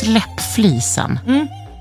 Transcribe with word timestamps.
Släpp 0.00 0.40
flisen. 0.54 1.18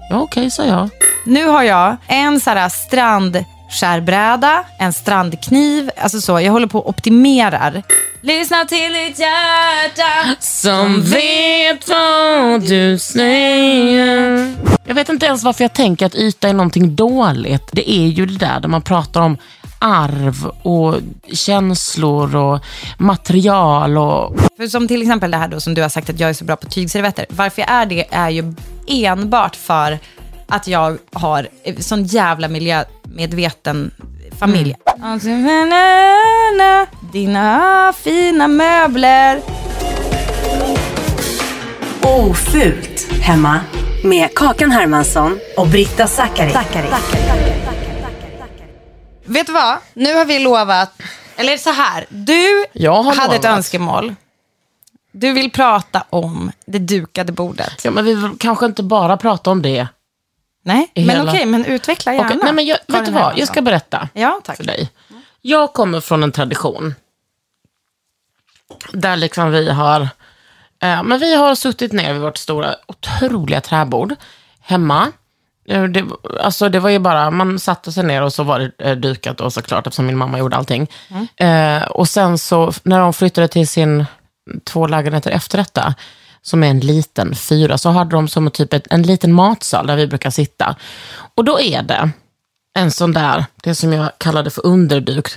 Ja, 0.09 0.19
okej, 0.21 0.51
sa 0.51 0.65
jag. 0.65 0.89
Nu 1.25 1.45
har 1.47 1.63
jag 1.63 1.97
en 2.07 2.39
så 2.39 2.49
här 2.49 2.69
strandskärbräda, 2.69 4.63
en 4.79 4.93
strandkniv. 4.93 5.91
Alltså 5.97 6.21
så, 6.21 6.39
jag 6.39 6.51
håller 6.51 6.67
på 6.67 6.79
och 6.79 6.89
optimerar. 6.89 7.83
Lyssna 8.21 8.65
till 8.65 8.93
ditt 8.93 9.19
hjärta. 9.19 10.35
Som 10.39 11.01
vet 11.01 11.89
vad 11.89 12.61
du 12.61 12.97
säger. 12.99 14.55
Jag 14.85 14.95
vet 14.95 15.09
inte 15.09 15.25
ens 15.25 15.43
varför 15.43 15.63
jag 15.63 15.73
tänker 15.73 16.05
att 16.05 16.15
yta 16.15 16.49
är 16.49 16.53
någonting 16.53 16.95
dåligt. 16.95 17.69
Det 17.71 17.91
är 17.91 18.07
ju 18.07 18.25
det 18.25 18.37
där 18.37 18.59
där 18.59 18.67
man 18.69 18.81
pratar 18.81 19.21
om 19.21 19.37
arv 19.79 20.51
och 20.61 20.95
känslor 21.33 22.35
och 22.35 22.59
material 22.97 23.97
och 23.97 24.39
För 24.57 24.67
som 24.67 24.87
till 24.87 25.01
exempel 25.01 25.31
det 25.31 25.37
här 25.37 25.47
då 25.47 25.59
som 25.59 25.73
du 25.73 25.81
har 25.81 25.89
sagt 25.89 26.09
att 26.09 26.19
jag 26.19 26.29
är 26.29 26.33
så 26.33 26.45
bra 26.45 26.55
på 26.55 26.67
tygservetter. 26.67 27.25
Varför 27.29 27.61
jag 27.61 27.71
är 27.71 27.85
det 27.85 28.05
är 28.11 28.29
ju 28.29 28.53
enbart 28.87 29.55
för 29.55 29.99
att 30.47 30.67
jag 30.67 30.97
har 31.13 31.47
sån 31.79 32.03
jävla 32.03 32.47
miljömedveten 32.47 33.91
familj. 34.39 34.75
Alltså, 35.01 35.29
na, 35.29 35.65
na, 36.57 36.85
Dina 37.11 37.93
fina 37.97 38.47
möbler. 38.47 39.41
Ofult 42.01 43.11
hemma 43.21 43.59
med 44.03 44.29
Kakan 44.35 44.71
Hermansson 44.71 45.39
och 45.57 45.67
Britta 45.67 46.07
Zackari. 46.07 46.53
Vet 49.29 49.47
du 49.47 49.53
vad? 49.53 49.77
Nu 49.93 50.13
har 50.15 50.25
vi 50.25 50.39
lovat, 50.39 51.01
eller 51.35 51.57
så 51.57 51.69
här. 51.71 52.05
Du 52.09 52.65
hade 53.21 53.35
ett 53.35 53.45
önskemål. 53.45 54.15
Du 55.11 55.33
vill 55.33 55.51
prata 55.51 56.03
om 56.09 56.51
det 56.65 56.79
dukade 56.79 57.31
bordet. 57.31 57.85
Ja, 57.85 57.91
men 57.91 58.05
vi 58.05 58.13
vill 58.13 58.31
kanske 58.39 58.65
inte 58.65 58.83
bara 58.83 59.17
prata 59.17 59.51
om 59.51 59.61
det. 59.61 59.87
Nej, 60.63 60.91
men 60.95 61.09
hela- 61.09 61.31
okej, 61.31 61.45
men 61.45 61.65
utveckla 61.65 62.13
gärna. 62.13 62.27
Okej, 62.27 62.39
nej, 62.43 62.53
men 62.53 62.65
jag, 62.65 62.77
vet 62.87 63.05
du 63.05 63.11
vad? 63.11 63.37
Jag 63.39 63.47
ska 63.47 63.61
berätta 63.61 64.09
Ja, 64.13 64.41
tack. 64.43 64.57
för 64.57 64.63
dig. 64.63 64.89
Jag 65.41 65.73
kommer 65.73 66.01
från 66.01 66.23
en 66.23 66.31
tradition 66.31 66.95
där 68.93 69.15
liksom 69.17 69.51
vi 69.51 69.69
har, 69.69 70.01
eh, 70.81 71.03
men 71.03 71.19
vi 71.19 71.35
har 71.35 71.55
suttit 71.55 71.91
ner 71.91 72.13
vid 72.13 72.21
vårt 72.21 72.37
stora, 72.37 72.75
otroliga 72.87 73.61
träbord 73.61 74.15
hemma. 74.61 75.11
Det, 75.69 76.05
alltså 76.39 76.69
det 76.69 76.79
var 76.79 76.89
ju 76.89 76.99
bara, 76.99 77.31
man 77.31 77.59
satte 77.59 77.91
sig 77.91 78.03
ner 78.03 78.21
och 78.21 78.33
så 78.33 78.43
var 78.43 78.59
det 78.59 78.89
eh, 78.89 78.95
dukat 78.95 79.41
och 79.41 79.53
såklart 79.53 79.87
eftersom 79.87 80.05
min 80.05 80.17
mamma 80.17 80.39
gjorde 80.39 80.55
allting. 80.55 80.87
Eh, 81.35 81.83
och 81.83 82.09
sen 82.09 82.37
så, 82.37 82.73
när 82.83 82.99
de 82.99 83.13
flyttade 83.13 83.47
till 83.47 83.67
sin 83.67 84.05
två 84.63 84.87
lägenheter 84.87 85.31
efter 85.31 85.57
detta, 85.57 85.95
som 86.41 86.63
är 86.63 86.67
en 86.67 86.79
liten 86.79 87.35
fyra, 87.35 87.77
så 87.77 87.89
hade 87.89 88.11
de 88.11 88.27
som 88.27 88.51
typ 88.51 88.73
ett, 88.73 88.87
en 88.89 89.03
liten 89.03 89.33
matsal 89.33 89.87
där 89.87 89.95
vi 89.95 90.07
brukar 90.07 90.29
sitta. 90.29 90.75
Och 91.35 91.45
då 91.45 91.59
är 91.59 91.81
det 91.81 92.11
en 92.77 92.91
sån 92.91 93.13
där, 93.13 93.45
det 93.63 93.75
som 93.75 93.93
jag 93.93 94.11
kallade 94.17 94.49
för 94.49 94.65
underduk, 94.65 95.27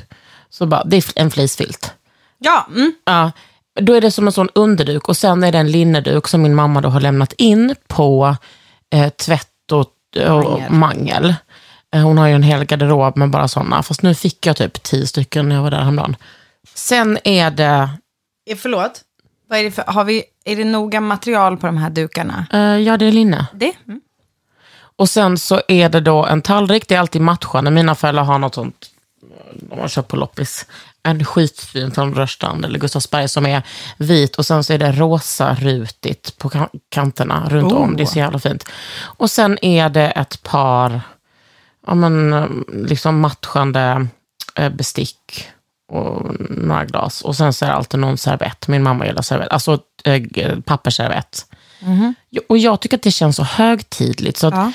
så 0.51 0.67
bara, 0.67 0.85
det 0.85 0.97
är 0.97 1.05
en 1.15 1.31
fleecefilt. 1.31 1.93
Ja, 2.39 2.67
mm. 2.71 2.95
Ja, 3.05 3.33
då 3.81 3.95
är 3.95 4.01
det 4.01 4.11
som 4.11 4.27
en 4.27 4.33
sån 4.33 4.49
underduk 4.55 5.09
och 5.09 5.17
sen 5.17 5.45
är 5.45 5.53
det 5.53 5.59
en 5.59 5.71
linneduk 5.71 6.29
som 6.29 6.43
min 6.43 6.55
mamma 6.55 6.81
då 6.81 6.89
har 6.89 7.01
lämnat 7.01 7.33
in 7.33 7.75
på 7.89 8.37
eh, 8.93 9.09
tvätt 9.09 9.73
och, 9.73 9.87
och 10.17 10.61
Mangel. 10.61 10.71
mangel. 10.73 11.35
Eh, 11.95 12.03
hon 12.03 12.19
har 12.19 12.27
ju 12.27 12.35
en 12.35 12.43
hel 12.43 12.65
garderob 12.65 13.17
med 13.17 13.31
bara 13.31 13.49
såna, 13.49 13.83
fast 13.83 14.03
nu 14.03 14.15
fick 14.15 14.47
jag 14.47 14.57
typ 14.57 14.83
tio 14.83 15.07
stycken 15.07 15.49
när 15.49 15.57
jag 15.57 15.63
var 15.63 15.71
där 15.71 15.79
häromdagen. 15.81 16.17
Sen 16.75 17.19
är 17.25 17.51
det, 17.51 17.91
Eh, 18.51 18.57
Förlåt? 18.57 19.01
Vad 19.49 19.59
är 19.59 19.65
det 19.65 19.71
för, 19.71 19.83
har 19.87 20.05
vi, 20.05 20.25
är 20.45 20.57
det 20.57 20.65
noga 20.65 21.01
material 21.01 21.57
på 21.57 21.67
de 21.67 21.77
här 21.77 21.91
dukarna? 21.91 22.47
eh, 22.53 22.61
ja 22.61 22.97
det 22.97 23.07
är 23.07 23.13
linne. 23.13 23.47
Det? 23.55 23.73
Mm. 23.89 24.01
Och 24.97 25.09
sen 25.09 25.39
så 25.39 25.61
är 25.69 25.89
det 25.89 26.01
då 26.01 26.27
en 26.27 26.43
tallrik, 26.43 26.89
det 26.89 26.95
är 26.95 26.99
alltid 26.99 27.23
matchande. 27.23 27.71
Mina 27.71 27.95
föräldrar 27.95 28.25
har 28.25 28.39
något 28.39 28.55
sånt, 28.55 28.87
de 29.55 29.81
har 29.81 29.89
köpt 29.89 30.09
på 30.09 30.17
loppis. 30.17 30.67
En 31.05 31.25
skitfin 31.25 31.91
från 31.91 32.15
Rörstrand 32.15 32.65
eller 32.65 32.79
Gustavsberg 32.79 33.29
som 33.29 33.47
är 33.47 33.63
vit 33.97 34.37
och 34.37 34.47
sen 34.47 34.65
så 34.65 34.73
är 34.73 34.79
det 34.79 34.93
rosa 34.93 35.55
rutigt 35.55 36.39
på 36.39 36.49
kan- 36.49 36.69
kanterna 36.89 37.49
runt 37.51 37.73
om. 37.73 37.97
Det 37.97 38.03
är 38.03 38.07
så 38.07 38.19
jävla 38.19 38.39
fint. 38.39 38.65
Och 39.01 39.31
sen 39.31 39.59
är 39.65 39.89
det 39.89 40.11
ett 40.11 40.43
par 40.43 41.01
ja, 41.87 41.95
men, 41.95 42.65
liksom 42.73 43.21
matchande 43.21 44.07
eh, 44.55 44.69
bestick 44.71 45.49
och 45.93 46.23
några 46.51 46.85
glas. 46.85 47.23
Och 47.23 47.37
sen 47.37 47.53
så 47.53 47.65
är 47.65 47.69
det 47.69 47.75
alltid 47.75 48.01
någon 48.01 48.19
servett. 48.19 48.69
Min 48.69 48.83
mamma 48.83 49.07
gillar 49.07 49.23
servett. 49.23 49.49
Alltså 49.49 49.79
äh, 50.05 50.59
pappersservett. 50.65 51.47
Och 52.49 52.59
jag 52.59 52.81
tycker 52.81 52.97
att 52.97 53.03
det 53.03 53.11
känns 53.11 53.37
så 53.37 53.43
högtidligt. 53.43 54.39
Så 54.39 54.47
att 54.47 54.55
Ja. 54.55 54.73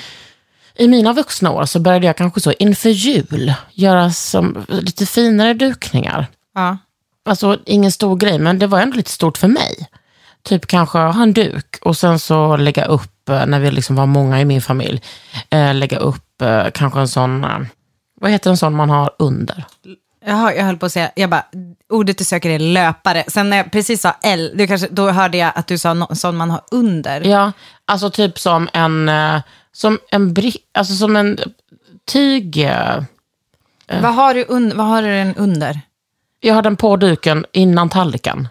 I 0.78 0.88
mina 0.88 1.12
vuxna 1.12 1.50
år 1.50 1.64
så 1.64 1.80
började 1.80 2.06
jag 2.06 2.16
kanske 2.16 2.40
så 2.40 2.52
inför 2.52 2.88
jul 2.88 3.54
göra 3.72 4.10
som, 4.10 4.64
lite 4.68 5.06
finare 5.06 5.54
dukningar. 5.54 6.26
Ja. 6.54 6.78
Alltså 7.28 7.58
ingen 7.66 7.92
stor 7.92 8.16
grej, 8.16 8.38
men 8.38 8.58
det 8.58 8.66
var 8.66 8.80
ändå 8.80 8.96
lite 8.96 9.10
stort 9.10 9.38
för 9.38 9.48
mig. 9.48 9.88
Typ 10.42 10.66
kanske 10.66 10.98
ha 10.98 11.22
en 11.22 11.32
duk 11.32 11.78
och 11.80 11.96
sen 11.96 12.18
så 12.18 12.56
lägga 12.56 12.84
upp, 12.84 13.28
eh, 13.28 13.46
när 13.46 13.60
vi 13.60 13.70
liksom 13.70 13.96
var 13.96 14.06
många 14.06 14.40
i 14.40 14.44
min 14.44 14.62
familj, 14.62 15.02
eh, 15.50 15.74
lägga 15.74 15.98
upp 15.98 16.42
eh, 16.42 16.66
kanske 16.74 17.00
en 17.00 17.08
sån, 17.08 17.44
eh, 17.44 17.58
vad 18.20 18.30
heter 18.30 18.50
en 18.50 18.56
sån 18.56 18.76
man 18.76 18.90
har 18.90 19.10
under? 19.18 19.64
Jaha, 20.26 20.54
jag 20.54 20.64
höll 20.64 20.76
på 20.76 20.86
att 20.86 20.92
säga, 20.92 21.10
jag 21.14 21.30
bara, 21.30 21.44
ordet 21.88 22.18
du 22.18 22.24
söker 22.24 22.50
är 22.50 22.58
löpare. 22.58 23.24
Sen 23.28 23.50
när 23.50 23.56
jag 23.56 23.72
precis 23.72 24.00
sa 24.00 24.14
L, 24.22 24.52
du 24.54 24.66
kanske, 24.66 24.88
då 24.90 25.10
hörde 25.10 25.38
jag 25.38 25.52
att 25.54 25.66
du 25.66 25.78
sa 25.78 25.94
någon 25.94 26.16
sån 26.16 26.36
man 26.36 26.50
har 26.50 26.60
under. 26.70 27.20
Ja, 27.20 27.52
alltså 27.86 28.10
typ 28.10 28.38
som 28.38 28.68
en, 28.72 29.10
som 29.72 29.98
en, 30.10 30.34
alltså 30.74 30.94
som 30.94 31.16
en 31.16 31.38
tyg, 32.04 32.58
eh, 32.64 33.02
Vad, 34.02 34.14
har 34.14 34.34
du 34.34 34.44
un, 34.48 34.72
vad 34.76 34.86
har 34.86 35.02
du 35.02 35.08
den 35.08 35.34
under? 35.34 35.80
jag 36.40 36.54
har 36.54 36.62
den 36.62 36.76
på 36.76 36.96
duken 36.96 37.44
innan 37.52 37.88
tallriken. 37.88 38.48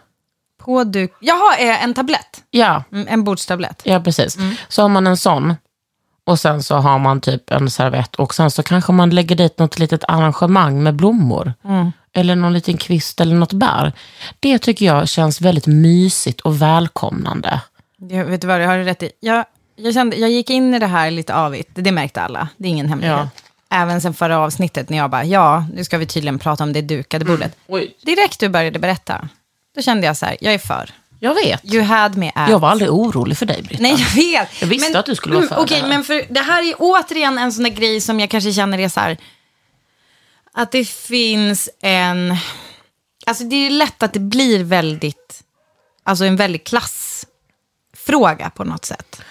På 0.58 0.84
duk, 0.84 1.14
jaha, 1.20 1.58
eh, 1.58 1.84
en 1.84 1.94
tablett? 1.94 2.44
Ja, 2.52 2.84
Mm, 2.92 3.08
En 3.10 3.24
bordstablett? 3.24 3.82
Ja, 3.86 4.00
precis. 4.00 4.38
Så 4.70 4.82
har 4.82 4.90
man 4.90 5.08
en 5.08 5.18
sån 5.18 5.56
och 6.26 6.40
sen 6.40 6.64
så 6.64 6.76
har 6.76 7.00
man 7.00 7.22
typ 7.22 7.52
en 7.52 7.70
servett 7.70 8.16
och 8.16 8.36
sen 8.36 8.52
så 8.52 8.64
kanske 8.64 8.92
man 8.92 9.10
lägger 9.10 9.36
dit 9.36 9.60
något 9.60 9.80
litet 9.80 10.04
arrangemang 10.08 10.84
med 10.84 10.96
blommor. 10.96 11.54
eller 12.14 12.36
någon 12.36 12.54
liten 12.54 12.78
kvist 12.78 13.22
eller 13.22 13.36
något 13.36 13.54
bär. 13.54 13.94
Det 14.40 14.60
tycker 14.60 14.86
jag 14.86 15.08
känns 15.10 15.42
väldigt 15.42 15.68
mysigt 15.68 16.42
och 16.42 16.62
välkomnande. 16.62 17.62
Jag, 17.98 18.26
vet 18.26 18.42
du 18.42 18.48
vad, 18.48 18.64
jag 18.64 18.68
har 18.68 18.78
rätt 18.78 19.04
i. 19.04 19.12
Jag, 19.20 19.46
jag, 19.78 19.94
kände, 19.94 20.16
jag 20.16 20.30
gick 20.30 20.50
in 20.50 20.74
i 20.74 20.80
det 20.80 20.88
här 20.88 21.12
lite 21.12 21.36
avigt, 21.36 21.70
det 21.74 21.92
märkte 21.92 22.22
alla. 22.22 22.50
Det 22.58 22.68
är 22.68 22.70
ingen 22.70 22.90
hemlighet. 22.90 23.28
Även 23.70 24.02
sen 24.02 24.14
förra 24.14 24.40
avsnittet 24.40 24.90
när 24.90 24.98
jag 24.98 25.10
bara, 25.10 25.24
ja, 25.24 25.66
nu 25.74 25.84
ska 25.84 25.98
vi 25.98 26.06
tydligen 26.06 26.40
prata 26.40 26.64
om 26.64 26.74
det 26.74 26.82
dukade 26.82 27.26
bordet. 27.26 27.58
Oj. 27.68 27.96
Direkt 28.02 28.40
du 28.40 28.50
började 28.50 28.80
berätta, 28.80 29.30
då 29.76 29.82
kände 29.82 30.08
jag 30.08 30.18
så 30.18 30.26
här, 30.26 30.38
jag 30.42 30.54
är 30.54 30.60
för. 30.60 30.94
Jag 31.20 31.36
vet. 31.36 31.74
You 31.74 31.84
had 31.84 32.18
me 32.18 32.32
at. 32.36 32.50
Jag 32.50 32.60
var 32.60 32.70
aldrig 32.70 32.92
orolig 32.92 33.38
för 33.38 33.46
dig, 33.46 33.62
Britta. 33.64 33.84
Nej, 33.84 33.92
jag 33.92 34.24
vet. 34.24 34.62
Jag 34.62 34.68
visste 34.68 35.00
att 35.00 35.06
du 35.06 35.16
skulle 35.16 35.36
vara 35.36 35.48
för 35.48 35.58
Okej, 35.58 35.82
här. 35.82 35.88
men 35.88 36.04
för 36.04 36.26
det 36.30 36.40
här 36.40 36.64
är 36.64 36.76
återigen 36.78 37.38
en 37.38 37.54
sån 37.54 37.64
där 37.64 37.72
grej 37.72 38.02
som 38.02 38.20
jag 38.20 38.30
kanske 38.30 38.54
känner 38.54 38.80
är 38.80 38.90
så 38.90 39.00
här, 39.00 39.18
att 40.54 40.72
det 40.72 40.86
finns 40.88 41.70
en, 41.82 42.36
alltså 43.26 43.44
det 43.44 43.56
är 43.56 43.70
lätt 43.70 44.04
att 44.04 44.14
det 44.14 44.20
blir 44.20 44.64
väldigt, 44.64 45.44
alltså 46.04 46.26
en 46.26 46.36
väldigt 46.36 46.68
klassfråga 46.68 48.50
på 48.50 48.64
något 48.64 48.86
sätt. 48.86 49.22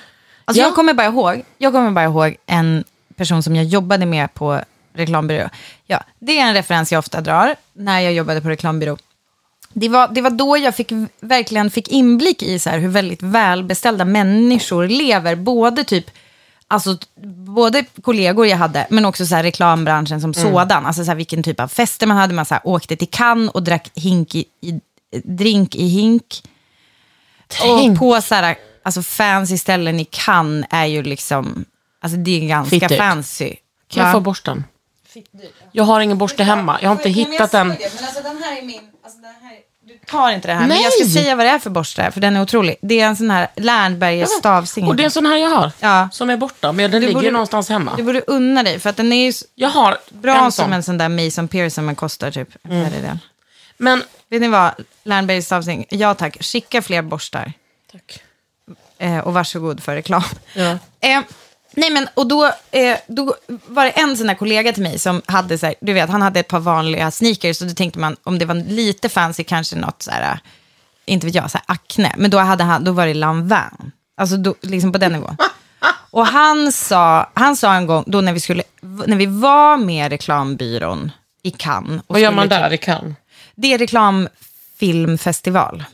Alltså 0.48 0.60
Ja. 0.60 0.66
jag 0.66 0.74
kommer 0.74 0.94
bara 0.94 1.06
ihåg, 1.06 1.42
jag 1.58 1.72
kommer 1.72 1.90
bara 1.90 2.04
ihåg 2.04 2.36
en 2.46 2.84
person 3.16 3.42
som 3.42 3.56
jag 3.56 3.64
jobbade 3.64 4.06
med 4.06 4.34
på 4.34 4.60
reklambyrå. 4.94 5.48
Ja, 5.86 6.02
det 6.18 6.38
är 6.38 6.46
en 6.46 6.54
referens 6.54 6.92
jag 6.92 6.98
ofta 6.98 7.20
drar 7.20 7.56
när 7.72 8.00
jag 8.00 8.12
jobbade 8.12 8.40
på 8.40 8.48
reklambyrå. 8.48 8.96
Det 9.72 9.88
var, 9.88 10.08
det 10.08 10.20
var 10.22 10.30
då 10.30 10.56
jag 10.56 10.74
fick, 10.74 10.92
verkligen 11.20 11.70
fick 11.70 11.88
inblick 11.88 12.42
i 12.42 12.58
så 12.58 12.70
här, 12.70 12.78
hur 12.78 12.88
väldigt 12.88 13.22
välbeställda 13.22 14.04
människor 14.04 14.86
lever. 14.88 15.34
Både 15.34 15.84
typ, 15.84 16.10
alltså, 16.68 16.98
både 17.46 17.84
kollegor 18.02 18.46
jag 18.46 18.56
hade, 18.56 18.86
men 18.90 19.04
också 19.04 19.26
så 19.26 19.34
här, 19.34 19.42
reklambranschen 19.42 20.20
som 20.20 20.34
sådan. 20.34 20.86
Alltså 20.86 21.04
så 21.04 21.10
här, 21.10 21.16
vilken 21.16 21.42
typ 21.42 21.60
av 21.60 21.68
fester 21.68 22.06
man 22.06 22.16
hade. 22.16 22.34
Man 22.34 22.46
så 22.46 22.54
här, 22.54 22.66
åkte 22.66 22.96
till 22.96 23.10
Cannes 23.10 23.50
och 23.50 23.62
drack 23.62 23.90
hink 23.94 24.34
i, 24.34 24.44
i, 24.60 24.80
drink 25.24 25.74
i 25.74 25.86
hink. 25.88 26.42
Tänk. 27.48 27.92
Och 27.92 27.98
på 27.98 28.22
så 28.22 28.34
här, 28.34 28.56
alltså, 28.86 29.02
fancy 29.02 29.58
ställen 29.58 30.00
i 30.00 30.04
Cannes 30.04 30.66
är 30.70 30.84
ju 30.86 31.02
liksom, 31.02 31.64
alltså 32.00 32.18
det 32.18 32.42
är 32.44 32.48
ganska 32.48 32.70
Fittigt. 32.80 32.98
fancy. 32.98 33.54
Kan 33.88 34.04
jag 34.04 34.12
få 34.12 34.20
borsten? 34.20 34.64
Jag 35.72 35.84
har 35.84 36.00
ingen 36.00 36.18
borste 36.18 36.44
hemma. 36.44 36.78
Jag 36.82 36.88
har 36.88 36.96
inte 36.96 37.08
hittat 37.08 37.50
den. 37.52 37.68
Men 37.68 37.76
alltså 37.82 38.22
den 38.22 38.42
här 38.42 38.58
är 38.58 38.62
min, 38.62 38.80
alltså 39.04 39.18
du 39.84 39.98
tar 40.06 40.30
inte 40.30 40.48
det 40.48 40.52
här, 40.54 40.60
men 40.60 40.68
Nej. 40.68 40.82
jag 40.82 40.92
ska 40.92 41.04
säga 41.20 41.36
vad 41.36 41.46
det 41.46 41.50
är 41.50 41.58
för 41.58 41.70
borste, 41.70 42.10
för 42.10 42.20
den 42.20 42.36
är 42.36 42.42
otrolig. 42.42 42.76
Det 42.82 43.00
är 43.00 43.06
en 43.06 43.16
sån 43.16 43.30
här 43.30 43.48
Lernbergers 43.56 44.28
stavsingel. 44.28 44.90
Och 44.90 44.96
det 44.96 45.02
är 45.02 45.04
en 45.04 45.10
sån 45.10 45.26
här 45.26 45.36
jag 45.36 45.48
har. 45.50 45.72
Ja. 45.80 46.08
Som 46.12 46.30
är 46.30 46.36
borta. 46.36 46.72
Men 46.72 46.90
den 46.90 47.00
Du 47.00 47.06
ligger 47.06 47.14
borde- 47.14 47.26
ju 47.26 47.32
någonstans 47.32 47.68
hemma. 47.68 47.92
Du 47.96 48.02
borde 48.02 48.20
unna 48.26 48.62
dig, 48.62 48.78
för 48.78 48.90
att 48.90 48.96
den 48.96 49.12
är 49.12 49.26
ju 49.26 49.32
Jag 49.54 49.68
har 49.68 49.98
bra 50.08 50.44
en 50.44 50.52
som 50.52 50.72
en 50.72 50.82
sån 50.82 50.98
där 50.98 51.08
Mason 51.08 51.48
Pearson, 51.48 51.84
men 51.86 51.94
kostar 51.94 52.30
typ 52.30 52.48
Mm. 52.64 52.90
fjärdedel. 52.90 53.18
Men... 53.76 54.02
Vet 54.28 54.40
ni 54.40 54.48
vad, 54.48 54.70
Lernbergers 55.04 55.44
stavsingel, 55.44 55.86
ja 55.90 56.14
tack, 56.14 56.36
skicka 56.44 56.82
fler 56.82 57.02
borstar. 57.02 57.52
Tack. 57.92 58.20
Eh, 58.98 59.18
och 59.18 59.34
varsågod 59.34 59.82
för 59.82 59.94
reklam. 59.94 60.22
Ja. 60.54 60.70
Eh, 61.00 61.20
nej 61.74 61.90
men, 61.90 62.08
och 62.14 62.26
då, 62.26 62.46
eh, 62.70 62.96
då 63.06 63.34
var 63.66 63.84
det 63.84 63.90
en 63.90 64.16
sån 64.16 64.28
här 64.28 64.36
kollega 64.36 64.72
till 64.72 64.82
mig 64.82 64.98
som 64.98 65.22
hade 65.26 65.58
så 65.58 65.66
här, 65.66 65.74
du 65.80 65.92
vet, 65.92 66.10
han 66.10 66.22
hade 66.22 66.40
ett 66.40 66.48
par 66.48 66.60
vanliga 66.60 67.10
sneakers 67.10 67.60
och 67.60 67.66
då 67.68 67.74
tänkte 67.74 67.98
man 67.98 68.16
om 68.22 68.38
det 68.38 68.44
var 68.44 68.54
lite 68.54 69.08
fancy 69.08 69.44
kanske 69.44 69.76
något 69.76 70.02
så 70.02 70.10
här, 70.10 70.32
eh, 70.32 70.38
inte 71.04 71.26
vet 71.26 71.34
jag, 71.34 71.50
så 71.50 71.58
här 71.58 71.64
Acne, 71.74 72.12
men 72.16 72.30
då, 72.30 72.38
hade 72.38 72.64
han, 72.64 72.84
då 72.84 72.92
var 72.92 73.06
det 73.06 73.14
Lanvin. 73.14 73.92
Alltså 74.16 74.36
då, 74.36 74.54
liksom 74.60 74.92
på 74.92 74.98
den 74.98 75.12
nivån. 75.12 75.36
Och 76.10 76.26
han 76.26 76.72
sa, 76.72 77.30
han 77.34 77.56
sa 77.56 77.74
en 77.74 77.86
gång, 77.86 78.04
då 78.06 78.20
när 78.20 78.32
vi, 78.32 78.40
skulle, 78.40 78.62
när 78.80 79.16
vi 79.16 79.26
var 79.26 79.76
med 79.76 80.12
reklambyrån 80.12 81.12
i 81.42 81.50
Cannes. 81.50 82.00
och 82.06 82.14
Vad 82.14 82.20
gör 82.20 82.32
man 82.32 82.48
där 82.48 82.72
i 82.72 82.78
Cannes? 82.78 83.14
Det 83.54 83.74
är 83.74 83.78
reklamfilmfestival. 83.78 85.84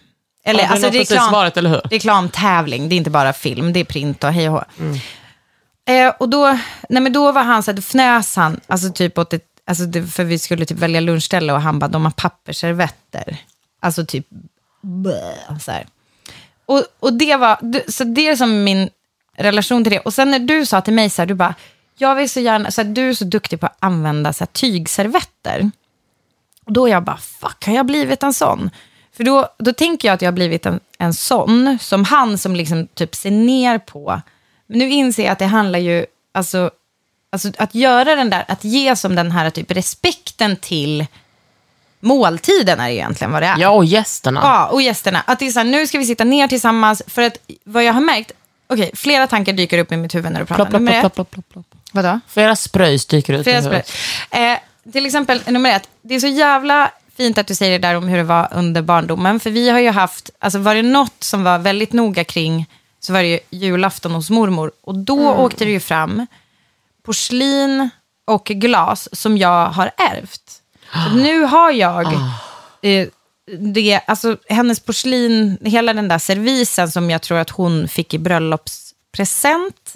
Eller, 0.44 0.60
Ja, 0.60 0.64
den 0.64 0.72
alltså 0.72 0.86
har 0.86 0.92
precis 0.92 1.30
varit, 1.32 1.56
eller 1.56 1.70
hur? 1.70 1.80
reklamtävling, 1.90 2.88
det 2.88 2.94
är 2.94 2.96
inte 2.96 3.10
bara 3.10 3.32
film, 3.32 3.72
det 3.72 3.80
är 3.80 3.84
print 3.84 4.24
och 4.24 4.32
hej 4.32 4.48
och 4.48 4.54
hå. 4.54 4.64
Eh, 5.92 6.12
och 6.18 6.28
då, 6.28 6.58
nej 6.88 7.02
men 7.02 7.12
då 7.12 7.32
var 7.32 7.42
han 7.42 7.62
så 7.62 7.70
här, 7.70 7.76
då 7.76 7.80
fnös 7.82 8.36
han, 8.36 8.60
alltså 8.66 8.92
typ 8.92 9.18
åt 9.18 9.32
ett, 9.32 9.44
alltså 9.66 9.84
det, 9.84 10.06
för 10.06 10.24
vi 10.24 10.38
skulle 10.38 10.64
typ 10.66 10.78
välja 10.78 11.00
lunchställe 11.00 11.52
och 11.52 11.60
han 11.62 11.78
bara, 11.78 11.88
de 11.88 12.04
har 12.04 12.12
pappersservetter. 12.12 13.36
Alltså 13.80 14.06
typ, 14.06 14.26
bleh, 14.82 15.58
så 15.60 15.70
här. 15.72 15.86
Och, 16.66 16.84
och 17.00 17.12
det 17.12 17.36
var, 17.36 17.58
så 17.90 18.04
det 18.04 18.28
är 18.28 18.36
som 18.36 18.64
min 18.64 18.90
relation 19.36 19.84
till 19.84 19.92
det. 19.92 19.98
Och 19.98 20.14
sen 20.14 20.30
när 20.30 20.38
du 20.38 20.66
sa 20.66 20.80
till 20.80 20.94
mig 20.94 21.10
så 21.10 21.22
här, 21.22 21.26
du 21.26 21.34
bara, 21.34 21.54
jag 21.98 22.14
vill 22.14 22.30
så 22.30 22.40
gärna, 22.40 22.70
så 22.70 22.82
här, 22.82 22.88
du 22.88 23.08
är 23.08 23.14
så 23.14 23.24
duktig 23.24 23.60
på 23.60 23.66
att 23.66 23.76
använda 23.78 24.32
så 24.32 24.44
här, 24.44 24.46
tygservetter. 24.52 25.70
Och 26.66 26.72
då 26.72 26.86
är 26.86 26.90
jag 26.90 27.04
bara, 27.04 27.16
fuck, 27.16 27.66
har 27.66 27.74
jag 27.74 27.86
blivit 27.86 28.22
en 28.22 28.34
sån? 28.34 28.70
För 29.16 29.24
då, 29.24 29.48
då 29.58 29.72
tänker 29.72 30.08
jag 30.08 30.14
att 30.14 30.22
jag 30.22 30.26
har 30.26 30.32
blivit 30.32 30.66
en, 30.66 30.80
en 30.98 31.14
sån, 31.14 31.78
som 31.80 32.04
han 32.04 32.38
som 32.38 32.56
liksom 32.56 32.86
typ 32.86 33.14
ser 33.14 33.30
ner 33.30 33.78
på. 33.78 34.20
Men 34.66 34.78
nu 34.78 34.90
inser 34.90 35.22
jag 35.22 35.32
att 35.32 35.38
det 35.38 35.46
handlar 35.46 35.78
ju, 35.78 36.06
alltså, 36.32 36.70
alltså 37.30 37.52
att 37.58 37.74
göra 37.74 38.16
den 38.16 38.30
där, 38.30 38.44
att 38.48 38.64
ge 38.64 38.96
som 38.96 39.14
den 39.14 39.30
här 39.30 39.50
typ 39.50 39.70
respekten 39.70 40.56
till 40.56 41.06
måltiden 42.00 42.80
är 42.80 42.88
egentligen 42.88 43.32
vad 43.32 43.42
det 43.42 43.46
är. 43.46 43.58
Ja, 43.58 43.70
och 43.70 43.84
gästerna. 43.84 44.40
Ja, 44.42 44.66
och 44.66 44.82
gästerna. 44.82 45.22
Att 45.26 45.38
det 45.38 45.46
är 45.46 45.50
så 45.50 45.58
här, 45.58 45.64
nu 45.64 45.86
ska 45.86 45.98
vi 45.98 46.04
sitta 46.04 46.24
ner 46.24 46.48
tillsammans, 46.48 47.02
för 47.06 47.22
att 47.22 47.36
vad 47.64 47.84
jag 47.84 47.92
har 47.92 48.00
märkt, 48.00 48.32
okej, 48.66 48.90
flera 48.94 49.26
tankar 49.26 49.52
dyker 49.52 49.78
upp 49.78 49.92
i 49.92 49.96
mitt 49.96 50.14
huvud 50.14 50.32
när 50.32 50.40
du 50.40 50.46
pratar. 50.46 50.64
Plopp, 50.64 50.86
plopp, 50.86 51.00
plopp, 51.00 51.14
plopp, 51.14 51.30
plopp, 51.30 51.48
plopp. 51.48 51.66
Vadå? 51.92 52.20
Flera 52.28 52.56
spröjs 52.56 53.06
dyker 53.06 53.32
ut. 53.32 53.44
Flera 53.44 53.60
huvudet. 53.60 53.88
spray. 54.28 54.52
Eh, 54.52 54.58
till 54.92 55.06
exempel, 55.06 55.42
nummer 55.46 55.76
ett, 55.76 55.88
det 56.02 56.14
är 56.14 56.20
så 56.20 56.26
jävla 56.26 56.90
fint 57.16 57.38
att 57.38 57.46
du 57.46 57.54
säger 57.54 57.78
det 57.78 57.88
där 57.88 57.94
om 57.94 58.08
hur 58.08 58.16
det 58.16 58.24
var 58.24 58.48
under 58.52 58.82
barndomen. 58.82 59.40
För 59.40 59.50
vi 59.50 59.68
har 59.68 59.78
ju 59.78 59.90
haft, 59.90 60.30
alltså 60.38 60.58
var 60.58 60.74
det 60.74 60.82
något 60.82 61.24
som 61.24 61.44
var 61.44 61.58
väldigt 61.58 61.92
noga 61.92 62.24
kring, 62.24 62.66
så 63.00 63.12
var 63.12 63.22
det 63.22 63.28
ju 63.28 63.38
julafton 63.50 64.12
hos 64.12 64.30
mormor. 64.30 64.72
Och 64.80 64.98
då 64.98 65.32
åkte 65.32 65.64
det 65.64 65.70
ju 65.70 65.80
fram 65.80 66.26
porslin 67.02 67.90
och 68.24 68.44
glas 68.44 69.08
som 69.12 69.38
jag 69.38 69.66
har 69.66 69.90
ärvt. 69.96 70.60
Så 70.92 71.14
nu 71.16 71.42
har 71.42 71.70
jag 71.70 72.12
eh, 72.82 73.08
det, 73.58 74.00
alltså 74.06 74.36
hennes 74.48 74.80
porslin, 74.80 75.58
hela 75.64 75.94
den 75.94 76.08
där 76.08 76.18
servisen 76.18 76.90
som 76.90 77.10
jag 77.10 77.22
tror 77.22 77.38
att 77.38 77.50
hon 77.50 77.88
fick 77.88 78.14
i 78.14 78.18
bröllopspresent. 78.18 79.94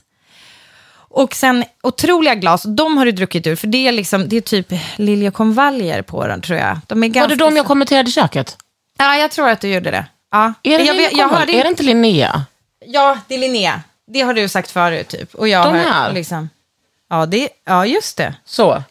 Och 1.17 1.35
sen 1.35 1.65
otroliga 1.83 2.35
glas, 2.35 2.63
de 2.63 2.97
har 2.99 3.05
du 3.05 3.13
druckit 3.13 3.47
ur, 3.47 3.57
för 3.57 3.67
det 3.67 3.89
är, 3.89 3.93
liksom, 3.93 4.29
det 4.29 4.37
är 4.37 4.41
typ 4.41 4.73
liljekonvaljer 4.97 6.03
på 6.03 6.27
dem 6.27 6.41
tror 6.41 6.59
jag. 6.59 6.79
De 6.87 7.05
är 7.05 7.09
Var 7.09 7.15
ganska 7.15 7.29
det 7.29 7.45
de 7.45 7.57
jag 7.57 7.67
kommenterade 7.67 8.09
i 8.09 8.13
köket? 8.13 8.57
Ja, 8.99 9.17
jag 9.17 9.31
tror 9.31 9.49
att 9.49 9.61
du 9.61 9.69
gjorde 9.69 9.91
det. 9.91 10.07
Ja. 10.31 10.53
Är 10.63 10.79
det, 10.79 10.85
jag, 10.85 10.97
jag 10.97 11.13
jag 11.13 11.29
hörde 11.29 11.53
är 11.53 11.63
det 11.63 11.69
inte 11.69 11.83
Linnea? 11.83 12.45
Ja, 12.87 13.19
det 13.29 13.35
är 13.35 13.38
Linnea. 13.38 13.83
Det 14.07 14.21
har 14.21 14.35
du 14.35 14.49
sagt 14.49 14.71
förut 14.71 15.09
typ. 15.09 15.35
Och 15.35 15.49
jag 15.49 15.67
De 15.67 15.79
har, 15.79 15.85
här? 15.85 16.12
Liksom, 16.12 16.50
ja, 17.11 17.26
det, 17.26 17.49
ja, 17.64 17.87
just 17.87 18.17
det. 18.17 18.35
Så. 18.45 18.83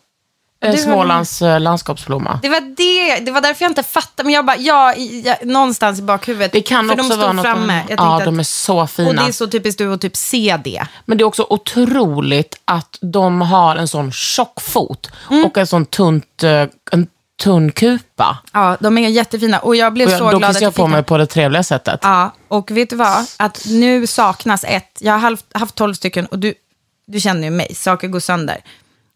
Du 0.71 0.77
Eh, 0.81 0.85
har- 0.87 0.93
Smålands 0.93 1.41
eh, 1.41 1.59
landskapsblomma. 1.59 2.39
Det 2.41 2.49
var, 2.49 2.59
det, 2.61 3.19
det 3.25 3.31
var 3.31 3.41
därför 3.41 3.63
jag 3.65 3.71
inte 3.71 3.83
fattade, 3.83 4.23
men 4.23 4.33
jag 4.33 4.45
bara, 4.45 4.57
ja, 4.57 4.93
ja 4.95 5.35
någonstans 5.43 5.99
i 5.99 6.01
bakhuvudet. 6.01 6.51
Det 6.51 6.61
kan 6.61 6.87
för 6.89 6.99
också 6.99 7.09
de 7.09 7.17
vara 7.19 7.33
något... 7.33 7.45
framme. 7.45 7.83
Jag 7.89 7.99
ja, 7.99 8.21
de 8.25 8.39
är 8.39 8.43
så 8.43 8.81
och 8.81 8.89
fina. 8.89 9.21
det 9.21 9.27
är 9.27 9.31
så 9.31 9.47
typiskt 9.47 9.77
du 9.77 9.93
att 9.93 10.01
typ 10.01 10.15
se 10.15 10.57
det. 10.63 10.85
Men 11.05 11.17
det 11.17 11.21
är 11.21 11.25
också 11.25 11.45
otroligt 11.49 12.59
att 12.65 12.97
de 13.01 13.41
har 13.41 13.75
en 13.75 13.87
sån 13.87 14.11
tjock 14.11 14.61
fot 14.61 15.11
Mm. 15.31 15.45
och 15.45 15.57
en 15.57 15.67
sån 15.67 15.85
tunt, 15.85 16.43
eh, 16.43 16.51
en 16.91 17.07
tunn 17.43 17.71
kupa. 17.71 18.37
Ja, 18.53 18.77
de 18.79 18.97
är 18.97 19.09
jättefina. 19.09 19.59
Och 19.59 19.75
jag 19.75 19.93
blev 19.93 20.07
Och 20.07 20.11
jag, 20.13 20.19
så 20.19 20.31
då 20.31 20.37
glad 20.37 20.49
att 20.49 20.55
kissar 20.55 20.65
jag 20.65 20.75
på 20.75 20.87
mig 20.87 21.03
på 21.03 21.17
det 21.17 21.25
trevliga 21.25 21.63
sättet. 21.63 21.99
Ja, 22.03 22.31
och 22.47 22.71
vet 22.71 22.89
du 22.89 22.95
vad? 22.95 23.25
Att 23.37 23.65
nu 23.67 24.07
saknas 24.07 24.63
ett. 24.67 24.97
Jag 24.99 25.13
har 25.13 25.19
haft, 25.19 25.45
haft 25.53 25.75
12 25.75 25.93
stycken 25.93 26.25
och 26.25 26.39
du, 26.39 26.53
du 27.07 27.19
känner 27.19 27.43
ju 27.43 27.49
mig, 27.49 27.75
saker 27.75 28.07
går 28.07 28.19
sönder. 28.19 28.57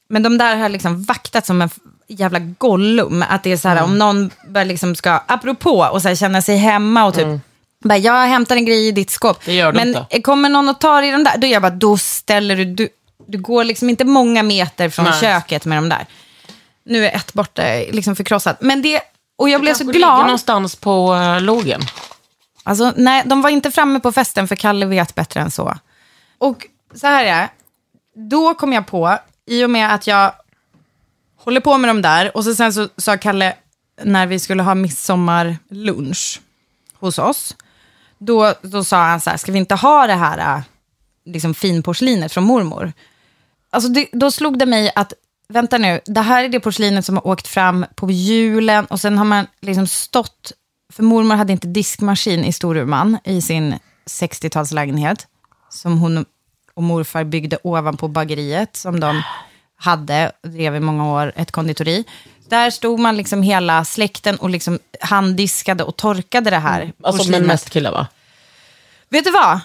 Men 0.10 0.24
de 0.24 0.38
där 0.38 0.56
har 0.56 0.70
liksom 0.70 1.04
vaktat 1.04 1.46
som 1.46 1.62
en 1.62 1.70
jävla 2.08 2.40
gollum. 2.40 3.26
Att 3.30 3.44
det 3.44 3.52
är 3.52 3.58
så 3.58 3.68
här, 3.68 3.78
Mm. 3.78 3.90
om 3.92 3.98
någon 3.98 4.32
liksom 4.68 4.96
ska, 4.96 5.12
apropå, 5.28 5.90
och 5.92 6.02
så 6.02 6.08
här, 6.08 6.16
känna 6.16 6.42
sig 6.42 6.58
hemma 6.58 7.06
och 7.06 7.14
typ, 7.14 7.28
bara, 7.84 7.98
jag 7.98 8.28
hämtar 8.28 8.56
en 8.56 8.66
grej 8.66 8.88
i 8.88 8.92
ditt 8.92 9.10
skåp. 9.10 9.38
Mm. 9.38 9.46
Det 9.46 9.54
gör 9.54 9.74
Men 9.74 9.88
inte. 9.96 10.22
kommer 10.22 10.50
någon 10.50 10.70
och 10.70 10.80
tar 10.80 11.02
i 11.04 11.12
de 11.12 11.24
där, 11.24 11.38
då 11.38 11.48
jag 11.48 11.62
bara, 11.62 11.70
då 11.72 11.98
ställer 11.98 12.56
du, 12.56 12.66
du, 12.66 12.90
du 13.28 13.38
går 13.38 13.64
liksom 13.64 13.90
inte 13.90 14.06
många 14.06 14.44
meter 14.44 14.90
från 14.90 15.06
Nej. 15.06 15.22
köket 15.22 15.66
med 15.66 15.78
de 15.78 15.90
där. 15.90 16.06
Nu 16.86 17.06
är 17.06 17.16
ett 17.16 17.34
borta, 17.34 17.64
liksom 17.92 18.16
förkrossat. 18.16 18.62
Men 18.62 18.82
det, 18.82 19.02
och 19.38 19.50
jag 19.50 19.62
blev 19.62 19.74
så 19.74 19.84
glad. 19.84 20.22
någonstans 20.22 20.76
på 20.76 21.14
uh, 21.14 21.42
logen. 21.42 21.82
Alltså, 22.64 22.94
nej, 22.96 23.24
de 23.26 23.42
var 23.42 23.50
inte 23.50 23.72
framme 23.72 24.00
på 24.00 24.12
festen 24.12 24.48
för 24.48 24.56
Kalle 24.56 24.86
vet 24.86 25.16
bättre 25.16 25.40
än 25.40 25.52
så. 25.52 25.78
Och 26.38 26.66
så 26.96 27.08
här 27.08 27.26
är 27.26 27.42
det. 27.42 27.50
Då 28.30 28.54
kom 28.54 28.74
jag 28.74 28.88
på, 28.88 29.18
i 29.50 29.66
och 29.66 29.70
med 29.70 29.94
att 29.94 30.08
jag 30.08 30.34
håller 31.38 31.62
på 31.62 31.78
med 31.78 31.90
de 31.90 32.02
där, 32.02 32.38
och 32.38 32.44
så 32.44 32.56
sen 32.56 32.74
så 32.74 32.88
sa 32.98 33.18
Kalle, 33.18 33.56
när 34.04 34.28
vi 34.28 34.40
skulle 34.40 34.64
ha 34.64 34.76
midsommarlunch 34.76 36.42
hos 36.94 37.20
oss, 37.20 37.56
då, 38.18 38.54
då 38.62 38.84
sa 38.84 39.04
han 39.04 39.22
så 39.22 39.30
här, 39.30 39.38
ska 39.38 39.52
vi 39.52 39.58
inte 39.58 39.76
ha 39.76 40.08
det 40.08 40.14
här 40.14 40.58
äh, 40.58 40.62
liksom 41.26 41.54
finporslinet 41.54 42.32
från 42.32 42.44
mormor? 42.44 42.94
Alltså 43.70 43.90
det, 43.90 44.10
då 44.12 44.32
slog 44.32 44.60
det 44.60 44.66
mig 44.66 44.92
att 44.96 45.14
vänta 45.48 45.78
nu, 45.78 46.02
det 46.06 46.22
här 46.22 46.44
är 46.44 46.50
det 46.50 46.60
porslinet 46.60 47.06
som 47.06 47.16
har 47.16 47.28
åkt 47.28 47.48
fram 47.48 47.86
på 47.96 48.12
julen 48.12 48.86
och 48.86 49.00
sen 49.00 49.18
har 49.18 49.26
man 49.26 49.48
liksom 49.62 49.88
stått, 49.88 50.52
för 50.94 51.04
mormor 51.04 51.36
hade 51.36 51.54
inte 51.54 51.68
diskmaskin 51.68 52.44
i 52.44 52.54
Storuman 52.54 53.18
i 53.24 53.42
sin 53.42 53.80
60-talslägenhet 54.06 55.26
som 55.70 55.98
hon 55.98 56.26
och 56.80 56.84
morfar 56.84 57.24
byggde 57.24 57.58
ovanpå 57.64 58.08
bageriet 58.08 58.76
som 58.76 59.00
de 59.00 59.24
hade, 59.76 60.32
drev 60.44 60.76
i 60.76 60.80
många 60.80 61.14
år, 61.14 61.34
ett 61.36 61.52
konditori. 61.52 62.04
Där 62.50 62.70
stod 62.70 63.00
man 63.00 63.18
liksom 63.18 63.42
hela 63.44 63.86
släkten 63.86 64.38
och 64.38 64.50
liksom 64.50 64.80
handdiskade 65.02 65.84
och 65.84 65.96
torkade 65.96 66.50
det 66.50 66.58
här 66.58 66.94
Alltså 67.04 67.32
men 67.32 67.48
mest 67.48 67.70
killar 67.70 67.92
va? 67.92 68.08
Vet 69.10 69.26
du 69.26 69.32
vad? 69.32 69.60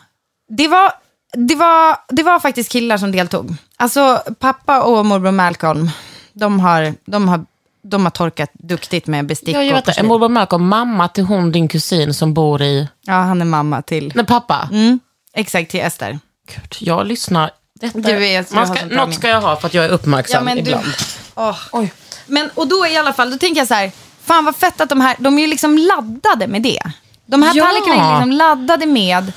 Det 0.48 0.68
var, 0.68 0.92
det, 1.32 1.54
var, 1.54 1.96
det 2.08 2.22
var 2.22 2.40
faktiskt 2.40 2.72
killar 2.72 2.98
som 2.98 3.12
deltog. 3.12 3.56
Alltså 3.76 4.22
pappa 4.38 4.82
och 4.82 5.06
morbror 5.06 5.32
Malcolm, 5.32 5.90
de 6.32 6.60
har, 6.60 6.94
de 7.04 7.28
har, 7.28 7.46
de 7.82 8.04
har 8.04 8.10
torkat 8.10 8.50
duktigt 8.52 9.06
med 9.06 9.26
bestick 9.26 9.56
Ja, 9.56 9.62
jag 9.62 9.78
och 9.78 9.84
porslin. 9.84 10.06
Morbror 10.06 10.28
Malcolm, 10.28 10.68
mamma 10.68 11.08
till 11.08 11.24
hon 11.24 11.52
din 11.52 11.68
kusin 11.68 12.14
som 12.14 12.34
bor 12.34 12.62
i... 12.62 12.88
Ja, 13.00 13.12
han 13.12 13.40
är 13.40 13.46
mamma 13.46 13.82
till. 13.82 14.12
Nej, 14.14 14.26
pappa. 14.26 14.68
Mm, 14.72 15.00
exakt, 15.32 15.70
till 15.70 15.80
Ester. 15.80 16.18
Gud, 16.46 16.76
jag 16.78 17.06
lyssnar. 17.06 17.50
Detta, 17.80 17.98
Du 17.98 18.14
vet, 18.16 18.52
man 18.52 18.66
ska, 18.66 18.86
något 18.86 19.14
ska 19.14 19.28
jag 19.28 19.40
ha 19.40 19.56
för 19.56 19.66
att 19.66 19.74
jag 19.74 19.84
är 19.84 19.88
uppmärksam 19.88 20.44
du, 20.46 20.52
ibland. 20.58 20.84
Åh. 21.34 21.84
Men, 22.26 22.50
och 22.54 22.68
då 22.68 22.86
i 22.86 22.96
alla 22.96 23.12
fall, 23.12 23.30
då 23.30 23.38
tänker 23.38 23.60
jag 23.60 23.68
så 23.68 23.74
här, 23.74 23.92
fan 24.24 24.44
vad 24.44 24.56
fett 24.56 24.80
att 24.80 24.88
de 24.88 25.00
här, 25.00 25.16
de 25.18 25.38
är 25.38 25.42
ju 25.42 25.46
liksom 25.48 25.78
laddade 25.78 26.46
med 26.46 26.62
det. 26.62 26.82
De 27.26 27.42
här 27.42 27.52
Ja. 27.54 27.64
tallrikarna 27.64 28.06
är 28.06 28.12
liksom 28.16 28.32
laddade 28.32 28.86
med 28.86 29.32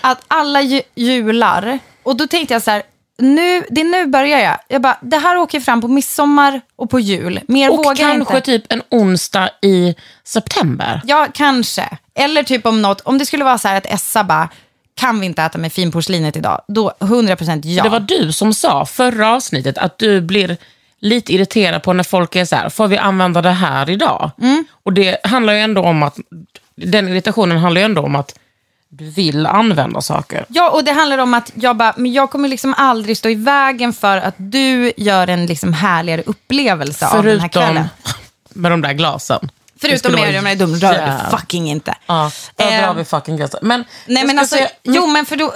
att 0.00 0.18
alla 0.28 0.60
ju, 0.62 0.82
jular, 0.94 1.78
och 2.02 2.16
då 2.16 2.26
tänkte 2.26 2.54
jag 2.54 2.62
så 2.62 2.70
här, 2.70 2.82
nu, 3.18 3.64
det 3.70 3.80
är 3.80 3.84
nu 3.84 4.06
börjar 4.06 4.38
jag. 4.38 4.56
Jag 4.68 4.82
bara, 4.82 4.98
det 5.02 5.16
här 5.18 5.36
åker 5.36 5.60
fram 5.60 5.80
på 5.80 5.88
midsommar 5.88 6.60
och 6.76 6.90
på 6.90 7.00
jul. 7.00 7.40
Mer 7.48 7.70
Och 7.70 7.76
vågar 7.76 7.88
jag 7.90 7.98
kanske 7.98 8.36
inte. 8.36 8.40
typ 8.46 8.72
en 8.72 8.82
onsdag 8.90 9.50
i 9.62 9.94
september. 10.24 11.00
Ja, 11.04 11.26
kanske. 11.34 11.98
Eller 12.14 12.42
typ 12.42 12.66
om 12.66 12.82
något, 12.82 13.00
om 13.00 13.18
det 13.18 13.26
skulle 13.26 13.44
vara 13.44 13.58
så 13.58 13.68
här 13.68 13.76
att 13.76 13.86
Essa 13.86 14.24
bara, 14.24 14.48
kan 14.96 15.20
vi 15.20 15.26
inte 15.26 15.42
äta 15.42 15.58
med 15.58 15.72
finporslinet 15.72 16.36
idag? 16.36 16.62
Då 16.68 16.92
100% 17.00 17.60
ja. 17.66 17.82
Det 17.82 17.88
var 17.88 18.00
du 18.00 18.32
som 18.32 18.54
sa 18.54 18.86
förra 18.86 19.34
avsnittet 19.34 19.78
att 19.78 19.98
du 19.98 20.20
blir 20.20 20.56
lite 21.00 21.32
irriterad 21.32 21.82
på 21.82 21.92
när 21.92 22.04
folk 22.04 22.36
är 22.36 22.44
så 22.44 22.56
här, 22.56 22.68
får 22.68 22.88
vi 22.88 22.98
använda 22.98 23.42
det 23.42 23.50
här 23.50 23.90
idag? 23.90 24.30
Mm. 24.40 24.64
Och 24.82 24.92
det 24.92 25.18
handlar 25.24 25.52
ju 25.52 25.60
ändå 25.60 25.82
om 25.82 26.02
att, 26.02 26.18
den 26.74 27.08
irritationen 27.08 27.58
handlar 27.58 27.80
ju 27.80 27.84
ändå 27.84 28.02
om 28.02 28.16
att 28.16 28.38
du 28.88 29.10
vill 29.10 29.46
använda 29.46 30.00
saker. 30.00 30.44
Ja, 30.48 30.70
och 30.70 30.84
det 30.84 30.92
handlar 30.92 31.18
om 31.18 31.34
att 31.34 31.52
jag 31.54 31.76
bara, 31.76 31.94
men 31.96 32.12
jag 32.12 32.30
kommer 32.30 32.48
liksom 32.48 32.74
aldrig 32.76 33.16
stå 33.16 33.28
i 33.28 33.34
vägen 33.34 33.92
för 33.92 34.16
att 34.16 34.34
du 34.36 34.92
gör 34.96 35.28
en 35.28 35.46
liksom 35.46 35.72
härligare 35.72 36.22
upplevelse 36.26 37.06
av 37.06 37.22
den 37.24 37.40
här 37.40 37.48
Förutom 37.52 37.62
kvällen. 37.62 37.88
med 38.48 38.72
de 38.72 38.80
där 38.80 38.92
glasen. 38.92 39.50
Förutom 39.80 40.12
de 40.12 40.22
där 40.22 40.56
dum, 40.56 40.74
rör 40.76 40.92
jävligt- 40.92 41.24
du 41.30 41.36
fucking 41.36 41.70
inte. 41.70 41.94
Ja, 42.06 42.30
där 42.56 42.72
Eh, 42.72 42.82
drar 42.86 42.94
vi 42.94 43.04
fucking 43.04 43.36
glasen. 43.36 43.60
Men, 43.62 43.84
Nej 44.06 44.24
men 44.26 44.38
alltså, 44.38 44.56
säga- 44.56 44.70
jo 44.82 45.06
men 45.06 45.26
för 45.26 45.36
då, 45.36 45.54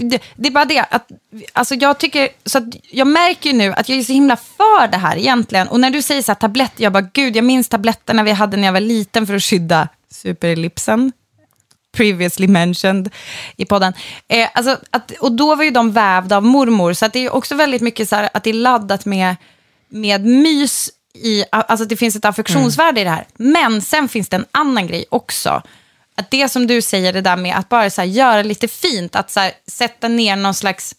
det, 0.00 0.22
det 0.36 0.48
är 0.48 0.50
bara 0.50 0.64
det 0.64 0.78
att, 0.90 1.08
alltså 1.52 1.74
jag 1.74 1.98
tycker, 1.98 2.28
så 2.46 2.70
jag 2.90 3.06
märker 3.06 3.50
ju 3.50 3.56
nu 3.56 3.72
att 3.72 3.88
jag 3.88 3.98
är 3.98 4.02
så 4.02 4.12
himla 4.12 4.36
för 4.36 4.88
det 4.88 4.96
här 4.96 5.16
egentligen. 5.16 5.68
Och 5.68 5.80
när 5.80 5.90
du 5.90 6.02
säger 6.02 6.22
så 6.22 6.32
här 6.32 6.36
tabletter, 6.36 6.82
jag 6.82 6.92
bara 6.92 7.08
gud 7.12 7.36
jag 7.36 7.44
minns 7.44 7.68
tabletterna 7.68 8.22
vi 8.22 8.32
hade 8.32 8.56
när 8.56 8.68
jag 8.68 8.72
var 8.72 8.80
liten 8.80 9.26
för 9.26 9.34
att 9.34 9.42
skydda 9.42 9.88
superellipsen. 10.10 11.12
Previously 11.96 12.48
mentioned 12.48 13.10
i 13.56 13.64
podden. 13.64 13.92
Eh, 14.28 14.48
alltså 14.54 14.76
att, 14.90 15.10
och 15.20 15.32
då 15.32 15.54
var 15.54 15.64
ju 15.64 15.70
de 15.70 15.92
vävda 15.92 16.36
av 16.36 16.44
mormor, 16.44 16.92
så 16.92 17.06
att 17.06 17.12
det 17.12 17.18
är 17.24 17.34
också 17.34 17.54
väldigt 17.54 17.82
mycket 17.82 18.08
så 18.08 18.16
här 18.16 18.28
att 18.34 18.44
det 18.44 18.50
är 18.50 18.54
laddat 18.54 19.04
med, 19.04 19.36
med 19.88 20.24
mys 20.26 20.90
i, 21.18 21.44
alltså 21.50 21.84
det 21.86 21.96
finns 21.96 22.16
ett 22.16 22.24
affektionsvärde 22.24 23.00
i 23.00 23.04
det 23.04 23.10
här. 23.10 23.26
Men 23.36 23.82
sen 23.82 24.08
finns 24.08 24.28
det 24.28 24.36
en 24.36 24.46
annan 24.52 24.86
grej 24.86 25.04
också. 25.08 25.62
Att 26.14 26.30
det 26.30 26.48
som 26.48 26.66
du 26.66 26.82
säger, 26.82 27.12
det 27.12 27.20
där 27.20 27.36
med 27.36 27.56
att 27.56 27.68
bara 27.68 27.90
så 27.90 28.00
här, 28.00 28.08
göra 28.08 28.42
lite 28.42 28.68
fint, 28.68 29.16
att 29.16 29.30
så 29.30 29.40
här, 29.40 29.52
sätta 29.66 30.08
ner 30.08 30.36
någon 30.36 30.54
slags 30.54 30.94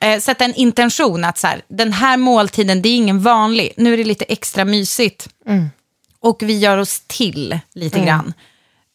eh, 0.00 0.20
sätta 0.20 0.44
en 0.44 0.54
intention 0.54 1.24
att 1.24 1.38
så 1.38 1.46
här, 1.46 1.62
den 1.68 1.92
här 1.92 2.16
måltiden, 2.16 2.82
det 2.82 2.88
är 2.88 2.96
ingen 2.96 3.20
vanlig. 3.20 3.72
Nu 3.76 3.92
är 3.92 3.96
det 3.96 4.04
lite 4.04 4.24
extra 4.24 4.64
mysigt. 4.64 5.28
Och 6.20 6.42
vi 6.42 6.58
gör 6.58 6.78
oss 6.78 7.02
till 7.06 7.58
lite 7.74 7.98
grann. 8.06 8.32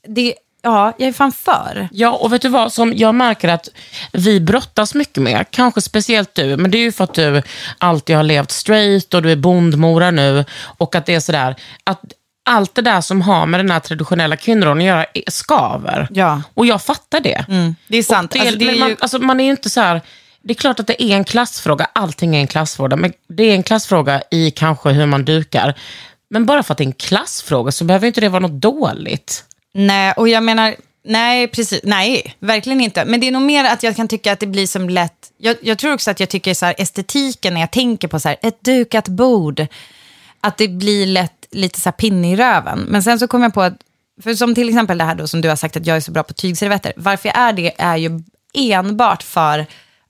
Det, 0.08 0.36
ja, 0.62 0.94
jag 0.98 1.08
är 1.08 1.14
fan 1.14 1.32
för. 1.32 1.90
Ja, 1.92 2.12
och 2.12 2.34
vet 2.34 2.42
du 2.42 2.50
vad 2.50 2.74
som 2.74 2.94
jag 2.96 3.16
märker 3.16 3.48
att 3.50 3.70
vi 4.14 4.40
brottas 4.40 4.94
mycket 4.96 5.24
med, 5.24 5.46
kanske 5.52 5.82
speciellt 5.82 6.36
du, 6.36 6.58
men 6.58 6.72
det 6.72 6.78
är 6.78 6.82
ju 6.82 6.92
för 6.92 7.04
att 7.04 7.14
du 7.14 7.42
alltid 7.78 8.16
har 8.16 8.24
levt 8.24 8.52
straight 8.52 9.14
och 9.14 9.22
du 9.22 9.32
är 9.32 9.36
bondmora 9.36 10.12
nu 10.12 10.46
och 10.62 10.96
att 10.96 11.06
det 11.06 11.16
är 11.16 11.20
sådär, 11.20 11.56
att 11.84 12.02
allt 12.50 12.76
det 12.76 12.82
där 12.82 13.02
som 13.02 13.22
har 13.22 13.46
med 13.46 13.60
den 13.60 13.72
här 13.72 13.80
traditionella 13.80 14.36
kvinnorollen 14.36 14.78
att 14.82 14.84
göra 14.88 15.06
är- 15.14 15.32
skaver. 15.32 16.08
Ja. 16.12 16.42
Och 16.54 16.66
jag 16.66 16.82
fattar 16.82 17.20
det. 17.20 17.46
Det 17.88 17.98
är 17.98 18.04
sant. 18.04 18.32
Och 18.34 18.40
det, 18.40 18.46
Alltså, 18.46 18.58
det 18.60 18.66
är 18.66 18.68
men 18.68 18.76
ju- 18.76 18.80
man, 18.82 18.96
alltså, 19.00 19.20
man 19.20 19.40
är 19.40 19.44
ju 19.44 19.52
inte 19.52 19.70
så 19.70 19.82
här, 19.82 20.02
det 20.42 20.54
är 20.54 20.56
klart 20.56 20.80
att 20.80 20.88
det 20.88 21.04
är 21.04 21.16
en 21.16 21.24
klassfråga, 21.26 21.88
allting 21.94 22.36
är 22.36 22.40
en 22.40 22.48
klassfråga, 22.48 22.96
men 22.96 23.14
det 23.30 23.44
är 23.44 23.54
en 23.56 23.64
klassfråga 23.64 24.22
i 24.32 24.52
kanske 24.52 24.90
hur 24.90 25.06
man 25.06 25.26
dukar. 25.26 25.74
Men 26.30 26.46
bara 26.46 26.64
för 26.64 26.72
att 26.74 26.78
det 26.78 26.84
är 26.84 26.86
en 26.86 26.94
klassfråga 26.94 27.72
så 27.72 27.84
behöver 27.84 28.08
inte 28.08 28.22
det 28.22 28.30
vara 28.30 28.40
något 28.40 28.62
dåligt. 28.62 29.44
Nej, 29.74 30.14
och 30.18 30.30
jag 30.30 30.44
menar, 30.44 30.76
nej, 31.06 31.48
precis, 31.48 31.80
nej, 31.84 32.36
verkligen 32.40 32.82
inte. 32.82 33.06
Men 33.06 33.20
det 33.20 33.28
är 33.28 33.32
nog 33.32 33.42
mer 33.42 33.66
att 33.66 33.84
jag 33.84 33.96
kan 33.96 34.08
tycka 34.08 34.34
att 34.34 34.40
det 34.40 34.48
blir 34.48 34.68
som 34.68 34.90
lätt, 34.90 35.32
jag, 35.38 35.56
jag 35.62 35.78
tror 35.78 35.94
också 35.94 36.12
att 36.12 36.20
jag 36.20 36.30
tycker 36.30 36.54
så 36.54 36.66
här, 36.66 36.76
estetiken 36.78 37.54
när 37.54 37.62
jag 37.62 37.72
tänker 37.72 38.08
på 38.08 38.20
så 38.20 38.30
här, 38.30 38.38
ett 38.42 38.64
dukat 38.64 39.08
bord, 39.08 39.66
att 40.42 40.58
det 40.58 40.68
blir 40.68 41.06
lätt 41.06 41.46
lite 41.52 41.82
så 41.82 41.90
här 41.90 41.92
pinne 41.92 42.32
i 42.32 42.36
röven. 42.36 42.80
Men 42.80 43.04
sen 43.04 43.20
så 43.20 43.28
kom 43.28 43.44
jag 43.44 43.54
på 43.54 43.62
att, 43.62 43.74
för 44.24 44.34
som 44.34 44.56
till 44.56 44.70
exempel 44.70 44.98
det 44.98 45.04
här 45.04 45.16
då 45.16 45.28
som 45.28 45.42
du 45.42 45.50
har 45.50 45.56
sagt 45.56 45.78
att 45.78 45.86
jag 45.86 45.98
är 45.98 46.02
så 46.02 46.12
bra 46.12 46.24
på 46.24 46.34
tygservetter, 46.34 46.94
varför 46.96 47.30
jag 47.30 47.38
är 47.38 47.54
det 47.54 47.74
är 47.78 47.98
ju 47.98 48.24
enbart 48.54 49.24
för 49.24 49.66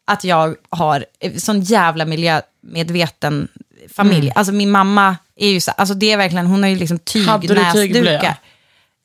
att 0.06 0.24
jag 0.24 0.56
har 0.70 1.06
eh, 1.20 1.36
sån 1.36 1.62
jävla 1.62 2.06
miljömedveten 2.06 3.48
familj. 3.96 4.32
Alltså 4.36 4.54
min 4.54 4.72
mamma 4.72 5.18
är 5.36 5.50
ju 5.50 5.62
så, 5.62 5.72
alltså 5.72 5.94
det 5.96 6.12
är 6.12 6.18
verkligen, 6.18 6.48
hon 6.48 6.63
har 6.63 6.70
ju 6.70 6.75
liksom 6.75 7.00
Hade 7.28 7.48
du 7.48 7.56
tygnäsdukar. 7.74 8.36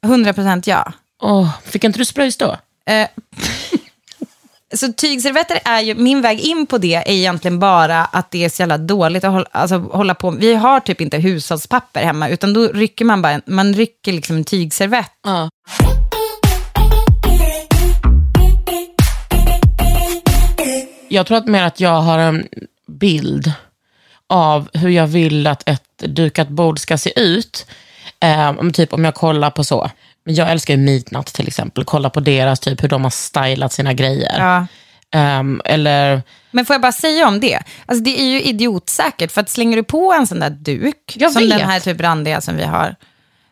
100 0.05 0.33
procent 0.33 0.67
ja. 0.67 0.93
Åh, 1.23 1.51
fick 1.65 1.85
inte 1.85 1.99
du 1.99 2.05
spröjs 2.05 2.37
då? 2.37 2.57
Eh, 2.87 3.09
så 4.75 4.93
tygservetter 4.93 5.59
är 5.65 5.81
ju, 5.81 5.95
min 5.95 6.23
väg 6.23 6.41
in 6.41 6.67
på 6.67 6.79
det 6.79 6.95
är 6.95 7.11
egentligen 7.11 7.59
bara 7.59 8.05
att 8.05 8.31
det 8.31 8.45
är 8.45 8.49
så 8.49 8.63
jävla 8.63 8.79
dåligt 8.79 9.25
att 9.25 9.33
hålla, 9.33 9.47
alltså, 9.53 9.79
hålla 9.79 10.15
på. 10.15 10.31
Vi 10.31 10.55
har 10.55 10.81
typ 10.81 11.01
inte 11.01 11.19
hushållspapper 11.19 12.05
hemma, 12.05 12.29
utan 12.29 12.53
då 12.53 12.69
rycker 12.69 13.05
man 13.05 13.23
bara, 13.23 13.33
en- 13.33 13.43
man 13.47 13.75
rycker 13.75 14.13
liksom 14.13 14.37
en 14.37 14.45
tygservett. 14.45 15.11
Ja. 15.25 15.49
Jag 21.09 21.27
tror 21.27 21.39
att 21.39 21.47
mer 21.47 21.63
att 21.63 21.81
jag 21.81 22.01
har 22.01 22.19
en 22.19 22.47
bild 22.87 23.53
av 24.27 24.69
hur 24.75 24.89
jag 24.89 25.07
vill 25.07 25.47
att 25.47 25.69
ett 25.69 25.99
dukat 25.99 26.49
bord 26.49 26.79
ska 26.79 26.99
se 26.99 27.21
ut. 27.21 27.67
Om 28.59 28.73
typ 28.73 28.93
om 28.93 29.05
jag 29.05 29.15
kollar 29.15 29.51
på 29.51 29.65
så. 29.65 29.91
Jag 30.25 30.51
älskar 30.51 30.75
ju 30.75 30.81
Midnatt 30.81 31.27
till 31.27 31.49
exempel. 31.49 31.85
Kolla 31.85 32.11
på 32.11 32.21
deras, 32.21 32.61
typ 32.61 32.83
hur 32.83 32.89
de 32.89 33.05
har 33.05 33.11
stylat 33.11 33.73
sina 33.73 33.93
grejer. 33.93 34.37
Ja. 34.39 34.67
Ehm, 35.15 35.61
eller, 35.65 36.23
Men 36.51 36.65
får 36.67 36.75
jag 36.75 36.81
bara 36.81 36.93
säga 36.93 37.29
om 37.29 37.41
det? 37.41 37.63
Alltså 37.87 38.05
det 38.05 38.21
är 38.21 38.25
ju 38.25 38.43
idiotsäkert, 38.43 39.33
för 39.33 39.41
att 39.41 39.49
slänger 39.49 39.77
du 39.77 39.83
på 39.83 40.13
en 40.13 40.27
sån 40.27 40.41
där 40.41 40.51
duk, 40.51 41.17
Jag 41.17 41.33
som 41.33 41.43
vet. 41.43 41.59
den 41.59 41.69
här 41.69 41.81
typ 41.81 42.01
randiga 42.01 42.41
som 42.41 42.57
vi 42.57 42.65
har. 42.65 42.97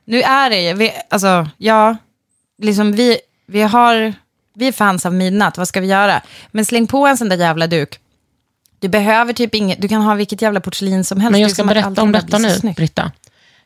Nu 0.05 0.23
är 0.23 0.51
det 0.51 0.61
ju, 0.61 0.73
vi, 0.75 0.93
alltså 1.11 1.49
ja, 1.59 1.97
liksom 2.63 2.93
vi, 2.93 3.19
vi 3.47 3.63
har, 3.63 4.13
vi 4.55 4.69
är 4.69 4.73
fans 4.73 5.07
av 5.07 5.15
midnatt, 5.15 5.59
vad 5.59 5.69
ska 5.69 5.81
vi 5.81 5.87
göra? 5.87 6.21
Men 6.51 6.65
släng 6.65 6.87
på 6.87 7.07
en 7.07 7.17
sån 7.17 7.29
där 7.29 7.37
jävla 7.37 7.67
duk. 7.67 7.99
Du 8.81 8.89
behöver 8.89 9.33
typ 9.33 9.55
inget, 9.55 9.83
du 9.83 9.89
kan 9.89 10.03
ha 10.03 10.15
vilket 10.15 10.43
jävla 10.43 10.61
porslin 10.61 11.05
som 11.05 11.21
helst. 11.21 11.33
men 11.33 11.41
jag 11.41 11.51
ska 11.51 11.65
berätta 11.65 12.03
om 12.03 12.13
detta 12.13 12.39
nu. 12.39 12.73
Britta. 12.77 13.13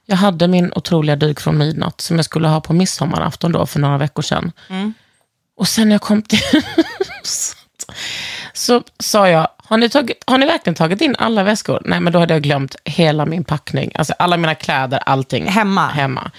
Jag 0.07 0.17
hade 0.17 0.49
min 0.49 0.73
otroliga 0.75 1.17
duk 1.17 1.41
från 1.41 1.59
midnatt 1.59 2.01
som 2.01 2.17
jag 2.17 2.25
skulle 2.25 2.49
ha 2.49 2.61
på 2.61 2.73
midsommarafton 2.73 3.53
då 3.53 3.67
för 3.67 3.81
några 3.81 3.99
veckor 3.99 4.23
sedan. 4.23 4.53
Mm. 4.69 4.95
Och 5.57 5.69
sen 5.69 5.89
när 5.89 5.95
jag 5.95 6.03
kom 6.03 6.23
till 6.23 6.41
huset 7.23 7.59
så 8.53 8.83
sa 8.99 9.29
jag, 9.29 9.49
har 9.57 9.77
ni, 9.77 9.89
tagit, 9.89 10.25
har 10.27 10.39
ni 10.39 10.47
verkligen 10.47 10.75
tagit 10.75 11.01
in 11.01 11.17
alla 11.19 11.43
väskor? 11.43 11.83
Nej, 11.85 12.01
men 12.01 12.13
då 12.13 12.19
hade 12.19 12.35
jag 12.35 12.43
glömt 12.43 12.77
hela 12.85 13.27
min 13.27 13.45
packning. 13.45 13.93
Alltså 13.95 14.15
alla 14.19 14.37
mina 14.37 14.55
kläder, 14.55 14.99
allting. 15.07 15.47
Hemma? 15.47 15.87
Hemma. 15.87 16.31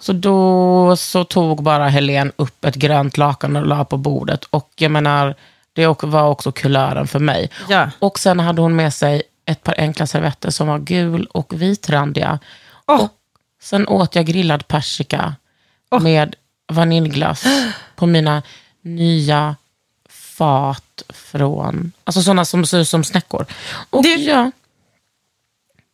Så 0.00 0.12
då 0.12 0.96
så 0.96 1.24
tog 1.24 1.62
bara 1.62 1.88
Helen 1.88 2.32
upp 2.36 2.64
ett 2.64 2.74
grönt 2.74 3.18
lakan 3.18 3.56
och 3.56 3.66
la 3.66 3.84
på 3.84 3.96
bordet. 3.96 4.44
Och 4.44 4.70
jag 4.76 4.90
menar, 4.90 5.34
det 5.72 5.86
var 6.02 6.28
också 6.28 6.52
kulören 6.52 7.06
för 7.06 7.18
mig. 7.18 7.50
Ja. 7.68 7.90
Och 7.98 8.18
sen 8.18 8.40
hade 8.40 8.62
hon 8.62 8.76
med 8.76 8.94
sig 8.94 9.22
ett 9.46 9.62
par 9.62 9.74
enkla 9.78 10.06
servetter 10.06 10.50
som 10.50 10.68
var 10.68 10.78
gul 10.78 11.26
och 11.26 11.62
vitrandiga. 11.62 12.38
Åh. 12.90 13.00
Och 13.04 13.10
sen 13.62 13.88
åt 13.88 14.14
jag 14.14 14.26
grillad 14.26 14.68
persika 14.68 15.34
med 16.00 16.34
vaniljglass 16.72 17.44
på 17.96 18.06
mina 18.06 18.42
nya 18.82 19.56
fat 20.08 21.02
från, 21.08 21.92
alltså 22.04 22.22
sådana 22.22 22.44
som 22.44 22.66
ser 22.66 22.78
ut 22.78 22.88
som 22.88 23.04
snäckor. 23.04 23.46
Och 23.90 24.02
Du- 24.02 24.14
ja, 24.16 24.50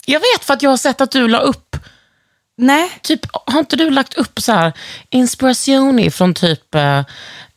Jag 0.06 0.20
vet 0.20 0.44
för 0.44 0.54
att 0.54 0.62
jag 0.62 0.70
har 0.70 0.76
sett 0.76 1.00
att 1.00 1.10
du 1.10 1.28
la 1.28 1.38
upp, 1.38 1.76
Nej. 2.56 2.90
typ, 3.02 3.20
har 3.32 3.58
inte 3.58 3.76
du 3.76 3.90
lagt 3.90 4.14
upp 4.14 4.40
så 4.40 4.52
här 4.52 4.72
inspirationer 5.10 6.10
från 6.10 6.34
typ 6.34 6.74
eh, 6.74 6.98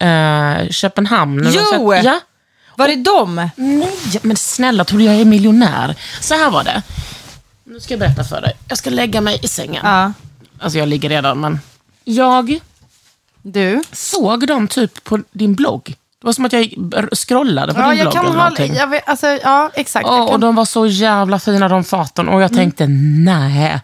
eh, 0.09 0.69
Köpenhamn? 0.69 1.49
Jo! 1.53 1.91
sett- 1.93 2.05
Ja. 2.05 2.19
Var 2.75 2.87
det 2.87 2.95
dem? 2.95 3.49
Nej, 3.55 4.19
men 4.21 4.37
snälla, 4.37 4.85
tror 4.85 4.99
du 4.99 5.05
jag 5.05 5.15
är 5.15 5.25
miljonär? 5.25 5.95
Så 6.21 6.33
här 6.33 6.49
var 6.51 6.63
det. 6.63 6.81
Nu 7.69 7.79
ska 7.79 7.93
jag 7.93 7.99
berätta 7.99 8.23
för 8.23 8.41
dig. 8.41 8.53
Jag 8.67 8.77
ska 8.77 8.89
lägga 8.89 9.21
mig 9.21 9.39
i 9.43 9.47
sängen. 9.47 9.81
Ja. 9.85 10.13
Alltså 10.59 10.79
jag 10.79 10.87
ligger 10.87 11.09
redan, 11.09 11.39
men... 11.39 11.59
Jag 12.03 12.59
Du? 13.41 13.83
såg 13.91 14.47
dem 14.47 14.67
typ 14.67 15.03
på 15.03 15.19
din 15.31 15.55
blogg. 15.55 15.83
Det 16.21 16.25
var 16.25 16.33
som 16.33 16.45
att 16.45 16.53
jag 16.53 16.73
scrollade 17.11 17.73
på 17.73 17.79
Ja, 17.81 17.89
din 17.89 17.97
jag 17.97 18.05
blogg 18.05 18.13
kan 18.13 18.25
eller 18.25 18.35
ha... 18.35 18.43
någonting. 18.43 18.73
Jag 18.75 18.87
vet, 18.87 19.09
alltså, 19.09 19.27
ja, 19.27 19.69
exakt. 19.73 20.07
Ja, 20.07 20.15
Jag 20.17 20.23
och 20.25 20.31
kan, 20.31 20.39
de 20.39 20.55
var 20.55 20.65
så 20.65 20.85
jävla 20.85 21.39
fina 21.39 21.67
de 21.67 21.83
faten 21.83 22.29
och 22.29 22.41
jag 22.41 22.53
tänkte 22.53 22.87
nej. 22.87 23.79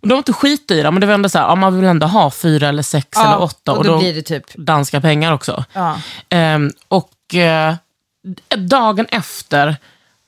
Och 0.00 0.08
de 0.08 0.14
var 0.14 0.18
inte 0.18 0.32
skitdyra, 0.32 0.90
men 0.90 1.00
det 1.00 1.06
var 1.06 1.14
ändå 1.14 1.28
så 1.28 1.38
här, 1.38 1.46
ja, 1.46 1.54
man 1.54 1.76
vill 1.76 1.84
ändå 1.84 2.06
ha 2.06 2.30
fyra 2.30 2.68
eller 2.68 2.82
sex 2.82 3.08
Ja, 3.12 3.26
eller 3.26 3.42
åtta. 3.42 3.72
och 3.72 3.84
då 3.84 3.98
blir 3.98 4.14
det 4.14 4.22
typ- 4.22 4.54
danska 4.56 5.00
pengar 5.00 5.32
också. 5.32 5.64
Ja. 5.72 6.00
Ehm, 6.28 6.70
och 6.88 7.34
eh, 7.34 7.74
dagen 8.56 9.06
efter, 9.10 9.76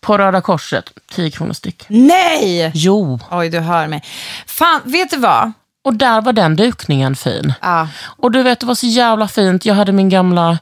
på 0.03 0.19
Röda 0.19 0.41
Korset, 0.41 0.93
10 1.13 1.31
kronor 1.31 1.53
styck. 1.53 1.85
Nej! 1.89 2.71
Jo, 2.75 3.21
Oj, 3.31 3.49
du 3.49 3.59
hör 3.61 3.87
mig. 3.87 4.05
Fan, 4.47 4.81
vet 4.85 5.11
du 5.11 5.17
vad? 5.17 5.53
och 5.83 5.95
där 5.95 6.21
var 6.21 6.33
den 6.33 6.57
dukningen 6.57 7.17
fin. 7.17 7.55
Ja. 7.61 7.89
Och 8.05 8.31
du 8.31 8.43
vet, 8.43 8.61
det 8.61 8.67
var 8.67 8.75
så 8.75 8.87
jävla 8.87 9.29
fint. 9.29 9.65
Jag 9.65 9.75
hade 9.75 9.93
min 9.93 10.09
gamla... 10.09 10.59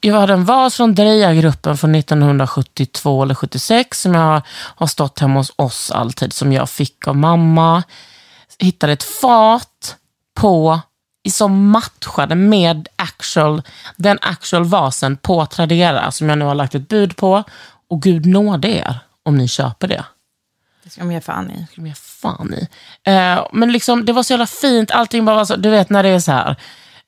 Jag 0.00 0.20
hade 0.20 0.32
en 0.32 0.44
vas 0.44 0.76
från 0.76 0.94
Dreja-gruppen 0.94 1.76
från 1.76 1.94
1972 1.94 3.22
eller 3.22 3.34
76 3.34 4.00
som 4.00 4.14
jag 4.14 4.42
har 4.76 4.86
stått 4.86 5.18
hemma 5.18 5.40
hos 5.40 5.52
oss 5.56 5.90
alltid, 5.90 6.32
som 6.32 6.52
jag 6.52 6.70
fick 6.70 7.08
av 7.08 7.16
mamma. 7.16 7.82
Hittade 8.58 8.92
ett 8.92 9.02
fat 9.02 9.96
på, 10.34 10.80
som 11.30 11.70
matchade 11.70 12.34
med 12.34 12.88
actual, 12.96 13.62
den 13.96 14.18
actual 14.22 14.64
vasen 14.64 15.16
på 15.16 15.46
Tradera, 15.46 16.10
som 16.10 16.28
jag 16.28 16.38
nu 16.38 16.44
har 16.44 16.54
lagt 16.54 16.74
ett 16.74 16.88
bud 16.88 17.16
på. 17.16 17.44
Och 17.90 18.02
gud 18.02 18.26
nåde 18.26 18.68
er 18.68 18.98
om 19.22 19.36
ni 19.36 19.48
köper 19.48 19.88
det 19.88 20.04
Det 20.84 20.90
ska 20.90 21.00
de 21.00 21.12
ge 21.12 21.20
fan 21.20 21.50
i. 21.50 21.66
skulle 21.66 21.84
de 21.84 21.88
ge 21.88 21.94
fan 21.94 22.54
i. 22.54 22.68
Eh, 23.10 23.46
men 23.52 23.72
liksom, 23.72 24.04
det 24.04 24.12
var 24.12 24.22
så 24.22 24.32
jävla 24.32 24.46
fint. 24.46 24.90
Allting 24.90 25.24
bara 25.24 25.36
var 25.36 25.44
så, 25.44 25.56
du 25.56 25.70
vet 25.70 25.90
när 25.90 26.02
det 26.02 26.08
är 26.08 26.20
så 26.20 26.32
här. 26.32 26.56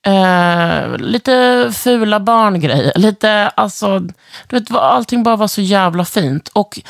Eh, 0.06 0.98
lite 0.98 1.70
fula 1.74 2.20
barngrejer. 2.20 2.92
Lite, 2.94 3.48
alltså, 3.48 3.98
du 4.46 4.58
vet, 4.58 4.70
allting 4.74 5.22
bara 5.22 5.36
var 5.36 5.48
så 5.48 5.60
jävla 5.60 6.04
fint. 6.04 6.48
Och 6.48 6.80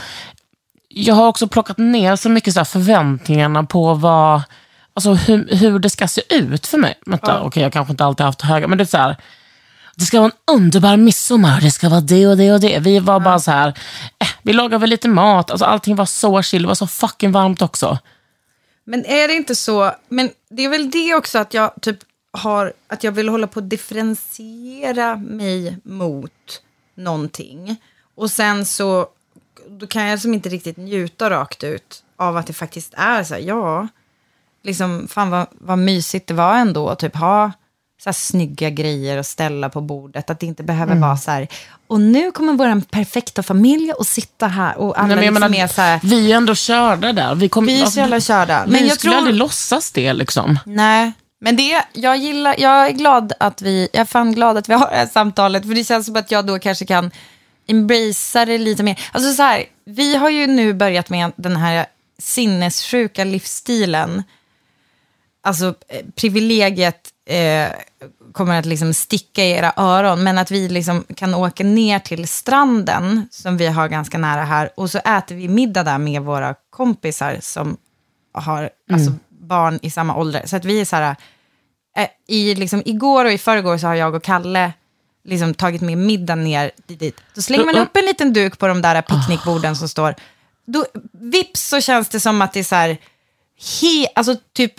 jag 0.89 1.15
har 1.15 1.29
också 1.29 1.49
plockat 1.49 1.79
ner 1.79 2.17
så 2.17 2.29
mycket 2.29 2.55
så 2.55 2.61
här 2.61 2.65
förväntningarna 2.65 3.65
på 3.65 3.95
vad, 3.95 4.43
alltså 4.95 5.13
hur, 5.13 5.57
hur 5.57 5.79
det 5.79 5.91
ska 5.91 6.09
se 6.09 6.23
ut 6.29 6.67
för 6.67 6.79
mig. 6.79 6.95
Vänta, 7.07 7.43
okej, 7.43 7.63
jag 7.63 7.73
kanske 7.73 7.91
inte 7.91 8.05
alltid 8.05 8.27
haft 8.27 8.43
höga, 8.43 8.69
men 8.69 8.79
det 8.79 8.85
är 8.85 8.87
så 8.87 8.99
här. 8.99 9.17
Det 9.97 10.05
ska 10.05 10.21
vara 10.21 10.31
en 10.31 10.55
underbar 10.55 10.97
midsommar, 10.97 11.61
det 11.61 11.71
ska 11.71 11.89
vara 11.89 12.01
det 12.01 12.27
och 12.27 12.37
det 12.37 12.53
och 12.53 12.61
det. 12.61 12.79
Vi 12.79 12.99
var 12.99 13.21
bara 13.21 13.39
så 13.39 13.51
här, 13.51 13.69
eh, 14.19 14.29
vi 14.43 14.53
lagade 14.53 14.79
väl 14.79 14.91
lite 14.91 15.09
mat, 15.09 15.51
alltså 15.51 15.65
allting 15.65 15.97
var 15.97 16.07
så 16.07 16.43
chill, 16.43 16.63
det 16.63 16.69
var 16.69 16.75
så 16.75 16.87
fucking 16.87 17.33
varmt 17.33 17.63
också. 17.63 17.99
Men 18.85 19.05
är 19.07 19.29
det 19.29 19.35
inte 19.35 19.55
så, 19.55 19.93
men 20.09 20.31
det 20.51 20.65
är 20.65 20.69
väl 20.69 20.91
det 20.91 21.15
också 21.15 21.39
att 21.39 21.55
jag 21.55 21.73
typ 21.81 21.99
har, 22.33 22.73
att 22.87 23.05
jag 23.05 23.13
vill 23.13 23.29
hålla 23.29 23.47
på 23.47 23.59
att 23.59 23.71
differentiera 23.71 25.17
mig 25.17 25.79
mot 25.85 26.63
någonting. 26.95 27.77
Och 28.15 28.31
sen 28.31 28.65
så, 28.65 29.07
då 29.69 29.87
kan 29.87 30.03
jag 30.03 30.21
som 30.21 30.35
inte 30.35 30.49
riktigt 30.49 30.77
njuta 30.77 31.31
rakt 31.31 31.65
ut 31.65 32.05
av 32.17 32.37
att 32.37 32.47
det 32.47 32.53
faktiskt 32.53 32.95
är 32.97 33.25
så 33.25 33.35
här, 33.35 33.41
ja, 33.41 33.89
liksom 34.63 35.09
fan 35.09 35.31
vad, 35.31 35.47
vad 35.51 35.79
mysigt 35.79 36.27
det 36.27 36.35
var 36.35 36.55
ändå 36.55 36.95
typ 36.95 37.17
ha 37.17 37.53
så 38.03 38.09
här 38.09 38.13
snygga 38.13 38.71
grejer 38.71 39.19
att 39.19 39.27
ställa 39.27 39.69
på 39.69 39.81
bordet. 39.81 40.31
Att 40.31 40.41
det 40.41 40.47
inte 40.47 40.63
behöver 40.63 40.95
vara 40.97 41.17
så 41.17 41.31
här, 41.31 41.49
och 41.87 42.01
nu 42.01 42.31
kommer 42.31 42.53
vår 42.53 42.81
perfekta 42.81 43.43
familj 43.43 43.93
att 44.01 44.07
sitta 44.07 44.47
här 44.47 44.79
och 44.79 44.99
alla 44.99 45.07
Nej, 45.07 45.17
men 45.17 45.25
liksom 45.25 45.51
menar, 45.51 45.65
är 45.65 45.69
så 45.69 45.81
här, 45.81 46.01
Vi 46.03 46.33
är 46.33 46.37
ändå 46.37 46.55
körda 46.55 47.13
där. 47.13 47.35
Vi, 47.35 47.49
kom, 47.49 47.67
vi 47.67 47.83
är 47.83 47.87
så 47.87 48.01
jävla 48.01 48.21
körda. 48.21 48.61
Men 48.61 48.71
Men 48.71 48.83
vi 48.83 48.89
jag 48.89 48.99
skulle 48.99 49.11
tror... 49.11 49.19
aldrig 49.19 49.37
låtsas 49.37 49.91
det 49.91 50.13
liksom. 50.13 50.59
Nej, 50.67 51.13
men 51.41 51.57
det, 51.57 51.85
jag 51.93 52.17
gillar, 52.17 52.55
jag 52.59 52.87
är 52.87 52.93
glad 52.93 53.33
att 53.41 53.63
vi, 53.63 53.89
jag 53.93 54.01
är 54.01 54.05
fan 54.05 54.33
glad 54.35 54.57
att 54.57 54.69
vi 54.69 54.75
har 54.75 54.91
det 54.91 54.97
här 54.97 55.07
samtalet, 55.07 55.67
för 55.67 55.75
det 55.75 55.85
känns 55.85 56.07
som 56.07 56.17
att 56.17 56.31
jag 56.31 56.47
då 56.47 56.59
kanske 56.59 56.87
kan 56.87 57.11
embracea 57.67 58.45
det 58.45 58.59
lite 58.59 58.83
mer. 58.83 59.01
Alltså 59.13 59.33
så 59.33 59.43
här, 59.43 59.65
vi 59.85 60.17
har 60.17 60.31
ju 60.31 60.47
nu 60.47 60.75
börjat 60.75 61.11
med 61.11 61.33
den 61.37 61.57
här 61.57 61.87
sinnessjuka 62.19 63.25
livsstilen. 63.25 64.23
Alltså 65.45 65.75
eh, 65.89 66.05
privilegiet 66.15 67.13
eh, 67.25 67.69
kommer 68.33 68.59
att 68.59 68.67
liksom 68.67 68.95
sticka 68.95 69.45
i 69.45 69.51
era 69.51 69.73
öron, 69.77 70.23
men 70.23 70.39
att 70.39 70.51
vi 70.51 70.69
liksom 70.69 71.05
kan 71.17 71.35
åka 71.35 71.65
ner 71.65 71.99
till 71.99 72.29
stranden, 72.29 73.29
som 73.31 73.57
vi 73.57 73.67
har 73.67 73.89
ganska 73.89 74.19
nära 74.19 74.45
här, 74.45 74.71
och 74.77 74.91
så 74.91 74.99
äter 74.99 75.35
vi 75.35 75.49
middag 75.49 75.83
där 75.83 75.99
med 75.99 76.23
våra 76.23 76.55
kompisar 76.71 77.39
som 77.41 77.77
har 78.33 78.71
alltså, 78.93 79.13
barn 79.29 79.79
i 79.83 79.91
samma 79.91 80.17
ålder. 80.17 80.43
Så 80.47 80.57
att 80.57 80.65
vi 80.65 80.81
är 80.81 80.85
så 80.85 80.97
här, 80.97 81.17
eh, 81.97 82.09
i, 82.29 82.55
liksom, 82.55 82.83
igår 82.85 83.25
och 83.25 83.33
i 83.33 83.39
förrgår 83.39 83.79
så 83.79 83.87
har 83.87 83.95
jag 83.95 84.15
och 84.15 84.23
Kalle 84.23 84.73
liksom, 85.25 85.55
tagit 85.55 85.83
med 85.83 85.99
middag 85.99 86.35
ner 86.35 86.71
dit. 86.87 87.21
Då 87.35 87.43
slänger 87.43 87.65
man 87.65 87.77
upp 87.77 87.97
en 87.97 88.05
liten 88.05 88.33
duk 88.33 88.59
på 88.59 88.67
de 88.67 88.83
där 88.83 89.03
picknickborden 89.03 89.77
som 89.77 89.89
står. 89.89 90.15
Då, 90.67 90.87
vips 91.13 91.69
så 91.69 91.81
känns 91.81 92.09
det 92.09 92.21
som 92.21 92.43
att 92.43 92.53
det 92.53 92.61
är 92.61 92.65
så 92.65 92.75
här, 92.75 92.89
he, 93.81 94.07
alltså 94.15 94.37
typ 94.53 94.73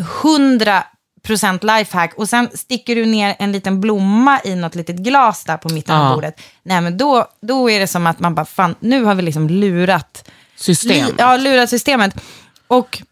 100 0.00 0.84
procent 1.22 1.64
lifehack 1.64 2.14
och 2.16 2.28
sen 2.28 2.48
sticker 2.54 2.96
du 2.96 3.06
ner 3.06 3.36
en 3.38 3.52
liten 3.52 3.80
blomma 3.80 4.40
i 4.44 4.54
något 4.54 4.74
litet 4.74 4.96
glas 4.96 5.44
där 5.44 5.56
på 5.56 5.68
mitten 5.68 5.96
av 5.96 6.14
bordet. 6.14 6.40
Nej 6.62 6.80
men 6.80 6.98
då, 6.98 7.26
då 7.40 7.70
är 7.70 7.80
det 7.80 7.86
som 7.86 8.06
att 8.06 8.18
man 8.20 8.34
bara, 8.34 8.44
fan, 8.46 8.74
nu 8.80 9.04
har 9.04 9.14
vi 9.14 9.22
liksom 9.22 9.48
lurat 9.48 10.30
System. 10.56 11.06
Li- 11.06 11.12
Ja, 11.18 11.36
lurat 11.36 11.70
systemet. 11.70 12.14
Och 12.66 13.02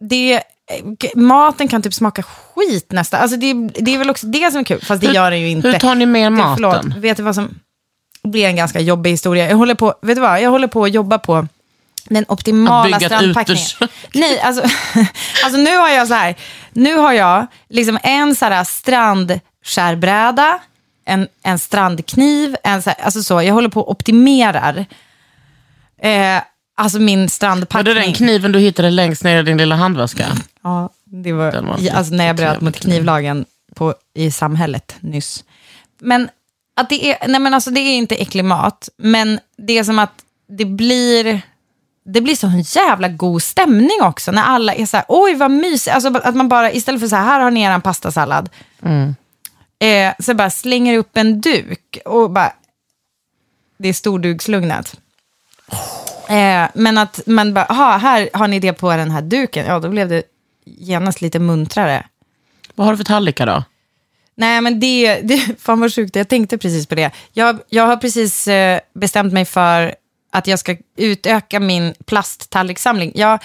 det, 0.00 0.42
maten 1.14 1.68
kan 1.68 1.82
typ 1.82 1.94
smaka 1.94 2.22
skit 2.22 2.92
nästan. 2.92 3.20
Alltså 3.20 3.36
det, 3.36 3.52
det 3.74 3.94
är 3.94 3.98
väl 3.98 4.10
också 4.10 4.26
det 4.26 4.50
som 4.50 4.60
är 4.60 4.64
kul, 4.64 4.80
fast 4.84 5.00
det 5.00 5.06
Hur- 5.06 5.14
gör 5.14 5.30
den 5.30 5.40
ju 5.40 5.48
inte. 5.50 5.68
hur 5.68 5.78
tar 5.78 5.94
ni 5.94 6.06
med 6.06 6.26
Det- 6.26 6.30
maten? 6.36 6.54
Förlåt, 6.56 6.96
vet 6.96 7.16
du 7.16 7.22
vad 7.22 7.34
som 7.34 7.58
blir 8.22 8.46
en 8.46 8.56
ganska 8.56 8.80
jobbig 8.80 9.10
historia? 9.10 9.48
Jag 9.50 9.56
håller 9.56 9.74
på, 9.74 9.94
vet 10.02 10.16
du 10.16 10.20
vad, 10.20 10.40
jag 10.42 10.50
håller 10.50 10.68
på 10.68 10.84
att 10.84 10.92
jobba 10.94 11.18
på 11.18 11.46
den 12.04 12.24
optimala 12.28 13.00
strandpackningen. 13.00 13.66
Nej, 14.14 14.40
alltså, 14.40 14.62
alltså 15.44 15.60
nu 15.60 15.76
har 15.76 15.88
jag 15.88 16.08
så 16.08 16.14
här, 16.14 16.34
nu 16.72 16.96
har 16.96 17.12
jag 17.12 17.46
liksom 17.68 17.98
en 18.02 18.34
så 18.34 18.44
här 18.44 18.64
strandskärbräda, 18.64 20.58
en, 21.04 21.28
en 21.42 21.58
strandkniv, 21.58 22.56
en 22.64 22.82
så 22.82 22.90
här, 22.90 23.00
alltså 23.04 23.22
så, 23.22 23.42
jag 23.42 23.54
håller 23.54 23.68
på 23.68 23.80
och 23.80 23.90
optimerar. 23.90 24.84
Eh, 26.02 26.42
alltså 26.76 26.98
min 26.98 27.20
Var 27.20 27.28
strandpackning. 27.28 27.94
det 27.94 28.00
den 28.00 28.12
kniven 28.12 28.52
du 28.52 28.58
hittade 28.58 28.90
längst 28.90 29.24
ner 29.24 29.38
i 29.40 29.42
din 29.42 29.56
lilla 29.56 29.76
handväska? 29.76 30.26
Ja, 30.62 30.90
det 31.04 31.32
var, 31.32 31.52
Den 31.52 31.66
var 31.66 31.80
i, 31.80 31.90
alltså 31.90 32.14
när 32.14 32.26
jag 32.26 32.36
bröt 32.36 32.60
mot 32.60 32.76
knivlagen 32.76 33.44
på, 33.74 33.94
i 34.14 34.30
samhället 34.30 34.96
nyss. 35.00 35.44
Men, 36.00 36.28
att 36.76 36.88
det, 36.88 37.10
är, 37.10 37.28
nej 37.28 37.40
men 37.40 37.54
alltså 37.54 37.70
det 37.70 37.80
är 37.80 37.96
inte 37.96 38.14
äcklig 38.14 38.44
mat, 38.44 38.88
men 38.96 39.40
det 39.56 39.78
är 39.78 39.84
som 39.84 39.98
att 39.98 40.24
det 40.48 40.64
blir, 40.64 41.40
det 42.12 42.20
blir 42.20 42.34
sån 42.34 42.60
jävla 42.60 43.08
god 43.08 43.42
stämning 43.42 44.02
också 44.02 44.32
när 44.32 44.42
alla 44.42 44.74
är 44.74 44.86
så 44.86 44.96
här, 44.96 45.06
oj 45.08 45.34
vad 45.34 45.50
mysigt, 45.50 45.94
alltså 45.94 46.16
att 46.16 46.34
man 46.36 46.48
bara, 46.48 46.72
istället 46.72 47.00
för 47.00 47.08
så 47.08 47.16
här, 47.16 47.24
här 47.24 47.40
har 47.40 47.50
ni 47.50 47.62
er 47.62 47.78
pastasallad, 47.78 48.48
eh, 49.78 50.14
så 50.18 50.34
bara 50.34 50.50
slänger 50.50 50.98
upp 50.98 51.16
en 51.16 51.40
duk 51.40 51.98
och 52.04 52.30
bara, 52.30 52.52
det 53.78 53.88
är 53.88 53.92
stordugslugnet. 53.92 54.96
Eh, 56.28 56.68
men 56.74 56.98
att 56.98 57.20
man 57.26 57.54
bara, 57.54 57.64
aha, 57.64 57.96
här 57.96 58.30
har 58.32 58.48
ni 58.48 58.58
det 58.58 58.72
på 58.72 58.90
den 58.90 59.10
här 59.10 59.22
duken, 59.22 59.66
ja 59.66 59.78
då 59.78 59.88
blev 59.88 60.08
det 60.08 60.22
genast 60.64 61.20
lite 61.20 61.38
muntrare. 61.38 62.06
Vad 62.74 62.86
har 62.86 62.92
du 62.92 62.96
för 62.96 63.04
tallrikar 63.04 63.46
då? 63.46 63.64
Nej, 64.34 64.60
men 64.60 64.80
det, 64.80 65.20
det 65.20 65.38
fan 65.58 65.80
vad 65.80 65.94
sjukt, 65.94 66.16
jag 66.16 66.28
tänkte 66.28 66.58
precis 66.58 66.86
på 66.86 66.94
det. 66.94 67.10
Jag, 67.32 67.58
jag 67.68 67.86
har 67.86 67.96
precis 67.96 68.48
eh, 68.48 68.80
bestämt 68.94 69.32
mig 69.32 69.44
för 69.44 69.94
att 70.30 70.46
jag 70.46 70.58
ska 70.58 70.76
utöka 70.96 71.60
min 71.60 71.94
plasttallrikssamling. 72.06 73.12
Jag, 73.14 73.38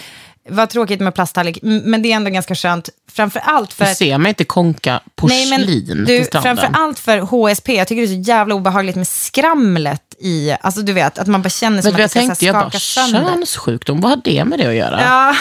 vad 0.50 0.70
tråkigt 0.70 1.00
med 1.00 1.16
plasttallrik, 1.16 1.60
men 1.62 2.02
det 2.02 2.12
är 2.12 2.16
ändå 2.16 2.30
ganska 2.32 2.56
skönt. 2.56 2.90
Framför 3.12 3.40
allt 3.40 3.74
för 3.74 3.86
Du 3.86 3.96
ser 3.96 4.18
mig 4.18 4.30
inte 4.30 4.44
konka 4.46 5.00
porslin 5.16 5.50
Nej, 5.50 5.50
men 5.50 5.68
du, 6.06 6.06
till 6.06 6.26
stranden. 6.26 6.58
framför 6.58 6.80
allt 6.82 7.00
för 7.00 7.20
HSP, 7.20 7.76
jag 7.76 7.88
tycker 7.88 8.02
det 8.02 8.14
är 8.14 8.24
så 8.24 8.30
jävla 8.30 8.56
obehagligt 8.56 8.96
med 8.96 9.08
skramlet 9.08 10.02
i, 10.20 10.56
alltså 10.62 10.82
du 10.82 10.94
vet, 10.94 11.18
att 11.20 11.28
man 11.28 11.42
bara 11.42 11.50
känner 11.50 11.82
som 11.82 11.94
att 11.94 12.00
jag 12.00 12.06
det 12.06 12.10
ska 12.10 12.20
tänkte? 12.20 12.46
Jag 12.46 12.56
bara, 12.56 12.64
skaka 12.70 12.80
sönder. 12.80 13.30
könssjukdom, 13.34 14.02
vad 14.02 14.12
har 14.12 14.22
det 14.24 14.46
med 14.46 14.60
det 14.60 14.66
att 14.68 14.76
göra? 14.76 15.02
Ja, 15.02 15.36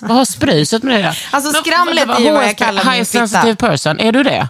Vad 0.00 0.16
har 0.16 0.24
spruset 0.24 0.82
med 0.82 0.92
det 0.94 0.96
att 0.98 1.02
göra? 1.04 1.14
Alltså, 1.30 1.52
Men 1.52 1.62
skramlet 1.62 2.06
vad- 2.08 2.16
är 2.20 2.24
ju 2.24 2.32
vad 2.32 2.44
jag 2.44 2.56
kallar 2.56 2.84
min 2.84 2.92
High 2.92 3.04
fitta. 3.04 3.28
sensitive 3.28 3.56
person, 3.56 4.00
är 4.00 4.12
du 4.12 4.22
det? 4.22 4.48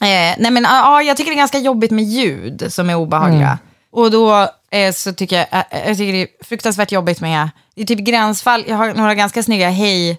Eh, 0.00 0.34
nej 0.38 0.50
men 0.50 0.62
ja, 0.62 1.02
jag 1.02 1.16
tycker 1.16 1.30
det 1.30 1.34
är 1.34 1.38
ganska 1.38 1.58
jobbigt 1.58 1.90
med 1.90 2.04
ljud 2.04 2.66
som 2.68 2.90
är 2.90 2.94
obehagliga. 2.94 3.40
Mm. 3.46 3.58
Och 3.92 4.10
då 4.10 4.48
eh, 4.70 4.92
så 4.92 5.12
tycker 5.12 5.36
jag, 5.36 5.46
eh, 5.50 5.88
jag 5.88 5.96
tycker 5.96 6.12
det 6.12 6.22
är 6.22 6.44
fruktansvärt 6.44 6.92
jobbigt 6.92 7.20
med, 7.20 7.50
det 7.74 7.82
är 7.82 7.86
typ 7.86 7.98
gränsfall, 7.98 8.64
jag 8.68 8.76
har 8.76 8.94
några 8.94 9.14
ganska 9.14 9.42
snygga 9.42 9.70
hej, 9.70 10.18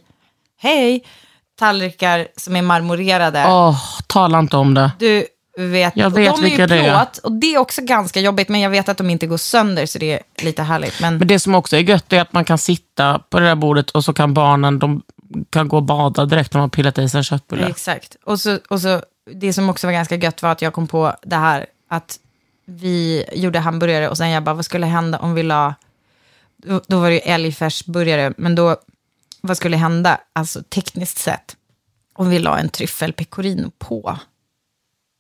hej, 0.58 1.04
tallrikar 1.60 2.28
som 2.38 2.56
är 2.56 2.62
marmorerade. 2.62 3.46
Åh, 3.48 3.82
tala 4.08 4.40
inte 4.40 4.58
om 4.58 4.74
det. 4.74 4.92
Du 5.00 5.28
vet, 5.68 5.98
Jag 5.98 6.10
vet 6.10 6.36
de 6.36 6.46
är 6.46 6.50
ju 6.50 6.84
plåt 6.84 7.18
och 7.18 7.32
det 7.32 7.54
är 7.54 7.58
också 7.58 7.82
ganska 7.82 8.20
jobbigt, 8.20 8.50
men 8.50 8.62
jag 8.62 8.70
vet 8.70 8.90
att 8.90 8.98
de 8.98 9.10
inte 9.10 9.28
går 9.28 9.38
sönder 9.38 9.86
så 9.86 10.00
det 10.00 10.14
är 10.14 10.44
lite 10.44 10.64
härligt. 10.64 11.02
Men, 11.02 11.18
Men 11.18 11.28
det 11.28 11.40
som 11.40 11.56
också 11.56 11.76
är 11.76 11.80
gött 11.80 12.14
är 12.14 12.22
att 12.22 12.34
man 12.34 12.46
kan 12.46 12.58
sitta 12.58 13.20
på 13.20 13.40
det 13.40 13.46
där 13.46 13.56
bordet 13.56 13.90
och 13.90 14.06
så 14.06 14.14
kan 14.14 14.34
barnen 14.34 14.80
de 14.80 15.02
kan 15.50 15.68
gå 15.68 15.78
och 15.78 15.84
bada 15.84 16.26
direkt 16.26 16.54
när 16.54 16.62
man 16.62 16.70
pillat 16.70 16.98
i 16.98 17.10
sig 17.10 17.18
en 17.18 17.24
köttbulle. 17.24 17.68
Exakt. 17.68 18.16
Och 18.26 18.40
så, 18.40 18.60
och 18.70 18.82
så, 18.82 19.02
det 19.34 19.54
som 19.54 19.70
också 19.70 19.88
var 19.88 19.92
ganska 19.92 20.16
gött 20.16 20.42
var 20.42 20.52
att 20.52 20.62
jag 20.62 20.74
kom 20.74 20.88
på 20.88 21.16
det 21.22 21.36
här 21.36 21.66
att 21.90 22.18
vi 22.70 23.26
gjorde 23.34 23.60
hamburgare 23.60 24.10
och 24.10 24.18
sen 24.18 24.30
jag 24.30 24.44
bara, 24.44 24.56
vad 24.56 24.66
skulle 24.66 24.86
hända 24.86 25.20
om 25.20 25.34
vi 25.34 25.44
la, 25.44 25.76
då, 26.58 26.82
då 26.88 27.00
var 27.00 27.10
det 27.10 27.14
ju 27.14 27.20
älgfärsburgare, 27.20 28.34
men 28.38 28.56
då, 28.56 28.78
vad 29.42 29.58
skulle 29.58 29.78
hända, 29.78 30.22
alltså 30.34 30.64
tekniskt 30.64 31.18
sett, 31.18 31.56
om 32.14 32.30
vi 32.30 32.40
la 32.40 32.58
en 32.58 32.70
tryffel 32.70 33.14
pecorino 33.14 33.72
på 33.78 34.20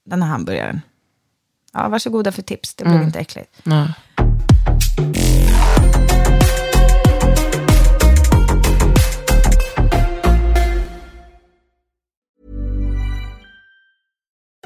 den 0.05 0.21
här 0.21 0.29
hamburgaren? 0.29 0.81
Ja, 1.73 1.87
varsågoda 1.87 2.31
för 2.31 2.41
tips, 2.41 2.75
det 2.75 2.83
blev 2.83 3.03
inte 3.03 3.19
äckligt. 3.19 3.61
Nej. 3.63 3.93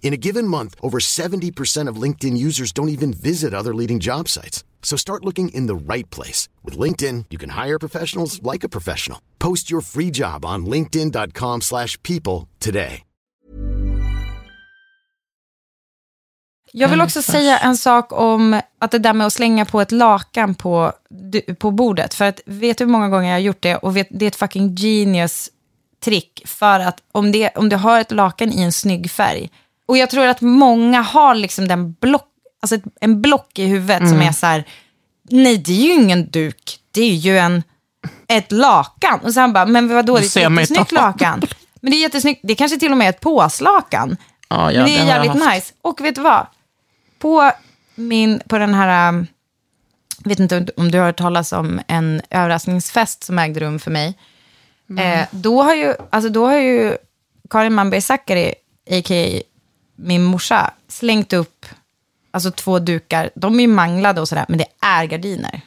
In 0.00 0.14
a 0.14 0.16
given 0.16 0.48
month, 0.48 0.74
over 0.80 0.98
70% 0.98 1.90
of 1.90 2.02
LinkedIn 2.02 2.36
users 2.38 2.72
don't 2.72 2.88
even 2.88 3.12
visit 3.12 3.52
other 3.52 3.74
leading 3.74 4.00
job 4.00 4.28
sites. 4.28 4.64
So 4.82 4.96
start 4.96 5.24
looking 5.24 5.50
in 5.50 5.66
the 5.66 5.94
right 5.94 6.10
place. 6.10 6.48
With 6.64 6.78
LinkedIn, 6.78 7.24
you 7.28 7.38
can 7.38 7.50
hire 7.50 7.78
professionals 7.78 8.42
like 8.42 8.64
a 8.64 8.68
professional. 8.68 9.20
Post 9.38 9.70
your 9.70 9.82
free 9.82 10.10
job 10.10 10.44
on 10.44 10.64
linkedin.com 10.66 11.60
slash 11.60 12.02
people 12.02 12.48
today. 12.58 13.04
Jag 16.72 16.88
vill 16.88 17.00
också 17.00 17.22
säga 17.22 17.58
en 17.58 17.76
sak 17.76 18.12
om 18.12 18.60
att 18.78 18.90
det 18.90 18.98
där 18.98 19.12
med 19.12 19.26
att 19.26 19.32
slänga 19.32 19.64
på 19.64 19.80
ett 19.80 19.92
lakan 19.92 20.54
på, 20.54 20.92
på 21.58 21.70
bordet. 21.70 22.14
För 22.14 22.24
att 22.24 22.40
vet 22.46 22.78
du 22.78 22.84
hur 22.84 22.92
många 22.92 23.08
gånger 23.08 23.28
jag 23.28 23.34
har 23.34 23.40
gjort 23.40 23.62
det? 23.62 23.76
Och 23.76 23.96
vet, 23.96 24.08
det 24.10 24.24
är 24.24 24.28
ett 24.28 24.36
fucking 24.36 24.74
genius 24.76 25.50
trick. 26.04 26.42
För 26.44 26.80
att 26.80 27.02
om, 27.12 27.32
det, 27.32 27.50
om 27.56 27.68
du 27.68 27.76
har 27.76 28.00
ett 28.00 28.10
lakan 28.10 28.52
i 28.52 28.62
en 28.62 28.72
snygg 28.72 29.10
färg. 29.10 29.50
Och 29.88 29.98
jag 29.98 30.10
tror 30.10 30.26
att 30.26 30.40
många 30.40 31.00
har 31.02 31.34
liksom 31.34 31.68
den 31.68 31.92
block, 31.92 32.28
alltså 32.62 32.76
ett, 32.76 32.82
en 33.00 33.22
block 33.22 33.58
i 33.58 33.66
huvudet 33.66 34.08
som 34.08 34.18
är 34.22 34.32
så 34.32 34.46
här, 34.46 34.64
nej 35.30 35.58
det 35.58 35.72
är 35.72 35.86
ju 35.86 35.92
ingen 35.92 36.30
duk, 36.30 36.78
det 36.90 37.00
är 37.02 37.14
ju 37.14 37.38
en, 37.38 37.62
ett 38.28 38.52
lakan. 38.52 39.20
Och 39.20 39.34
så 39.34 39.40
han 39.40 39.52
bara, 39.52 39.66
men 39.66 39.88
vadå, 39.88 40.12
det 40.16 40.20
är 40.20 40.24
ett 40.24 40.30
jättesnyggt 40.60 40.92
lakan. 40.92 41.42
Men 41.80 41.90
det 41.90 41.96
är 41.96 42.00
jättesnyggt, 42.02 42.40
det 42.42 42.52
är 42.52 42.56
kanske 42.56 42.78
till 42.78 42.90
och 42.92 42.98
med 42.98 43.08
ett 43.08 43.20
påslakan. 43.20 44.16
Ja, 44.48 44.72
ja, 44.72 44.78
Men 44.80 44.86
det 44.86 44.98
är 44.98 45.06
jävligt 45.06 45.32
nice. 45.54 45.72
Och 45.82 46.00
vet 46.00 46.14
du 46.14 46.20
vad? 46.20 46.46
På, 47.18 47.52
min, 47.94 48.40
på 48.48 48.58
den 48.58 48.74
här, 48.74 49.08
um, 49.08 49.26
vet 50.24 50.38
inte 50.40 50.66
om- 50.76 50.90
du 50.90 50.98
har 50.98 51.06
hört 51.06 51.16
talas 51.18 51.52
om 51.52 51.80
en 51.88 52.22
överraskningsfest 52.30 53.24
som 53.24 53.38
ägde 53.38 53.60
rum 53.60 53.78
för 53.78 53.90
mig. 53.90 54.18
Eh, 54.98 55.26
då, 55.30 55.62
har 55.62 55.74
ju, 55.74 55.94
alltså 56.10 56.30
då 56.30 56.46
har 56.46 56.56
ju 56.56 56.96
Karin 57.50 57.74
Manberg 57.74 58.00
Zackari, 58.00 58.54
a.k.a. 58.90 59.40
min 59.98 60.24
morsa, 60.24 60.70
slängt 60.88 61.32
upp 61.32 61.66
alltså 62.30 62.50
två 62.50 62.78
dukar. 62.78 63.30
De 63.34 63.56
är 63.56 63.60
ju 63.60 63.68
manglade 63.68 64.20
och 64.20 64.28
sådär, 64.28 64.44
men 64.48 64.58
det 64.58 64.66
är 64.80 65.04
gardiner. 65.04 65.60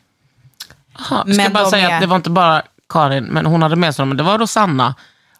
Aha, 0.99 1.19
ska 1.21 1.27
Men 1.27 1.39
jag 1.39 1.51
bara 1.53 1.69
säga 1.69 1.89
är- 1.89 1.95
att 1.95 2.01
det 2.01 2.07
var 2.07 2.15
inte 2.15 2.29
bara 2.29 2.61
Karin, 2.89 3.23
men 3.23 3.45
hon 3.45 3.61
hade 3.61 3.75
med 3.75 3.95
sig 3.95 4.01
dem. 4.03 4.07
men 4.09 4.17
Det 4.17 4.23
var 4.23 4.37
Rosanna 4.39 4.95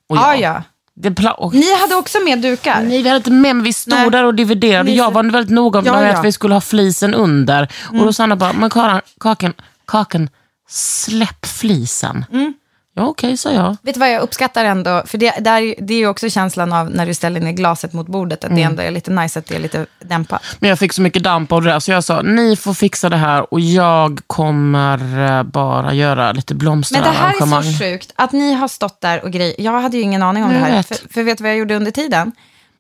och 0.10 0.18
Ja, 0.18 0.36
jag. 0.36 0.42
ja. 0.56 0.64
Det 0.94 1.10
pla- 1.10 1.32
och, 1.32 1.54
Ni 1.54 1.80
hade 1.82 1.96
också 1.96 2.18
med 2.20 2.42
dukar. 2.42 2.82
Nej, 2.82 3.02
vi 3.04 3.10
hade 3.10 3.18
inte 3.18 3.32
med, 3.32 3.56
men 3.56 3.64
vi 3.64 3.74
stod 3.74 3.94
Nej. 3.94 4.10
där 4.10 4.24
och 4.24 4.36
dividerade. 4.36 4.84
Ni- 4.90 4.98
Jag 4.98 5.12
var 5.12 5.24
väldigt 5.24 5.50
noga 5.54 5.82
med 5.82 5.88
Ja, 5.90 5.96
att 5.96 6.04
ja. 6.04 6.10
Mm. 6.10 6.22
vi 6.22 6.32
skulle 6.32 6.54
ha 6.54 6.62
flisen 6.62 7.14
under. 7.14 7.72
Och 7.90 8.06
Rosanna 8.06 8.36
bara, 8.36 8.54
men 8.54 8.70
Karan, 8.70 9.02
kaken, 9.20 9.54
kaken, 9.88 10.30
släpp 10.70 11.46
flisen. 11.46 12.26
Mm. 12.32 12.54
Ja, 13.02 13.08
okej, 13.08 13.38
sa 13.38 13.52
jag. 13.52 13.78
Vet 13.82 13.94
du 13.94 14.00
vad 14.00 14.12
jag 14.12 14.22
uppskattar 14.22 14.66
ändå? 14.66 15.04
För 15.06 15.18
det, 15.18 15.32
där, 15.40 15.76
det 15.78 15.94
är 15.94 15.98
ju 15.98 16.08
också 16.08 16.30
känslan 16.30 16.74
av 16.74 16.92
när 16.92 17.06
du 17.06 17.14
ställer 17.14 17.40
ner 17.40 17.52
glaset 17.52 17.94
mot 17.94 18.08
bordet, 18.08 18.44
att 18.44 18.56
det 18.56 18.62
ändå 18.62 18.82
är 18.82 18.92
lite 18.92 19.12
nice 19.12 19.40
att 19.40 19.46
det 19.46 19.56
är 19.56 19.60
lite 19.60 19.86
dämpat. 20.00 20.42
Men 20.60 20.70
jag 20.70 20.80
fick 20.80 20.94
så 20.94 21.02
mycket 21.02 21.24
damp 21.24 21.52
av 21.52 21.62
det 21.62 21.70
där, 21.70 21.80
så 21.80 21.92
jag 21.92 22.04
sa, 22.04 22.22
ni 22.22 22.56
får 22.56 22.74
fixa 22.74 23.10
det 23.10 23.18
här 23.18 23.54
och 23.54 23.60
jag 23.60 24.20
kommer 24.28 25.38
eh, 25.38 25.44
bara 25.44 25.94
göra 25.94 26.32
lite 26.32 26.54
Men 26.54 26.60
det 26.60 26.66
här 26.66 26.74
blomsterarrangemang. 26.74 27.60
är 27.60 27.72
så 27.72 27.84
sjukt, 27.84 28.14
att 28.16 28.32
ni 28.32 28.54
har 28.54 28.68
stått 28.68 29.02
där 29.02 29.24
och 29.24 29.32
grejer. 29.32 29.56
Jag 29.58 29.82
hade 29.82 29.98
ju 29.98 30.04
ingen 30.04 30.24
aning 30.24 30.44
om 30.44 30.52
Jag 30.52 30.62
det 30.62 30.66
här. 30.66 30.84
För, 30.84 30.96
för 31.14 31.24
vet 31.24 31.38
du 31.38 31.44
vad 31.44 31.52
jag 31.52 31.58
gjorde 31.58 31.76
under 31.76 31.92
tiden? 31.92 32.32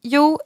Jo, 0.03 0.39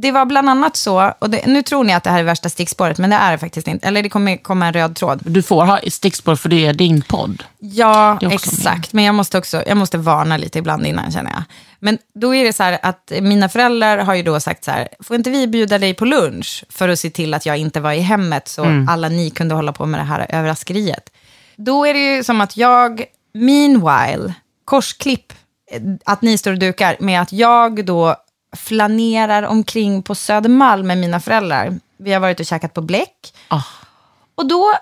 det 0.00 0.12
var 0.12 0.26
bland 0.26 0.48
annat 0.48 0.76
så, 0.76 1.12
och 1.18 1.30
det, 1.30 1.46
nu 1.46 1.62
tror 1.62 1.84
ni 1.84 1.92
att 1.94 2.04
det 2.04 2.10
här 2.10 2.18
är 2.18 2.24
värsta 2.24 2.48
stickspåret, 2.48 2.98
men 2.98 3.10
det 3.10 3.16
är 3.16 3.32
det 3.32 3.38
faktiskt 3.38 3.68
inte. 3.68 3.88
Eller 3.88 4.02
det 4.02 4.08
kommer 4.08 4.36
komma 4.36 4.66
en 4.66 4.72
röd 4.72 4.96
tråd. 4.96 5.20
Du 5.24 5.42
får 5.42 5.64
ha 5.64 5.80
stickspår 5.88 6.36
för 6.36 6.48
det 6.48 6.66
är 6.66 6.74
din 6.74 7.02
podd. 7.02 7.42
Ja, 7.58 8.18
exakt. 8.22 8.92
Men 8.92 9.04
jag 9.04 9.14
måste 9.14 9.38
också 9.38 9.62
jag 9.66 9.76
måste 9.76 9.98
varna 9.98 10.36
lite 10.36 10.58
ibland 10.58 10.86
innan 10.86 11.12
känner 11.12 11.30
jag. 11.30 11.42
Men 11.78 11.98
då 12.14 12.34
är 12.34 12.44
det 12.44 12.52
så 12.52 12.62
här 12.62 12.78
att 12.82 13.12
mina 13.20 13.48
föräldrar 13.48 13.98
har 13.98 14.14
ju 14.14 14.22
då 14.22 14.40
sagt 14.40 14.64
så 14.64 14.70
här, 14.70 14.88
får 15.00 15.16
inte 15.16 15.30
vi 15.30 15.46
bjuda 15.46 15.78
dig 15.78 15.94
på 15.94 16.04
lunch 16.04 16.64
för 16.68 16.88
att 16.88 16.98
se 16.98 17.10
till 17.10 17.34
att 17.34 17.46
jag 17.46 17.56
inte 17.56 17.80
var 17.80 17.92
i 17.92 18.00
hemmet 18.00 18.48
så 18.48 18.86
alla 18.88 19.08
ni 19.08 19.30
kunde 19.30 19.54
hålla 19.54 19.72
på 19.72 19.86
med 19.86 20.00
det 20.00 20.04
här 20.04 20.26
överraskeriet. 20.28 21.10
Då 21.56 21.86
är 21.86 21.94
det 21.94 22.16
ju 22.16 22.24
som 22.24 22.40
att 22.40 22.56
jag, 22.56 23.04
meanwhile, 23.34 24.34
korsklipp, 24.64 25.32
eh, 25.72 25.82
att 26.04 26.22
ni 26.22 26.38
står 26.38 26.52
och 26.52 26.58
dukar 26.58 26.96
med 27.00 27.20
att 27.20 27.32
jag 27.32 27.86
då 27.86 28.16
flanerar 28.56 29.42
omkring 29.42 30.02
på 30.02 30.14
Södermalm 30.14 30.86
med 30.86 30.98
mina 30.98 31.20
föräldrar. 31.20 31.78
Vi 31.96 32.12
har 32.12 32.20
varit 32.20 32.40
och 32.40 32.46
käkat 32.46 32.74
på 32.74 32.80
Bläck. 32.80 33.34
Ah. 33.48 33.62
Och 34.34 34.46
då 34.46 34.74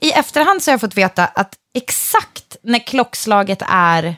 i 0.00 0.10
efterhand 0.10 0.62
så 0.62 0.70
har 0.70 0.72
jag 0.72 0.80
fått 0.80 0.96
veta 0.96 1.26
att 1.26 1.54
exakt 1.74 2.56
när 2.62 2.78
klockslaget 2.78 3.62
är 3.68 4.16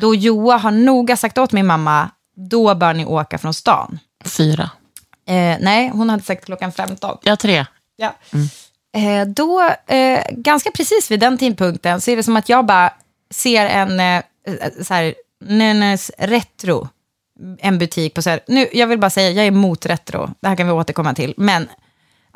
då 0.00 0.14
Joa 0.14 0.56
har 0.56 0.70
noga 0.70 1.16
sagt 1.16 1.38
åt 1.38 1.52
min 1.52 1.66
mamma, 1.66 2.10
då 2.36 2.74
bör 2.74 2.94
ni 2.94 3.04
åka 3.04 3.38
från 3.38 3.54
stan. 3.54 3.98
Fyra. 4.24 4.70
Eh, 5.26 5.56
nej, 5.60 5.88
hon 5.88 6.10
hade 6.10 6.22
sagt 6.22 6.44
klockan 6.44 6.72
15. 6.72 7.18
Ja, 7.22 7.36
tre. 7.36 7.66
Ja. 7.96 8.14
Eh, 8.94 9.26
då, 9.26 9.70
eh, 9.86 10.20
ganska 10.30 10.70
precis 10.70 11.10
vid 11.10 11.20
den 11.20 11.38
tidpunkten, 11.38 12.00
så 12.00 12.10
är 12.10 12.16
det 12.16 12.22
som 12.22 12.36
att 12.36 12.48
jag 12.48 12.66
bara 12.66 12.92
ser 13.30 13.66
en 13.66 14.00
eh, 14.00 14.22
så 14.82 14.94
här, 14.94 15.14
Nynnes 15.44 16.10
Retro, 16.18 16.88
en 17.58 17.78
butik 17.78 18.14
på 18.14 18.22
så 18.22 18.30
här, 18.30 18.40
nu, 18.46 18.68
jag 18.72 18.86
vill 18.86 18.98
bara 18.98 19.10
säga, 19.10 19.30
jag 19.30 19.44
är 19.44 19.48
emot 19.48 19.86
retro, 19.86 20.30
det 20.40 20.48
här 20.48 20.56
kan 20.56 20.66
vi 20.66 20.72
återkomma 20.72 21.14
till, 21.14 21.34
men 21.36 21.68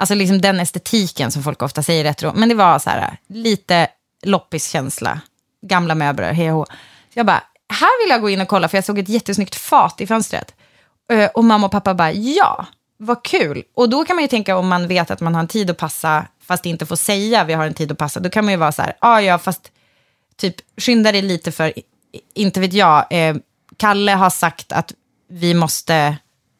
Alltså 0.03 0.15
liksom 0.15 0.41
den 0.41 0.61
estetiken 0.61 1.31
som 1.31 1.43
folk 1.43 1.63
ofta 1.63 1.83
säger 1.83 2.05
retro. 2.05 2.33
Men 2.35 2.49
det 2.49 2.55
var 2.55 2.79
så 2.79 2.91
här, 2.91 3.17
lite 3.29 3.89
loppiskänsla. 4.23 5.21
Gamla 5.67 5.95
möbler, 5.95 6.33
hej 6.33 6.53
och 6.53 6.57
hå. 6.57 6.67
Jag 7.15 7.27
bara, 7.27 7.43
här 7.69 8.05
vill 8.05 8.11
jag 8.11 8.21
gå 8.21 8.31
in 8.31 8.41
och 8.41 8.49
kolla 8.49 8.69
för 8.69 8.77
jag 8.77 8.85
såg 8.85 8.99
ett 8.99 9.09
jättesnyggt 9.09 9.55
fat 9.55 10.01
i 10.01 10.07
fönstret. 10.07 10.55
Eh, 11.11 11.31
och 11.31 11.45
mamma 11.45 11.67
och 11.67 11.73
pappa 11.73 11.95
bara, 11.95 12.13
ja, 12.13 12.67
vad 12.97 13.25
kul. 13.25 13.63
Och 13.75 13.89
då 13.89 14.05
kan 14.05 14.17
man 14.17 14.23
ju 14.23 14.29
tänka 14.29 14.57
om 14.57 14.69
man 14.69 14.89
vet 14.89 15.11
att 15.11 15.21
man 15.21 15.35
har 15.35 15.41
en 15.41 15.49
tid 15.49 15.71
att 15.71 15.77
passa, 15.77 16.27
fast 16.41 16.67
inte 16.67 16.87
får 16.87 16.97
säga 16.97 17.45
vi 17.45 17.53
har 17.53 17.67
en 17.67 17.75
tid 17.75 17.93
att 17.93 17.99
passa, 17.99 18.21
då 18.21 18.31
kan 18.31 18.45
man 18.45 18.53
ju 18.53 18.59
vara 18.59 18.73
så 18.73 18.83
här, 18.83 18.97
ja, 19.01 19.21
ja, 19.21 19.39
fast 19.39 19.71
typ 20.37 20.57
skynda 20.77 21.13
dig 21.13 21.23
lite 21.23 21.53
för, 21.53 21.73
inte 22.35 22.61
vet 22.61 22.73
jag, 22.73 23.07
eh, 23.11 23.37
Kalle 23.77 24.13
har 24.13 24.31
sagt 24.31 24.73
att 24.73 24.93
vi 25.29 25.55
måste 25.55 26.17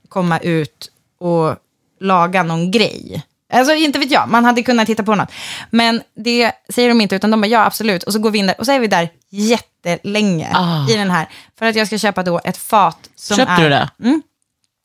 komma 0.09 0.39
ut 0.39 0.91
och 1.21 1.57
laga 2.01 2.43
någon 2.43 2.71
grej. 2.71 3.23
Alltså 3.53 3.75
inte 3.75 3.99
vet 3.99 4.11
jag, 4.11 4.29
man 4.29 4.45
hade 4.45 4.63
kunnat 4.63 4.87
titta 4.87 5.03
på 5.03 5.15
något. 5.15 5.29
Men 5.71 6.03
det 6.15 6.53
säger 6.69 6.89
de 6.89 7.01
inte, 7.01 7.17
utan 7.17 7.31
de 7.31 7.41
bara 7.41 7.47
ja 7.47 7.65
absolut. 7.65 8.03
Och 8.03 8.13
så 8.13 8.19
går 8.19 8.31
vi 8.31 8.39
in 8.39 8.47
där 8.47 8.55
och 8.59 8.67
så 8.67 8.73
är 8.73 8.81
vi 8.81 8.87
där 8.87 9.09
jättelänge 9.31 10.51
Ah. 10.55 10.89
i 10.91 10.97
den 10.97 11.11
här. 11.11 11.29
För 11.59 11.67
att 11.67 11.77
jag 11.77 11.87
ska 11.87 11.99
köpa 11.99 12.23
då 12.23 12.41
ett 12.45 12.57
fat 12.57 12.99
som 13.17 13.37
Köpte 13.37 13.53
är... 13.53 13.63
du 13.63 13.69
det? 13.69 13.91
Mm. 14.03 14.23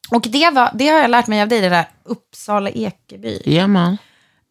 Och 0.09 0.21
det, 0.21 0.49
var, 0.49 0.71
det 0.73 0.87
har 0.87 0.99
jag 0.99 1.11
lärt 1.11 1.27
mig 1.27 1.41
av 1.41 1.47
dig, 1.47 1.61
det 1.61 1.69
där 1.69 1.85
Uppsala 2.03 2.69
Ekeby. 2.69 3.41
Jajamän. 3.45 3.97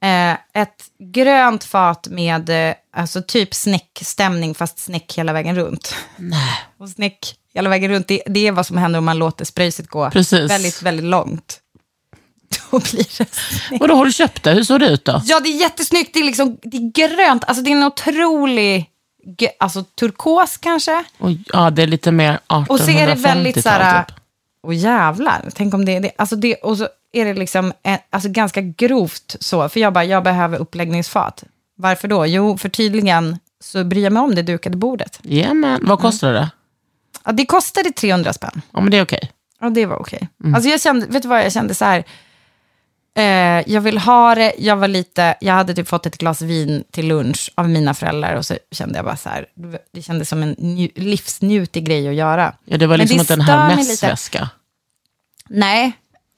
Eh, 0.03 0.63
ett 0.63 0.85
grönt 0.99 1.65
fat 1.65 2.09
med 2.11 2.69
eh, 2.69 2.75
alltså 2.97 3.23
typ 3.23 3.55
snäckstämning, 3.55 4.55
fast 4.55 4.79
snäck 4.79 5.19
hela 5.19 5.33
vägen 5.33 5.57
runt. 5.57 5.95
Nej. 6.17 6.59
Och 6.79 6.89
snäck 6.89 7.35
hela 7.57 7.71
vägen 7.71 7.91
runt, 7.91 8.09
det, 8.09 8.23
det 8.27 8.47
är 8.47 8.53
vad 8.53 8.67
som 8.67 8.77
händer 8.77 8.99
om 8.99 9.05
man 9.05 9.19
låter 9.19 9.45
spröjset 9.45 9.89
gå 9.89 10.11
Precis. 10.11 10.51
väldigt, 10.51 10.83
väldigt 10.83 11.07
långt. 11.07 11.61
Då 12.71 12.79
blir 12.79 13.19
det 13.19 13.35
snyggt. 13.35 13.83
Och 13.83 13.89
då 13.89 13.95
har 13.95 14.05
du 14.05 14.13
köpt 14.13 14.43
det? 14.43 14.51
Hur 14.51 14.65
såg 14.65 14.81
det 14.81 14.89
ut 14.89 15.05
då? 15.05 15.23
Ja, 15.25 15.41
det 15.41 15.49
är 15.49 15.61
jättesnyggt. 15.61 16.15
Det 16.15 16.21
är, 16.21 16.25
liksom, 16.25 16.59
det 16.63 16.77
är 16.77 16.93
grönt. 16.93 17.45
Alltså, 17.47 17.63
det 17.63 17.71
är 17.71 17.77
en 17.77 17.83
otrolig... 17.83 18.91
Alltså 19.59 19.85
turkos 19.85 20.57
kanske. 20.57 21.05
Och, 21.19 21.31
ja, 21.53 21.71
det 21.71 21.83
är 21.83 21.87
lite 21.87 22.13
mer 22.13 22.33
1850-tal 22.49 22.67
Och 22.69 22.81
så 22.81 22.91
är 22.91 23.07
det 23.07 23.15
väldigt 23.15 23.63
så 23.63 23.69
här... 23.69 24.03
Typ. 24.03 24.15
Och 24.63 24.75
jävlar, 24.75 25.49
tänk 25.55 25.75
om 25.75 25.85
det 25.85 25.97
är 25.97 26.01
det. 26.01 26.11
Alltså 26.19 26.37
det 26.37 26.55
och 26.55 26.79
så 26.79 26.89
är 27.13 27.25
det 27.25 27.35
liksom 27.35 27.73
eh, 27.83 27.99
alltså 28.11 28.29
ganska 28.29 28.61
grovt 28.61 29.37
så. 29.41 29.69
För 29.69 29.81
jag 29.81 29.93
bara, 29.93 30.05
jag 30.05 30.23
behöver 30.23 30.59
uppläggningsfat. 30.59 31.45
Varför 31.77 32.09
då? 32.09 32.27
Jo, 32.27 32.59
för 32.59 32.69
tydligen 32.69 33.39
så 33.61 33.85
bryr 33.85 34.05
jag 34.05 34.13
mig 34.13 34.23
om 34.23 34.35
det 34.35 34.43
dukade 34.43 34.77
bordet. 34.77 35.19
Jajamän. 35.23 35.81
Vad 35.83 36.01
kostar 36.01 36.33
det? 36.33 36.51
Ja, 37.27 37.33
det 37.33 37.47
kostade 37.47 37.91
300 37.91 38.33
spänn. 38.33 38.63
Ja, 38.73 38.81
men 38.81 38.91
det 38.91 38.99
är 38.99 39.03
okej. 39.03 39.33
Ja, 39.61 39.71
det 39.71 39.87
var 39.87 39.97
okej. 39.97 40.29
Alltså 40.55 40.71
jag 40.71 40.81
kände, 40.81 41.07
vet 41.07 41.23
du 41.23 41.29
vad 41.29 41.45
jag 41.45 41.53
kände 41.53 41.75
så 41.75 41.85
här? 41.85 42.05
Eh, 43.17 43.73
jag 43.73 43.81
vill 43.81 43.99
ha 43.99 44.35
det, 44.35 44.55
jag 44.59 44.77
var 44.77 44.89
lite, 44.89 45.37
jag 45.41 45.55
hade 45.55 45.75
typ 45.75 45.89
fått 45.89 46.07
ett 46.07 46.19
glas 46.19 46.43
vin 46.43 46.85
till 46.91 47.09
lunch 47.09 47.51
av 47.55 47.69
mina 47.69 47.95
föräldrar 47.95 48.35
och 48.37 48.47
så 48.47 48.57
kände 48.71 48.99
jag 48.99 49.05
bara 49.05 49.17
så 49.17 49.29
här, 49.29 49.47
det 49.93 50.03
kändes 50.03 50.29
som 50.29 50.43
en 50.43 50.55
nju, 50.59 50.89
livsnjutig 50.95 51.85
grej 51.85 52.09
att 52.09 52.15
göra. 52.15 52.55
Ja, 52.65 52.79
det 52.79 52.87
var 52.87 52.99
Men 52.99 53.07
liksom 53.07 53.17
det 53.17 53.23
inte 53.23 53.33
en 53.35 53.43
stör 53.43 53.53
här 53.53 53.77
mig 53.77 53.85
lite. 53.85 54.49
Nej, 55.49 55.93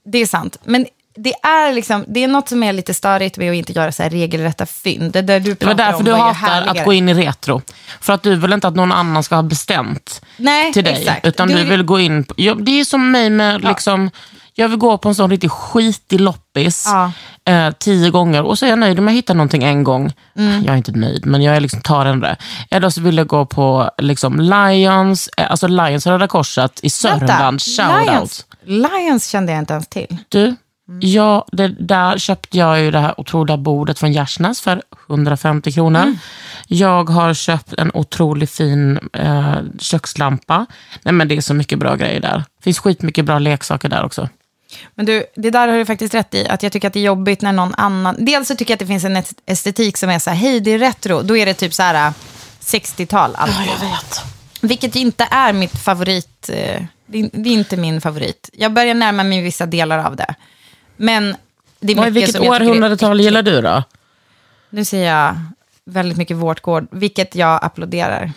det 0.05 0.18
är 0.18 0.27
sant. 0.27 0.59
Men 0.64 0.87
det 1.24 1.33
är, 1.42 1.72
liksom, 1.72 2.04
det 2.09 2.24
är 2.24 2.28
något 2.28 2.48
som 2.48 2.62
är 2.62 2.72
lite 2.72 2.94
störigt 2.94 3.38
med 3.38 3.50
att 3.50 3.57
inte 3.57 3.72
göra 3.72 3.92
så 3.92 4.02
här 4.02 4.11
regelrätta 4.11 4.66
fynd. 4.66 5.12
Det, 5.12 5.22
där 5.22 5.40
du 5.40 5.54
Det 5.54 5.66
var 5.66 5.74
därför 5.74 5.98
om 5.98 6.04
du 6.04 6.12
hatar 6.14 6.33
härligare. 6.35 6.78
att 6.81 6.85
gå 6.85 6.92
in 6.92 7.09
i 7.09 7.14
retro. 7.14 7.62
För 8.00 8.12
att 8.12 8.22
du 8.22 8.37
vill 8.37 8.52
inte 8.52 8.68
att 8.68 8.74
någon 8.76 8.92
annan 8.92 9.22
ska 9.22 9.35
ha 9.35 9.42
bestämt 9.42 10.20
Nej, 10.37 10.72
till 10.72 10.85
dig. 10.85 10.94
exakt. 11.00 11.26
Utan 11.26 11.48
du, 11.48 11.64
vill 11.64 11.83
gå 11.83 12.00
in 12.00 12.24
på, 12.24 12.35
ja, 12.37 12.54
Det 12.54 12.81
är 12.81 12.85
som 12.85 13.11
mig 13.11 13.31
med, 13.31 13.64
liksom, 13.64 14.11
jag 14.54 14.68
vill 14.68 14.78
gå 14.78 14.98
på 14.98 15.09
en 15.09 15.14
sån 15.14 15.31
riktigt 15.31 15.52
skitig 15.52 16.20
loppis 16.20 16.85
Ja. 16.87 17.12
eh, 17.52 17.70
tio 17.78 18.11
gånger 18.11 18.42
och 18.42 18.59
så 18.59 18.66
är 18.66 18.70
jag 18.70 18.78
nöjd 18.78 18.98
om 18.98 19.09
jag 19.09 19.14
hittar 19.14 19.35
någonting 19.35 19.62
en 19.64 19.85
gång. 19.85 20.12
Mm. 20.37 20.62
Jag 20.64 20.72
är 20.72 20.76
inte 20.76 20.92
nöjd, 20.92 21.26
men 21.26 21.42
jag 21.42 21.57
är 21.57 21.61
liksom, 21.61 21.81
tar 21.81 22.07
ändå 22.07 22.26
det. 22.26 22.37
Eller 22.70 22.90
så 22.90 23.00
vill 23.00 23.16
jag 23.16 23.26
gå 23.26 23.46
på 23.46 23.90
liksom, 23.98 24.40
Lions, 24.40 25.28
eh, 25.37 25.50
alltså 25.50 25.66
Lions 25.66 26.07
Röda 26.07 26.26
Korset 26.28 26.81
i 26.83 26.90
Sörmland. 26.90 27.62
Shoutout. 27.62 28.07
Lions, 28.09 28.46
Lions 28.64 29.26
kände 29.28 29.52
jag 29.52 29.59
inte 29.59 29.72
ens 29.72 29.88
till. 29.88 30.16
Du, 30.28 30.57
ja, 31.01 31.46
det, 31.53 31.68
där 31.68 32.18
köpte 32.18 32.59
jag 32.59 32.81
ju 32.81 32.90
det 32.90 32.98
här 32.98 33.20
otroliga 33.20 33.57
bordet 33.57 33.98
från 33.98 34.12
Gärsnäs 34.12 34.61
för 34.61 34.83
150 35.09 35.72
kronor. 35.72 36.16
Jag 36.66 37.11
har 37.11 37.35
köpt 37.35 37.72
en 37.72 37.90
otroligt 37.94 38.51
fin 38.51 38.98
eh, 39.12 39.57
kökslampa. 39.79 40.66
Nej, 41.03 41.14
men 41.14 41.29
det 41.29 41.37
är 41.37 41.40
så 41.40 41.55
mycket 41.55 41.79
bra 41.79 41.96
grejer 41.96 42.20
där. 42.20 42.37
Det 42.59 42.62
finns 42.64 42.79
skitmycket 42.79 43.24
bra 43.24 43.38
leksaker 43.38 43.88
där 43.88 44.05
också. 44.05 44.29
Men 44.94 45.07
du, 45.07 45.24
det 45.37 45.51
där 45.51 45.68
har 45.68 45.79
du 45.79 45.85
faktiskt 45.87 46.14
rätt 46.14 46.35
i. 46.35 46.48
Att 46.48 46.62
jag 46.62 46.72
tycker 46.72 46.88
att 46.88 46.94
det 46.94 47.01
är 47.01 47.05
jobbigt 47.05 47.42
när 47.42 47.53
någon 47.53 47.74
annan... 47.74 48.16
Dels 48.18 48.48
så 48.48 48.55
tycker 48.57 48.72
jag 48.72 48.77
att 48.77 48.81
det 48.81 48.87
finns 48.87 49.05
en 49.05 49.16
est- 49.16 49.38
estetik 49.46 49.96
som 49.96 50.11
är 50.11 50.18
så 50.18 50.31
här, 50.31 50.37
hej 50.37 50.61
det 50.61 50.70
är 50.70 50.79
retro. 50.79 51.22
Då 51.22 51.37
är 51.37 51.46
det 51.46 51.55
typ 51.55 51.74
så 51.74 51.83
här 51.83 52.07
äh, 52.09 52.12
60-tal 52.61 53.35
alltid. 53.35 53.66
jag 53.81 53.88
vet. 53.88 54.20
Vilket 54.61 54.96
inte 54.96 55.29
är 55.31 55.53
mitt 55.53 55.79
favorit. 55.79 56.48
eh, 56.53 56.83
Det 57.07 57.18
är, 57.18 57.31
det 57.33 57.48
är 57.48 57.53
inte 57.55 57.77
min 57.77 58.01
favorit. 58.01 58.51
Jag 58.53 58.72
börjar 58.72 58.94
närma 58.94 59.22
mig 59.22 59.42
vissa 59.42 59.66
delar 59.66 59.98
av 59.98 60.16
det. 60.16 60.35
Men 60.98 61.37
det 61.80 61.92
är 61.92 61.96
mycket 61.96 62.12
vilket 62.12 62.32
som 62.37 62.44
jag 62.44 62.52
århundradetal 62.54 63.20
gillar 63.20 63.42
du 63.42 63.61
då? 63.62 63.82
Nu 64.70 64.84
säger 64.84 65.14
jag 65.14 65.37
väldigt 65.84 66.18
mycket 66.18 66.37
vårtgård, 66.37 66.87
vilket 66.90 67.34
jag 67.34 67.64
applåderar. 67.64 68.32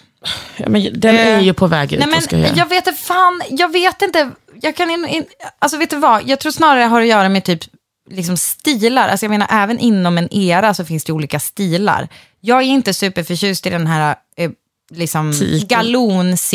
Ja, 0.58 0.70
men 0.70 0.88
den 1.00 1.16
Eh, 1.16 1.28
är 1.28 1.40
ju 1.42 1.54
på 1.54 1.68
väg 1.68 1.94
ut. 1.94 2.00
Nej, 2.06 2.22
ska 2.22 2.36
jag 2.36 2.42
men 2.42 2.50
göra? 2.50 2.58
jag 2.60 2.70
vet 2.70 2.88
inte, 2.88 3.00
fan, 3.02 3.42
jag 3.50 3.72
vet 3.72 4.02
inte. 4.02 4.30
Jag 4.62 4.76
kan 4.76 4.90
in, 4.92 5.06
in, 5.08 5.26
alltså 5.60 5.78
vet 5.78 5.90
du 5.90 5.96
vad, 5.98 6.28
jag 6.30 6.40
tror 6.40 6.52
snarare 6.52 6.80
det 6.80 6.86
har 6.86 7.02
att 7.02 7.08
göra 7.08 7.30
med 7.30 7.44
typ 7.44 7.60
liksom 8.10 8.38
stilar. 8.38 9.10
Alltså 9.10 9.26
jag 9.26 9.30
menar, 9.30 9.48
även 9.52 9.80
inom 9.80 10.18
en 10.18 10.34
era 10.34 10.74
så 10.74 10.86
finns 10.86 11.04
det 11.04 11.14
olika 11.14 11.40
stilar. 11.40 12.08
Jag 12.40 12.58
är 12.58 12.66
inte 12.66 12.94
superförtjust 12.94 13.66
i 13.68 13.70
den 13.70 13.88
här 13.88 14.16
eh, 14.38 14.52
liksom 14.92 15.34
jag 15.42 15.62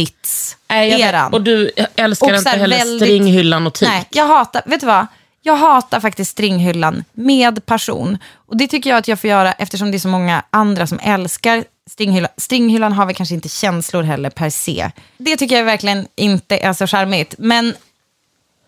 galonsits-eran. 0.07 1.33
Och 1.33 1.43
du 1.43 1.71
älskar 1.97 2.27
Och 2.31 2.35
inte 2.37 2.51
heller 2.51 2.79
väldigt- 2.79 3.03
stringhyllan 3.09 3.67
och 3.67 3.75
tyg. 3.75 3.89
Nej, 3.89 4.07
jag 4.11 4.27
hatar, 4.27 4.63
vet 4.67 4.81
du 4.81 4.87
vad? 4.87 5.07
Jag 5.47 5.57
hatar 5.57 6.01
faktiskt 6.01 6.31
stringhyllan 6.31 7.05
med 7.13 7.67
passion. 7.67 8.19
Och 8.35 8.57
det 8.57 8.69
tycker 8.69 8.91
jag 8.91 8.97
att 8.97 9.09
jag 9.09 9.21
får 9.21 9.31
göra 9.31 9.53
eftersom 9.53 9.91
det 9.91 9.97
är 9.97 9.99
så 9.99 10.09
många 10.09 10.43
andra 10.51 10.87
som 10.87 10.99
älskar 11.03 11.65
stringhyllan. 11.91 12.31
Stringhyllan 12.37 12.93
har 12.93 13.07
väl 13.07 13.15
kanske 13.15 13.35
inte 13.35 13.49
känslor 13.49 14.03
heller 14.03 14.31
per 14.31 14.51
se. 14.51 14.91
Det 15.19 15.37
tycker 15.37 15.57
jag 15.57 15.65
verkligen 15.65 16.09
inte 16.17 16.59
är 16.59 16.73
så 16.73 16.87
charmigt. 16.87 17.35
Men, 17.39 17.75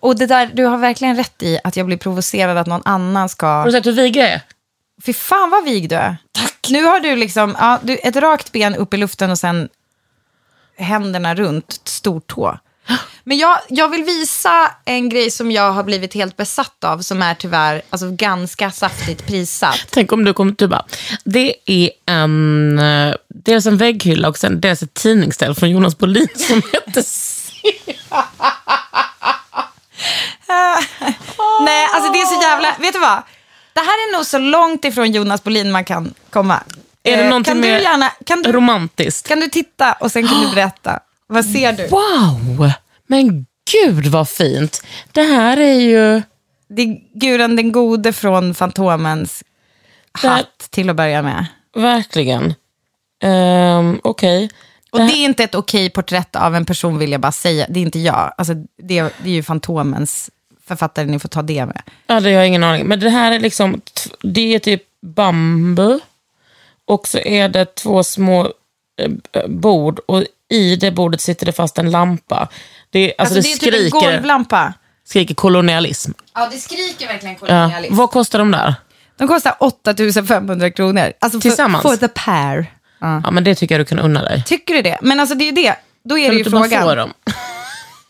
och 0.00 0.16
det 0.16 0.26
där, 0.26 0.50
du 0.54 0.64
har 0.64 0.78
verkligen 0.78 1.16
rätt 1.16 1.42
i 1.42 1.58
att 1.64 1.76
jag 1.76 1.86
blir 1.86 1.96
provocerad 1.96 2.56
att 2.56 2.66
någon 2.66 2.82
annan 2.84 3.16
Har 3.16 3.28
ska... 3.28 3.64
du 3.64 3.72
sett 3.72 3.86
hur 3.86 3.92
vig 3.92 4.16
jag 4.16 4.28
är? 4.28 4.40
Fy 5.06 5.12
fan 5.12 5.50
vad 5.50 5.64
vig 5.64 5.88
du 5.88 5.96
är. 5.96 6.16
Tack. 6.32 6.66
Nu 6.70 6.84
har 6.84 7.00
du 7.00 7.16
liksom, 7.16 7.56
ja, 7.58 7.78
du, 7.82 7.96
ett 7.96 8.16
rakt 8.16 8.52
ben 8.52 8.74
upp 8.74 8.94
i 8.94 8.96
luften 8.96 9.30
och 9.30 9.38
sen 9.38 9.68
händerna 10.76 11.34
runt 11.34 11.80
stortå. 11.84 12.58
Men 13.24 13.38
jag, 13.38 13.58
jag 13.68 13.88
vill 13.88 14.04
visa 14.04 14.70
en 14.84 15.08
grej 15.08 15.30
som 15.30 15.50
jag 15.50 15.72
har 15.72 15.82
blivit 15.82 16.14
helt 16.14 16.36
besatt 16.36 16.84
av, 16.84 16.98
som 16.98 17.22
är 17.22 17.34
tyvärr 17.34 17.82
alltså, 17.90 18.10
ganska 18.10 18.70
saftigt 18.70 19.26
prissatt. 19.26 19.86
Tänk 19.90 20.12
om 20.12 20.24
du 20.24 20.32
kommer 20.32 20.54
du 20.58 20.66
bara, 20.66 20.84
det 21.24 21.54
är 21.66 21.90
en, 22.06 22.78
eh, 22.78 23.14
dels 23.28 23.66
en 23.66 23.76
vägghylla 23.76 24.28
och 24.28 24.38
sen 24.38 24.60
dels 24.60 24.82
ett 24.82 24.94
tidningsställ 24.94 25.54
från 25.54 25.70
Jonas 25.70 25.98
Bolin 25.98 26.28
som 26.36 26.62
heter 26.72 27.04
Nej, 31.64 31.88
alltså 31.94 32.12
det 32.12 32.18
är 32.20 32.26
så 32.26 32.42
jävla... 32.42 32.74
Vet 32.78 32.92
du 32.92 32.98
vad? 32.98 33.22
Det 33.72 33.80
här 33.80 34.08
är 34.08 34.12
nog 34.16 34.26
så 34.26 34.38
långt 34.38 34.84
ifrån 34.84 35.12
Jonas 35.12 35.44
Bolin 35.44 35.72
man 35.72 35.84
kan 35.84 36.14
komma. 36.30 36.62
Är 37.02 37.16
det 37.16 37.22
Eh, 37.22 37.28
någonting 37.28 37.52
kan 37.54 37.62
du 37.62 37.68
gärna, 37.68 38.10
kan 38.26 38.42
du, 38.42 38.52
romantiskt. 38.52 39.28
kan 39.28 39.40
du 39.40 39.48
titta 39.48 39.92
och 39.92 40.12
sen 40.12 40.28
kan 40.28 40.40
du 40.40 40.48
berätta? 40.54 41.00
Vad 41.28 41.44
ser 41.44 41.72
du? 41.72 41.86
Wow, 41.86 42.70
men 43.06 43.46
gud 43.72 44.06
vad 44.06 44.28
fint. 44.28 44.82
Det 45.12 45.22
här 45.22 45.56
är 45.56 45.80
ju... 45.80 46.22
Det 46.68 46.82
är 46.82 47.18
Guren 47.18 47.56
den 47.56 47.72
gode 47.72 48.12
från 48.12 48.54
Fantomens 48.54 49.44
Det 50.22 50.28
här- 50.28 50.36
hatt 50.36 50.58
till 50.70 50.90
att 50.90 50.96
börja 50.96 51.22
med. 51.22 51.46
Verkligen. 51.76 52.54
Um, 53.24 54.00
Okej. 54.04 54.50
Och 54.90 54.98
det 54.98 55.12
är 55.12 55.24
inte 55.24 55.44
ett 55.44 55.54
okej 55.54 55.90
porträtt 55.90 56.36
av 56.36 56.54
en 56.54 56.64
person 56.64 56.98
vill 56.98 57.12
jag 57.12 57.20
bara 57.20 57.32
säga. 57.32 57.66
Det 57.68 57.80
är 57.80 57.82
inte 57.82 57.98
jag. 57.98 58.32
Alltså, 58.36 58.54
det, 58.54 59.02
det 59.02 59.30
är 59.30 59.34
ju 59.34 59.42
Fantomens 59.42 60.30
författare, 60.66 61.06
ni 61.06 61.18
får 61.18 61.28
ta 61.28 61.42
det 61.42 61.66
med. 61.66 61.82
Ja, 62.06 62.20
det 62.20 62.30
har 62.30 62.36
jag 62.38 62.46
ingen 62.48 62.64
aning. 62.64 62.86
Men 62.86 63.00
det 63.00 63.10
här 63.10 63.32
är 63.32 63.40
liksom, 63.40 63.80
det 64.22 64.54
är 64.54 64.58
typ 64.58 64.82
bambu. 65.02 65.98
Och 66.84 67.08
så 67.08 67.18
är 67.18 67.48
det 67.48 67.74
två 67.74 68.04
små 68.04 68.52
bord 69.48 69.98
och 70.06 70.24
i 70.48 70.76
det 70.76 70.90
bordet 70.90 71.20
sitter 71.20 71.46
det 71.46 71.52
fast 71.52 71.78
en 71.78 71.90
lampa. 71.90 72.48
Det, 72.90 72.98
är- 72.98 73.20
alltså 73.20 73.36
Alltså, 73.36 73.50
det, 73.50 73.60
det 73.60 73.66
är 73.66 73.70
typ 73.80 73.80
en 73.84 73.90
skriker, 74.00 74.12
golvlampa. 74.16 74.74
skriker 75.04 75.34
kolonialism. 75.34 76.12
Ja, 76.34 76.48
det 76.52 76.58
skriker 76.58 77.06
verkligen 77.06 77.34
Ja. 77.40 77.46
kolonialism. 77.46 77.94
Vad 77.96 78.10
kostar 78.10 78.38
de 78.38 78.50
där? 78.50 78.74
De 79.16 79.28
kostar 79.28 79.56
8500 79.60 80.70
kronor. 80.70 81.12
Alltså 81.18 81.40
Tillsammans? 81.40 81.82
For, 81.82 81.88
for 81.90 81.96
the 81.96 82.08
pair. 82.08 82.66
Ja, 83.00 83.30
men 83.30 83.44
det 83.44 83.54
tycker 83.54 83.74
jag 83.74 83.80
du 83.80 83.84
kan 83.84 83.98
unna 83.98 84.22
dig. 84.22 84.42
Tycker 84.46 84.74
du 84.74 84.82
det? 84.82 84.98
Men 85.02 85.20
alltså 85.20 85.34
det 85.34 85.48
är 85.48 85.52
det. 85.52 85.74
Då 86.04 86.18
är 86.18 86.22
Kan 86.24 86.30
det 86.30 86.34
ju 86.34 86.38
inte 86.38 86.50
bara 86.50 86.64
få 86.64 86.70
frågan. 86.70 86.96
dem? 86.96 87.12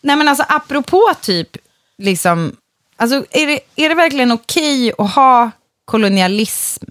Nej 0.01 0.15
men 0.15 0.27
alltså 0.27 0.45
apropå 0.49 1.11
typ, 1.21 1.57
liksom, 1.97 2.55
alltså 2.97 3.25
är 3.31 3.47
det, 3.47 3.59
är 3.75 3.89
det 3.89 3.95
verkligen 3.95 4.31
okej 4.31 4.91
att 4.97 5.11
ha 5.13 5.51
kolonialism 5.85 6.85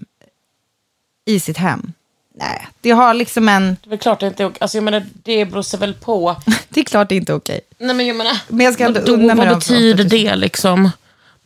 i 1.25 1.39
sitt 1.39 1.57
hem. 1.57 1.93
Nej, 2.39 2.67
det 2.81 2.91
har 2.91 3.13
liksom 3.13 3.49
en... 3.49 3.77
Det 3.81 3.87
är 3.87 3.89
väl 3.89 3.99
klart 3.99 4.19
det 4.19 4.27
inte 4.27 4.43
är 4.43 4.47
okej. 4.47 4.57
Alltså 4.61 4.77
jag 4.77 4.83
menar, 4.83 5.05
det 5.23 5.45
beror 5.45 5.61
sig 5.61 5.79
väl 5.79 5.93
på. 5.93 6.35
Det 6.69 6.79
är 6.79 6.83
klart 6.83 7.09
det 7.09 7.15
inte 7.15 7.31
är 7.31 7.35
okej. 7.35 7.61
Nej 7.79 7.95
men 7.95 8.07
jag 8.07 8.15
menar, 8.15 8.37
Men 8.47 8.65
jag 8.65 8.73
ska 8.73 8.85
ändå 8.85 8.99
unna 8.99 9.35
mig 9.35 9.35
vad 9.35 9.47
dem 9.47 9.59
betyder 9.59 10.05
80 10.05 10.15
000? 10.17 10.25
det 10.29 10.35
liksom? 10.35 10.89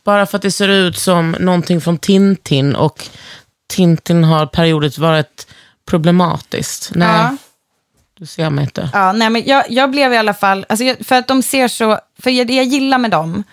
Bara 0.04 0.26
för 0.26 0.36
att 0.36 0.42
det 0.42 0.50
ser 0.50 0.68
ut 0.68 0.98
som 0.98 1.36
någonting 1.40 1.80
från 1.80 1.98
Tintin 1.98 2.76
och 2.76 3.08
Tintin 3.66 4.24
har 4.24 4.46
periodiskt 4.46 4.98
varit 4.98 5.46
problematiskt. 5.86 6.90
Nej, 6.94 7.08
Ja. 7.08 7.36
du 8.18 8.26
ser 8.26 8.50
mig 8.50 8.64
inte. 8.64 8.90
Ja, 8.92 9.12
nej, 9.12 9.30
men 9.30 9.42
jag, 9.46 9.64
jag 9.70 9.90
blev 9.90 10.12
i 10.12 10.16
alla 10.16 10.34
fall, 10.34 10.66
alltså 10.68 10.84
jag, 10.84 10.96
för 11.06 11.14
att 11.16 11.28
de 11.28 11.42
ser 11.42 11.68
så, 11.68 11.98
för 12.22 12.30
jag- 12.30 12.46
det 12.46 12.54
jag 12.54 12.64
gillar 12.66 12.98
med 12.98 13.10
dem, 13.10 13.44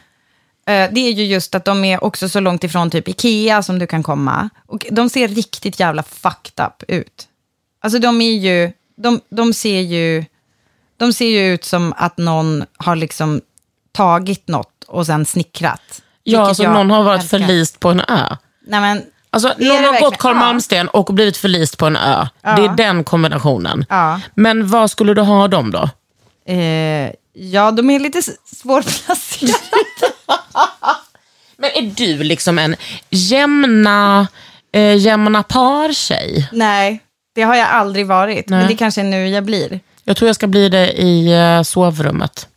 eh, 0.68 0.90
det 0.92 1.00
är 1.00 1.12
ju 1.12 1.24
just 1.26 1.56
att 1.56 1.66
de 1.66 1.86
är 1.86 2.04
också 2.04 2.30
så 2.30 2.40
långt 2.40 2.64
ifrån 2.64 2.90
typ 2.92 3.08
Ikea 3.08 3.64
som 3.64 3.80
du 3.80 3.88
kan 3.88 4.04
komma. 4.04 4.50
Och 4.68 4.86
de 4.92 5.10
ser 5.10 5.28
riktigt 5.28 5.80
jävla 5.80 6.04
fucked 6.04 6.66
up 6.66 6.84
ut. 6.88 7.28
Alltså 7.82 8.00
de 8.00 8.22
är 8.22 8.32
ju, 8.32 8.72
de, 8.98 9.22
de 9.30 9.54
ser 9.54 9.80
ju, 9.82 10.26
de 10.98 11.14
ser 11.14 11.26
ju 11.28 11.54
ut 11.54 11.66
som 11.66 11.94
att 11.98 12.18
någon 12.18 12.64
har 12.78 12.96
liksom 12.96 13.42
tagit 13.92 14.48
något 14.48 14.84
och 14.88 15.06
sen 15.06 15.26
snickrat. 15.26 16.02
Ja, 16.24 16.40
Vilket 16.40 16.48
alltså 16.48 16.74
någon 16.74 16.90
har 16.92 17.04
varit 17.04 17.22
älskar. 17.22 17.40
förlist 17.40 17.80
på 17.80 17.90
en 17.90 18.00
ö. 18.00 18.36
Nej, 18.68 18.82
men, 18.82 19.02
Alltså, 19.34 19.48
någon 19.48 19.68
har 19.70 19.78
verkligen? 19.82 20.04
gått 20.04 20.18
Carl 20.18 20.36
Ja. 20.36 20.40
Malmsten 20.40 20.88
och 20.88 21.06
blivit 21.14 21.38
förlist 21.38 21.78
på 21.78 21.86
en 21.86 21.96
ö. 21.96 22.28
Ja. 22.42 22.56
Det 22.56 22.66
är 22.66 22.76
den 22.76 23.04
kombinationen. 23.04 23.86
Ja. 23.90 24.20
Men 24.36 24.68
vad 24.68 24.92
skulle 24.92 25.14
du 25.14 25.22
ha 25.22 25.48
dem 25.48 25.72
då? 25.72 25.90
eh, 26.54 27.12
ja, 27.34 27.72
de 27.72 27.90
är 27.90 28.00
lite 28.00 28.22
svårplacerade. 28.46 29.54
Men 31.58 31.70
är 31.76 31.82
du 31.96 32.24
liksom 32.24 32.60
en 32.60 32.76
jämna, 33.10 34.28
eh, 34.72 34.98
jämna 34.98 35.44
par-tjej? 35.44 36.50
Nej, 36.52 37.00
det 37.34 37.42
har 37.42 37.56
jag 37.56 37.68
aldrig 37.70 38.08
varit. 38.08 38.50
Nej. 38.50 38.60
Men 38.60 38.68
det 38.68 38.76
kanske 38.76 39.02
är 39.02 39.06
nu 39.06 39.28
jag 39.28 39.44
blir. 39.44 39.80
Jag 40.04 40.18
tror 40.18 40.28
jag 40.30 40.36
ska 40.36 40.48
bli 40.48 40.70
det 40.70 40.92
i 41.02 41.34
eh, 41.34 41.62
sovrummet. 41.62 42.48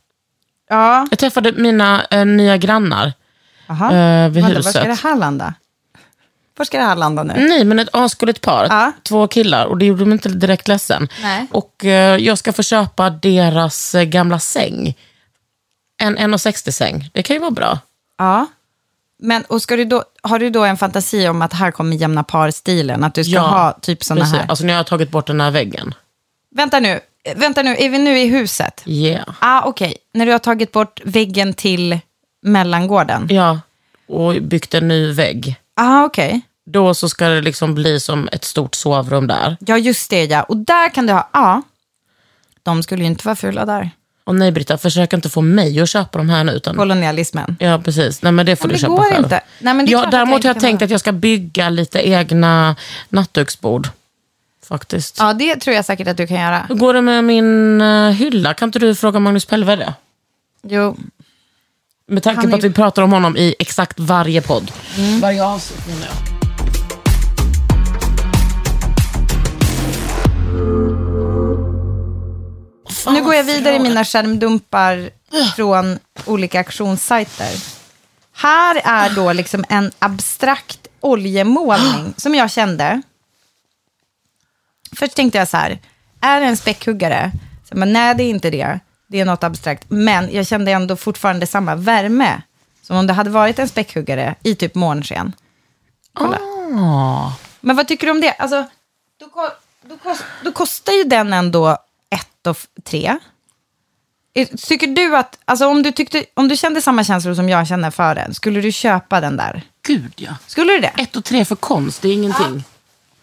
Ja, 0.69 1.07
Jag 1.11 1.19
träffade 1.19 1.53
mina 1.53 2.05
eh, 2.11 2.25
nya 2.27 2.57
grannar 2.57 3.13
Aha. 3.69 3.93
eh, 3.95 4.29
vid 4.29 4.35
Vänta, 4.43 4.49
var 4.49 4.57
huset. 4.57 4.71
ska 4.75 4.85
det 4.85 4.95
här 5.09 5.17
landa? 5.17 5.55
Var 6.57 6.65
ska 6.65 6.79
det 6.79 6.85
här 6.85 6.97
landa 6.97 7.23
nu? 7.23 7.35
Nej, 7.49 7.65
men 7.65 7.79
ett 7.79 7.89
asgulligt 7.93 8.41
par. 8.41 8.67
Ja. 8.71 8.93
Två 9.03 9.29
killar 9.29 9.67
och 9.67 9.79
det 9.79 9.87
gjorde 9.87 10.05
mig 10.05 10.13
inte 10.13 10.29
direkt 10.29 10.69
ledsen. 10.69 11.09
Nej. 11.23 11.47
Och 11.51 11.85
eh, 11.85 12.17
jag 12.17 12.39
ska 12.39 12.53
få 12.53 12.63
köpa 12.63 13.11
deras 13.11 13.95
eh, 13.95 14.05
gamla 14.05 14.39
säng. 14.39 14.95
En 16.03 16.19
1,60 16.19 16.71
säng. 16.71 17.11
Det 17.13 17.23
kan 17.23 17.37
ju 17.37 17.41
vara 17.41 17.51
bra. 17.51 17.79
Ja. 18.19 18.47
Men 19.25 19.43
och 19.45 19.63
ska 19.63 19.77
du 19.77 19.85
då, 19.85 20.05
har 20.23 20.39
du 20.39 20.51
då 20.51 20.65
en 20.65 20.77
fantasi 20.77 21.29
om 21.29 21.43
att 21.43 21.53
här 21.53 21.71
kommer 21.71 21.97
jämna 21.97 22.23
par-stilen? 22.25 23.05
Att 23.05 23.15
du 23.15 23.25
ska 23.25 23.33
Ja, 23.33 23.41
ha 23.41 23.73
typ 23.73 24.05
sådana 24.05 24.21
Precis. 24.25 24.39
här? 24.39 24.47
Alltså 24.49 24.65
när 24.65 24.73
jag 24.73 24.79
har 24.79 24.85
tagit 24.85 25.11
bort 25.11 25.27
den 25.27 25.41
här 25.41 25.51
väggen. 25.51 25.95
Vänta 26.51 26.81
nu, 26.81 27.01
vänta 27.37 27.63
nu, 27.63 27.77
är 27.79 27.89
vi 27.89 27.99
nu 27.99 28.19
i 28.19 28.27
huset? 28.29 28.83
Yeah. 28.87 29.29
Ah, 29.39 29.63
okej. 29.65 29.97
När 30.15 30.27
du 30.27 30.33
har 30.33 30.39
tagit 30.39 30.73
bort 30.73 31.01
väggen 31.05 31.55
till 31.55 31.99
mellangården? 32.43 33.27
Ja, 33.31 33.61
och 34.09 34.35
byggt 34.43 34.75
en 34.75 34.89
ny 34.89 35.13
vägg. 35.13 35.57
Ah, 35.77 36.05
okej. 36.05 36.41
Då 36.67 36.95
så 36.95 37.09
ska 37.09 37.29
det 37.29 37.41
liksom 37.41 37.75
bli 37.75 38.01
som 38.01 38.29
ett 38.33 38.45
stort 38.45 38.75
sovrum 38.75 39.27
där. 39.27 39.57
Ja, 39.61 39.79
just 39.79 40.11
det 40.11 40.25
ja. 40.25 40.43
Och 40.43 40.57
där 40.57 40.89
kan 40.89 41.07
du 41.07 41.13
ha, 41.13 41.29
ja. 41.33 41.63
De 42.63 42.83
skulle 42.83 43.03
ju 43.03 43.07
inte 43.07 43.27
vara 43.27 43.37
fula 43.37 43.65
där. 43.65 43.91
Och 44.27 44.35
nej 44.35 44.53
Britta, 44.53 44.79
försök 44.79 45.13
inte 45.13 45.29
få 45.29 45.41
mig 45.41 45.81
att 45.81 45.89
köpa 45.89 46.19
de 46.19 46.29
här 46.31 46.45
nu. 46.45 46.53
Utan... 46.53 46.77
Kolonialismen. 46.77 47.57
Ja, 47.61 47.79
precis. 47.85 48.23
Nej, 48.23 48.33
men 48.33 48.47
det 48.47 48.57
får 48.57 48.65
Men 48.65 48.69
du 48.69 48.75
det 48.75 48.81
köpa 48.81 48.95
går 48.95 49.03
själv. 49.03 49.25
inte. 49.25 49.41
Nej, 49.59 49.75
men 49.75 49.87
det 49.87 49.93
ja, 49.93 50.07
däremot 50.11 50.43
har 50.45 50.51
jag 50.51 50.61
tänkt 50.61 50.83
att 50.83 50.91
jag 50.91 51.01
ska 51.01 51.13
bygga 51.13 51.69
lite 51.71 52.09
egna 52.09 52.77
nattduksbord. 53.09 53.89
Faktiskt. 54.69 55.17
Ja, 55.19 55.33
det 55.33 55.57
tror 55.57 55.77
jag 55.77 55.85
säkert 55.85 56.09
att 56.09 56.17
du 56.17 56.27
kan 56.27 56.41
göra. 56.41 56.67
Hur 56.69 56.75
går 56.75 56.95
det 56.95 57.03
med 57.03 57.25
min 57.25 57.81
eh, 57.81 58.11
hylla? 58.11 58.55
Kan 58.55 58.69
inte 58.69 58.79
du 58.79 58.95
fråga 58.95 59.19
Magnus 59.21 59.45
Pellvede? 59.45 59.95
Jo, 60.63 60.97
Med 62.07 62.23
tanke 62.23 62.41
Han 62.41 62.51
på 62.51 62.57
är- 62.57 62.59
att 62.59 62.65
vi 62.65 62.71
pratar 62.73 63.03
om 63.03 63.13
honom 63.13 63.37
i 63.37 63.55
exakt 63.59 64.01
varje 64.01 64.41
podd. 64.43 64.71
Varje 65.21 65.45
avsnitt 65.45 65.87
menar 65.87 66.03
jag. 66.07 66.34
Nu 73.07 73.23
går 73.23 73.35
jag 73.35 73.45
vidare 73.45 73.75
i 73.75 73.79
mina 73.79 74.05
skärmdumpar 74.05 75.11
från 75.57 75.99
olika 76.27 76.59
auktionssajter. 76.59 77.53
Här 78.33 78.81
är 78.85 79.11
då 79.11 79.33
liksom 79.33 79.65
en 79.69 79.91
abstrakt 79.99 80.87
oljemålning 81.01 82.15
som 82.17 82.35
jag 82.35 82.51
kände. 82.51 83.03
Först 84.93 85.15
tänkte 85.17 85.39
jag 85.39 85.49
så 85.49 85.57
här, 85.57 85.79
är 86.21 86.41
det 86.41 86.47
en 86.47 86.57
späckhuggare? 86.57 87.31
Så, 87.69 87.77
men 87.77 87.93
nej, 87.93 88.15
det 88.15 88.25
är 88.25 88.31
inte 88.31 88.51
det. 88.51 88.81
Det 89.07 89.21
är 89.21 89.25
något 89.25 89.45
abstrakt. 89.45 89.85
Men 89.89 90.33
jag 90.33 90.47
kände 90.47 90.73
ändå 90.73 90.97
fortfarande 90.97 91.47
samma 91.47 91.75
värme. 91.75 92.43
Som 92.83 92.97
om 92.97 93.07
det 93.07 93.13
hade 93.13 93.31
varit 93.31 93.59
en 93.59 93.69
späckhuggare 93.69 94.35
i 94.43 94.55
typ 94.55 94.75
månsken. 94.75 95.33
Kolla. 96.13 96.39
Ah. 96.81 97.33
Men 97.61 97.77
vad 97.77 97.89
tycker 97.89 98.07
du 98.07 98.11
om 98.11 98.21
det? 98.21 98.33
Alltså, 98.33 98.65
då, 99.21 99.51
då, 99.83 99.97
kost, 99.97 100.25
då 100.43 100.53
kostar 100.53 100.93
ju 100.93 101.05
den 101.05 101.33
ändå 101.33 101.79
ett 102.15 102.47
och 102.47 102.59
tre. 102.85 103.19
Tycker 104.57 104.87
du 104.87 105.17
att, 105.17 105.39
alltså 105.45 105.67
om 105.67 105.83
du, 105.83 105.93
tyckte, 105.93 106.25
om 106.35 106.49
du 106.49 106.57
kände 106.57 106.83
samma 106.83 107.05
känslor 107.05 107.35
som 107.35 107.49
jag 107.49 107.67
känner 107.69 107.91
för 107.91 108.15
den, 108.15 108.35
skulle 108.35 108.61
du 108.61 108.73
köpa 108.73 109.21
den 109.21 109.37
där? 109.37 109.63
Gud 109.87 110.13
ja. 110.17 110.37
Skulle 110.47 110.73
du 110.73 110.81
det? 110.81 110.93
Ett 111.03 111.17
och 111.17 111.25
tre 111.25 111.45
för 111.45 111.57
konst, 111.57 112.03
det 112.03 112.09
är 112.09 112.13
ingenting. 112.13 112.65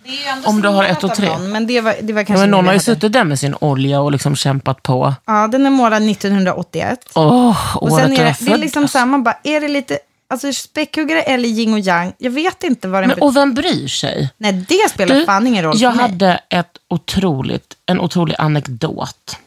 Det 0.04 0.10
är 0.10 0.48
Om 0.48 0.62
du 0.62 0.68
har 0.68 0.84
ett 0.84 1.04
och 1.04 1.16
tre. 1.16 1.30
Någon, 1.30 1.52
men 1.52 1.68
det 1.68 1.82
var, 1.82 1.96
det 2.02 2.14
var 2.14 2.22
Ja, 2.22 2.26
kanske 2.26 2.42
men 2.42 2.52
någon 2.52 2.66
har 2.66 2.74
ju 2.74 2.80
suttit 2.80 3.14
där 3.14 3.24
med 3.24 3.40
sin 3.40 3.56
olja 3.62 4.02
och 4.02 4.12
liksom 4.12 4.36
kämpat 4.36 4.84
på. 4.84 5.16
Ja, 5.26 5.48
den 5.48 5.66
är 5.66 5.70
målad 5.70 6.10
1981. 6.10 7.10
Åh, 7.16 7.78
och 7.78 7.92
året 7.92 8.04
sen 8.04 8.14
är 8.14 8.26
jag 8.26 8.36
det, 8.40 8.46
det 8.46 8.52
är 8.52 8.58
liksom 8.58 8.88
samma, 8.88 9.20
bara, 9.20 9.38
är 9.44 9.62
det 9.62 9.68
lite, 9.68 10.00
alltså 10.32 10.54
späckhuggare 10.54 11.22
eller 11.22 11.50
yin 11.50 11.74
och 11.74 11.80
yang? 11.80 12.14
Jag 12.18 12.32
vet 12.32 12.64
inte 12.64 12.88
vad 12.88 13.02
den 13.04 13.08
Men, 13.10 13.22
och 13.22 13.36
vem 13.36 13.54
bryr 13.54 13.88
sig? 13.88 14.30
Nej, 14.38 14.66
det 14.70 14.90
spelar 14.90 15.16
Du, 15.16 15.26
fan 15.26 15.48
ingen 15.48 15.64
roll 15.64 15.76
jag 15.78 15.92
för 15.94 15.98
mig. 16.02 16.12
hade 16.12 16.40
ett 16.50 16.78
otroligt, 16.88 17.78
en 17.86 18.00
otrolig 18.00 18.36
anekdot 18.40 19.38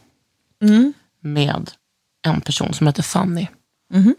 Mm. 0.62 0.92
med 1.20 1.70
en 2.26 2.40
person 2.40 2.74
som 2.74 2.86
heter 2.86 3.02
Fanny 3.02 3.46
Mhm. 3.90 4.14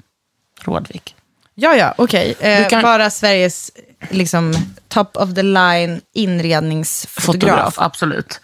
Rådvik. 0.62 1.16
Ja, 1.56 1.76
ja, 1.76 1.94
okej. 1.98 2.36
Eh, 2.40 2.64
Du 2.64 2.70
kan- 2.70 2.82
Bara 2.84 3.10
Sveriges 3.10 3.72
liksom, 4.10 4.54
top 4.88 5.18
of 5.18 5.34
the 5.36 5.44
line 5.44 6.02
inredningsfotograf. 6.14 7.26
Fotograf, 7.26 7.76
absolut. 7.80 8.40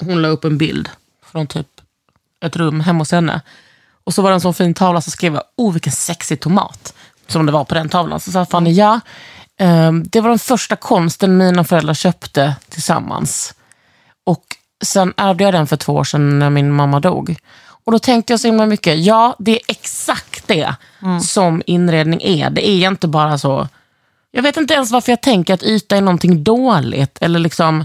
Hon 0.00 0.22
la 0.22 0.28
upp 0.28 0.44
en 0.44 0.58
bild 0.58 0.88
från 1.32 1.46
typ 1.46 1.66
ett 2.44 2.56
rum 2.56 2.80
hemma 2.80 2.98
hos 2.98 3.12
henne. 3.12 3.40
Och 4.04 4.14
så 4.14 4.22
var 4.22 4.30
det 4.30 4.34
en 4.34 4.40
sån 4.40 4.54
fin 4.54 4.74
tavla 4.74 5.00
så 5.00 5.10
skrev 5.10 5.40
oh 5.56 5.72
vilken 5.72 5.92
sexig 5.92 6.40
tomat. 6.40 6.94
Som 7.26 7.46
det 7.46 7.52
var 7.52 7.64
på 7.64 7.74
den 7.74 7.88
tavlan. 7.88 8.20
Så 8.20 8.32
sa 8.32 8.46
Fanny, 8.46 8.72
ja, 8.72 9.00
ehm, 9.58 10.04
det 10.06 10.20
var 10.20 10.28
den 10.28 10.38
första 10.38 10.76
konsten 10.76 11.36
mina 11.36 11.64
föräldrar 11.64 11.94
köpte 11.94 12.56
tillsammans. 12.68 13.54
Och 14.24 14.44
sen 14.84 15.12
ärvde 15.16 15.44
jag 15.44 15.54
den 15.54 15.66
för 15.66 15.76
två 15.76 15.92
år 15.92 16.04
sedan 16.04 16.38
när 16.38 16.50
min 16.50 16.72
mamma 16.72 17.00
dog. 17.00 17.36
Och 17.84 17.92
då 17.92 17.98
tänkte 17.98 18.32
jag 18.32 18.40
så 18.40 18.48
himla 18.48 18.66
mycket, 18.66 18.98
ja 18.98 19.36
det 19.38 19.52
är 19.52 19.60
exakt 19.68 20.48
det 20.48 20.74
som 21.22 21.62
inredning 21.66 22.22
är. 22.22 22.50
Det 22.50 22.68
är 22.68 22.88
inte 22.88 23.08
bara 23.08 23.38
så, 23.38 23.68
jag 24.30 24.42
vet 24.42 24.56
inte 24.56 24.74
ens 24.74 24.90
varför 24.90 25.12
jag 25.12 25.20
tänker 25.20 25.54
att 25.54 25.62
yta 25.62 25.96
är 25.96 26.00
någonting 26.00 26.44
dåligt. 26.44 27.18
Eller 27.20 27.38
liksom 27.38 27.84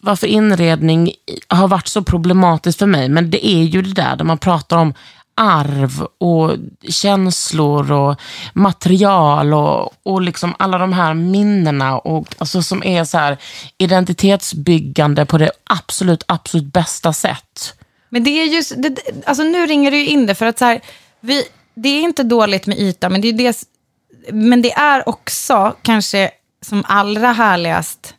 varför 0.00 0.26
inredning 0.26 1.12
har 1.48 1.68
varit 1.68 1.88
så 1.88 2.02
problematiskt 2.02 2.78
för 2.78 2.86
mig. 2.86 3.08
Men 3.08 3.30
det 3.30 3.46
är 3.46 3.62
ju 3.62 3.82
det 3.82 3.92
där 3.92 4.16
där 4.16 4.24
man 4.24 4.38
pratar 4.38 4.76
om 4.76 4.94
arv 5.38 6.06
och 6.18 6.56
känslor 6.88 7.92
och 7.92 8.20
material 8.52 9.54
och, 9.54 9.92
och 10.02 10.22
liksom 10.22 10.54
alla 10.58 10.78
de 10.78 10.92
här 10.92 11.14
minnena 11.14 11.98
och, 11.98 12.34
alltså, 12.38 12.62
som 12.62 12.82
är 12.82 13.04
så 13.04 13.18
här 13.18 13.38
identitetsbyggande 13.78 15.26
på 15.26 15.38
det 15.38 15.50
absolut, 15.64 16.24
absolut 16.26 16.72
bästa 16.72 17.12
sätt. 17.12 17.74
Men 18.08 18.24
det 18.24 18.30
är 18.30 18.44
just, 18.44 18.72
det, 18.76 18.98
alltså 19.26 19.42
nu 19.42 19.66
ringer 19.66 19.90
det 19.90 19.96
ju 19.96 20.06
in 20.06 20.26
det 20.26 20.34
för 20.34 20.46
att 20.46 20.58
så 20.58 20.64
här, 20.64 20.80
vi, 21.20 21.44
det 21.74 21.88
är 21.88 22.02
inte 22.02 22.22
dåligt 22.22 22.66
med 22.66 22.78
yta, 22.78 23.08
men 23.08 23.20
det 23.20 23.28
är, 23.28 23.32
dels, 23.32 23.64
men 24.32 24.62
det 24.62 24.72
är 24.72 25.08
också 25.08 25.76
kanske 25.82 26.30
som 26.62 26.84
allra 26.88 27.32
härligast, 27.32 28.14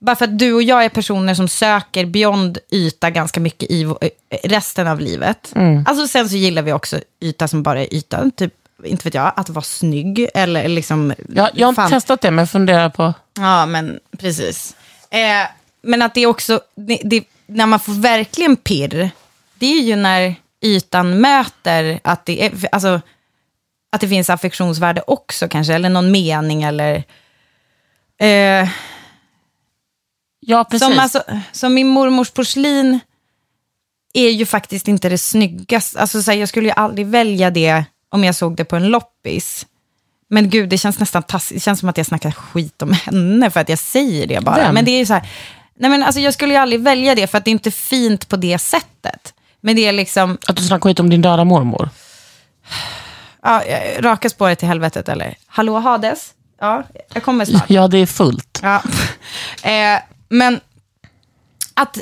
bara 0.00 0.16
för 0.16 0.24
att 0.24 0.38
du 0.38 0.52
och 0.52 0.62
jag 0.62 0.84
är 0.84 0.88
personer 0.88 1.34
som 1.34 1.48
söker 1.48 2.06
beyond 2.06 2.58
yta 2.70 3.10
ganska 3.10 3.40
mycket 3.40 3.70
i 3.70 3.84
vå- 3.84 4.10
resten 4.42 4.88
av 4.88 5.00
livet. 5.00 5.52
Alltså 5.86 6.08
sen 6.08 6.28
så 6.28 6.36
gillar 6.36 6.62
vi 6.62 6.72
också 6.72 7.00
yta 7.20 7.48
som 7.48 7.62
bara 7.62 7.80
är 7.80 7.94
yta, 7.94 8.30
typ, 8.36 8.54
inte 8.84 9.04
vet 9.04 9.14
jag, 9.14 9.32
att 9.36 9.48
vara 9.48 9.62
snygg 9.62 10.28
eller 10.34 10.68
liksom... 10.68 11.14
Jag, 11.28 11.48
jag 11.54 11.66
har 11.66 11.70
inte 11.70 11.82
fan. 11.82 11.90
testat 11.90 12.20
det, 12.20 12.30
men 12.30 12.46
funderar 12.46 12.88
på... 12.88 13.14
Ja, 13.38 13.66
men 13.66 14.00
precis. 14.18 14.76
Eh, 15.10 15.48
men 15.82 16.02
att 16.02 16.14
det 16.14 16.20
är 16.20 16.26
också, 16.26 16.60
det, 16.74 17.00
det, 17.04 17.24
när 17.46 17.66
man 17.66 17.80
får 17.80 17.92
verkligen 17.92 18.56
pirr, 18.56 19.10
det 19.54 19.66
är 19.66 19.80
ju 19.82 19.96
när 19.96 20.34
ytan 20.60 21.20
möter 21.20 22.00
att 22.04 22.26
det, 22.26 22.46
är, 22.46 22.52
alltså, 22.72 23.00
att 23.92 24.00
det 24.00 24.08
finns 24.08 24.30
affektionsvärde 24.30 25.02
också 25.06 25.48
kanske, 25.48 25.74
eller 25.74 25.88
någon 25.88 26.10
mening 26.10 26.62
eller... 26.62 27.04
Eh, 28.18 28.68
Ja, 30.40 30.64
precis. 30.64 30.88
som, 30.88 30.98
alltså, 30.98 31.22
som 31.52 31.74
min 31.74 31.88
mormors 31.88 32.30
porslin 32.30 33.00
är 34.14 34.28
ju 34.30 34.46
faktiskt 34.46 34.88
inte 34.88 35.08
det 35.08 35.18
snyggaste. 35.18 36.00
Alltså, 36.00 36.22
så 36.22 36.30
här, 36.30 36.38
jag 36.38 36.48
skulle 36.48 36.68
ju 36.68 36.74
aldrig 36.76 37.06
välja 37.06 37.50
det 37.50 37.84
om 38.08 38.24
jag 38.24 38.34
såg 38.34 38.56
det 38.56 38.64
på 38.64 38.76
en 38.76 38.88
loppis. 38.88 39.66
Men 40.28 40.50
gud, 40.50 40.68
det 40.68 40.78
känns 40.78 40.98
nästan 40.98 41.22
taskigt. 41.22 41.56
Det 41.56 41.60
känns 41.60 41.80
som 41.80 41.88
att 41.88 41.96
jag 41.96 42.06
snackar 42.06 42.30
skit 42.30 42.82
om 42.82 42.92
henne 42.92 43.50
för 43.50 43.60
att 43.60 43.68
jag 43.68 43.78
säger 43.78 44.26
det 44.26 44.40
bara. 44.40 44.56
Vem? 44.56 44.74
Men 44.74 44.84
det 44.84 44.90
är 44.90 44.98
ju 44.98 45.06
så 45.06 45.12
här, 45.14 45.28
nej 45.78 45.90
men 45.90 46.02
alltså 46.02 46.20
jag 46.20 46.34
skulle 46.34 46.52
ju 46.54 46.58
aldrig 46.60 46.80
välja 46.80 47.14
det 47.14 47.26
för 47.26 47.38
att 47.38 47.44
det 47.44 47.50
är 47.50 47.52
inte 47.52 47.70
fint 47.70 48.28
på 48.28 48.36
det 48.36 48.58
sättet. 48.58 49.34
Men 49.60 49.76
det 49.76 49.86
är 49.86 49.92
liksom, 49.92 50.38
Att 50.46 50.56
du 50.56 50.62
snackar 50.62 50.88
skit 50.88 51.00
om 51.00 51.10
din 51.10 51.22
döda 51.22 51.44
mormor. 51.44 51.88
ja, 53.42 53.62
raka 53.98 54.30
spåret 54.30 54.58
till 54.58 54.68
helvetet 54.68 55.08
eller? 55.08 55.34
Hallå 55.46 55.78
Hades? 55.78 56.34
Ja, 56.60 56.82
jag 57.14 57.22
kommer 57.22 57.44
snart. 57.44 57.70
Ja, 57.70 57.88
det 57.88 57.98
är 57.98 58.06
fullt. 58.06 58.60
Ja. 58.62 58.82
Eh, 59.62 59.98
men 60.30 60.60
att, 61.74 61.98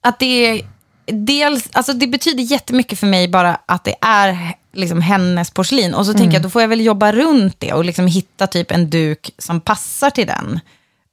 att 0.00 0.18
det 0.18 0.46
är 0.46 0.66
dels, 1.06 1.68
alltså 1.72 1.92
det 1.92 2.06
betyder 2.06 2.42
jättemycket 2.42 2.98
för 2.98 3.06
mig 3.06 3.28
bara 3.28 3.58
att 3.66 3.84
det 3.84 3.94
är 4.00 4.54
liksom 4.72 5.00
hennes 5.00 5.50
porslin. 5.50 5.94
Och 5.94 6.06
så 6.06 6.12
tänker 6.12 6.32
jag, 6.32 6.42
då 6.42 6.50
får 6.50 6.62
jag 6.62 6.68
väl 6.68 6.80
jobba 6.80 7.12
runt 7.12 7.60
det 7.60 7.72
och 7.72 7.84
liksom 7.84 8.06
hitta 8.06 8.46
typ 8.46 8.70
en 8.70 8.90
duk 8.90 9.34
som 9.38 9.60
passar 9.60 10.10
till 10.10 10.26
den. 10.26 10.60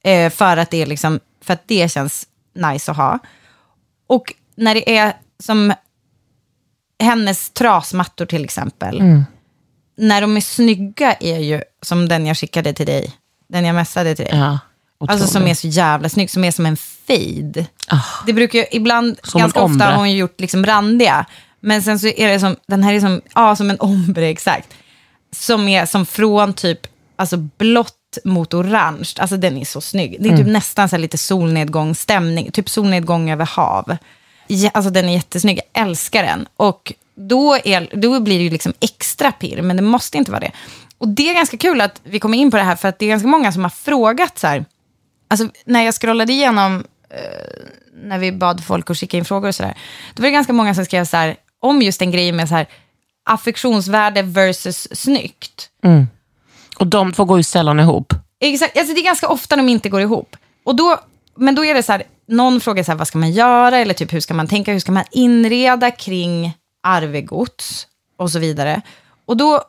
Eh, 0.04 0.30
för, 0.30 0.56
att 0.56 0.70
det 0.70 0.82
är 0.82 0.86
liksom, 0.86 1.20
för 1.40 1.54
att 1.54 1.68
det 1.68 1.92
känns 1.92 2.26
nice 2.54 2.90
att 2.90 2.96
ha. 2.96 3.18
Och 4.06 4.32
när 4.56 4.74
det 4.74 4.96
är 4.96 5.16
som 5.38 5.74
hennes 7.02 7.50
trasmattor 7.50 8.26
till 8.26 8.44
exempel. 8.44 8.98
När 9.96 10.20
de 10.20 10.36
är 10.36 10.40
snygga 10.40 11.12
är 11.12 11.38
ju 11.38 11.62
som 11.82 12.08
den 12.08 12.26
jag 12.26 12.36
skickade 12.36 12.72
till 12.72 12.86
dig. 12.86 13.12
Den 13.48 13.64
jag 13.64 13.74
messade 13.74 14.14
till 14.14 14.24
dig. 14.24 14.34
Ja, 14.38 14.58
Alltså 15.10 15.28
som 15.28 15.46
är 15.46 15.54
så 15.54 15.68
jävla 15.68 16.08
snygg, 16.08 16.30
som 16.30 16.44
är 16.44 16.50
som 16.50 16.66
en 16.66 16.76
fade. 16.76 17.66
Det 18.26 18.32
brukar 18.32 18.58
ju 18.58 18.64
ibland, 18.70 19.18
Som 19.22 19.40
ganska 19.40 19.60
ofta 19.60 19.84
har 19.84 19.98
hon 19.98 20.12
gjort 20.12 20.40
liksom 20.40 20.66
randiga. 20.66 21.26
Men 21.60 21.82
sen 21.82 21.98
så 21.98 22.06
är 22.06 22.28
det 22.28 22.40
som, 22.40 22.56
den 22.66 22.82
här 22.82 22.94
är 22.94 23.00
som, 23.00 23.20
ja 23.34 23.56
som 23.56 23.70
en 23.70 23.80
ombre 23.80 24.28
exakt. 24.28 24.68
Som 25.36 25.68
är 25.68 25.86
som 25.86 26.06
från 26.06 26.54
typ, 26.54 26.86
alltså 27.16 27.36
blått 27.36 28.18
mot 28.24 28.54
orange. 28.54 29.08
Alltså 29.18 29.36
den 29.36 29.56
är 29.56 29.64
så 29.64 29.80
snygg. 29.80 30.16
Det 30.20 30.28
är 30.28 30.36
typ 30.36 30.46
nästan 30.46 30.88
så 30.88 30.96
här 30.96 31.00
lite 31.00 31.18
solnedgångsstämning, 31.18 32.50
typ 32.50 32.68
solnedgång 32.70 33.30
över 33.30 33.46
hav. 33.46 33.96
Alltså 34.72 34.90
den 34.90 35.08
är 35.08 35.12
jättesnygg, 35.12 35.60
jag 35.72 35.82
älskar 35.82 36.22
den. 36.22 36.46
Och 36.56 36.92
då, 37.14 37.58
är, 37.64 37.96
då 37.96 38.20
blir 38.20 38.38
det 38.38 38.44
ju 38.44 38.50
liksom 38.50 38.72
extra 38.80 39.32
pirr, 39.32 39.62
men 39.62 39.76
det 39.76 39.82
måste 39.82 40.18
inte 40.18 40.30
vara 40.30 40.40
det. 40.40 40.50
Och 40.98 41.08
det 41.08 41.30
är 41.30 41.34
ganska 41.34 41.56
kul 41.56 41.80
att 41.80 42.00
vi 42.04 42.18
kommer 42.18 42.38
in 42.38 42.50
på 42.50 42.56
det 42.56 42.62
här, 42.62 42.76
för 42.76 42.88
att 42.88 42.98
det 42.98 43.06
är 43.06 43.08
ganska 43.08 43.28
många 43.28 43.52
som 43.52 43.62
har 43.62 43.70
frågat 43.70 44.38
så 44.38 44.46
här, 44.46 44.64
Alltså, 45.32 45.48
när 45.64 45.82
jag 45.82 45.94
scrollade 45.94 46.32
igenom, 46.32 46.84
eh, 47.10 47.64
när 47.94 48.18
vi 48.18 48.32
bad 48.32 48.64
folk 48.64 48.90
att 48.90 48.98
skicka 48.98 49.16
in 49.16 49.24
frågor 49.24 49.48
och 49.48 49.54
sådär, 49.54 49.74
då 50.14 50.22
var 50.22 50.26
det 50.28 50.32
ganska 50.32 50.52
många 50.52 50.74
som 50.74 50.84
skrev 50.84 51.04
så 51.04 51.16
här, 51.16 51.36
om 51.60 51.82
just 51.82 52.02
en 52.02 52.10
grej 52.10 52.32
med 52.32 52.48
så 52.48 52.54
här, 52.54 52.66
affektionsvärde 53.24 54.22
versus 54.22 54.88
snyggt. 54.92 55.70
Och 56.78 56.86
de 56.86 57.12
två 57.12 57.24
går 57.24 57.38
ju 57.38 57.42
sällan 57.42 57.80
ihop. 57.80 58.14
Exakt, 58.40 58.78
alltså 58.78 58.94
det 58.94 59.00
är 59.00 59.04
ganska 59.04 59.28
ofta 59.28 59.56
de 59.56 59.68
inte 59.68 59.88
går 59.88 60.00
ihop. 60.00 60.36
Och 60.64 60.76
då, 60.76 61.00
men 61.36 61.54
då 61.54 61.64
är 61.64 61.74
det 61.74 61.82
så 61.82 61.92
här, 61.92 62.02
någon 62.28 62.60
frågar 62.60 62.82
så 62.82 62.92
här, 62.92 62.98
vad 62.98 63.08
ska 63.08 63.18
man 63.18 63.30
göra? 63.32 63.78
Eller 63.78 63.94
typ 63.94 64.12
hur 64.12 64.20
ska 64.20 64.34
man 64.34 64.48
tänka? 64.48 64.72
Hur 64.72 64.80
ska 64.80 64.92
man 64.92 65.04
inreda 65.10 65.90
kring 65.90 66.52
arvegods? 66.82 67.86
Och 68.16 68.30
så 68.30 68.38
vidare. 68.38 68.82
Och 69.26 69.36
då, 69.36 69.62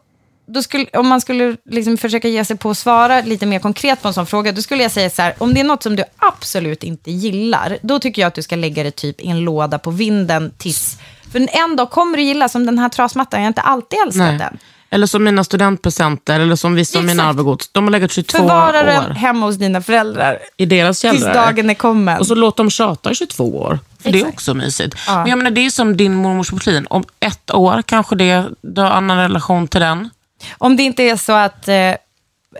då 0.45 0.63
skulle, 0.63 0.85
om 0.93 1.07
man 1.07 1.21
skulle 1.21 1.57
liksom 1.69 1.97
försöka 1.97 2.27
ge 2.27 2.45
sig 2.45 2.57
på 2.57 2.69
att 2.69 2.77
svara 2.77 3.21
lite 3.21 3.45
mer 3.45 3.59
konkret 3.59 4.01
på 4.01 4.07
en 4.07 4.13
sån 4.13 4.25
fråga, 4.25 4.51
då 4.51 4.61
skulle 4.61 4.83
jag 4.83 4.91
säga 4.91 5.09
så 5.09 5.21
här, 5.21 5.33
om 5.37 5.53
det 5.53 5.59
är 5.59 5.63
något 5.63 5.83
som 5.83 5.95
du 5.95 6.03
absolut 6.17 6.83
inte 6.83 7.11
gillar, 7.11 7.77
då 7.81 7.99
tycker 7.99 8.21
jag 8.21 8.27
att 8.27 8.35
du 8.35 8.41
ska 8.41 8.55
lägga 8.55 8.83
det 8.83 8.91
typ 8.91 9.21
i 9.21 9.27
en 9.27 9.39
låda 9.39 9.79
på 9.79 9.91
vinden 9.91 10.51
tills, 10.57 10.97
för 11.31 11.47
en 11.63 11.75
dag 11.75 11.89
kommer 11.91 12.17
du 12.17 12.23
gilla, 12.23 12.49
som 12.49 12.65
den 12.65 12.79
här 12.79 12.89
trasmattan, 12.89 13.39
jag 13.39 13.45
har 13.45 13.47
inte 13.47 13.61
alltid 13.61 13.99
älskat 14.05 14.27
Nej. 14.27 14.37
den. 14.37 14.57
Eller 14.89 15.07
som 15.07 15.23
mina 15.23 15.43
studentpresenter, 15.43 16.39
eller 16.39 16.55
som 16.55 16.75
vissa 16.75 16.99
av 16.99 17.05
mina 17.05 17.23
Exakt. 17.23 17.29
arvegods. 17.29 17.69
De 17.71 17.83
har 17.83 17.91
legat 17.91 18.11
22 18.11 18.37
Förvara 18.37 18.83
den 18.83 19.05
år 19.05 19.09
hemma 19.09 19.45
hos 19.45 19.55
dina 19.55 19.81
föräldrar. 19.81 20.39
i 20.57 20.65
deras 20.65 20.99
Tills 21.01 21.13
källare. 21.13 21.33
dagen 21.33 21.69
är 21.69 21.73
kommen. 21.73 22.19
Och 22.19 22.27
så 22.27 22.35
låt 22.35 22.57
dem 22.57 22.69
tjata 22.69 23.11
i 23.11 23.15
22 23.15 23.57
år. 23.57 23.79
För 24.03 24.11
det 24.11 24.17
är 24.17 24.19
Exakt. 24.19 24.33
också 24.33 24.53
mysigt. 24.53 24.95
Ja. 25.07 25.17
Men 25.17 25.27
jag 25.29 25.37
menar, 25.37 25.51
det 25.51 25.65
är 25.65 25.69
som 25.69 25.97
din 25.97 26.13
mormors 26.15 26.49
porslin. 26.49 26.87
Om 26.89 27.03
ett 27.19 27.51
år 27.53 27.81
kanske 27.81 28.15
det, 28.15 28.45
du 28.61 28.81
har 28.81 28.89
annan 28.91 29.17
relation 29.17 29.67
till 29.67 29.81
den. 29.81 30.09
Om 30.57 30.75
det 30.75 30.83
inte 30.83 31.03
är 31.03 31.15
så 31.15 31.31
att, 31.33 31.67
eh, 31.67 31.93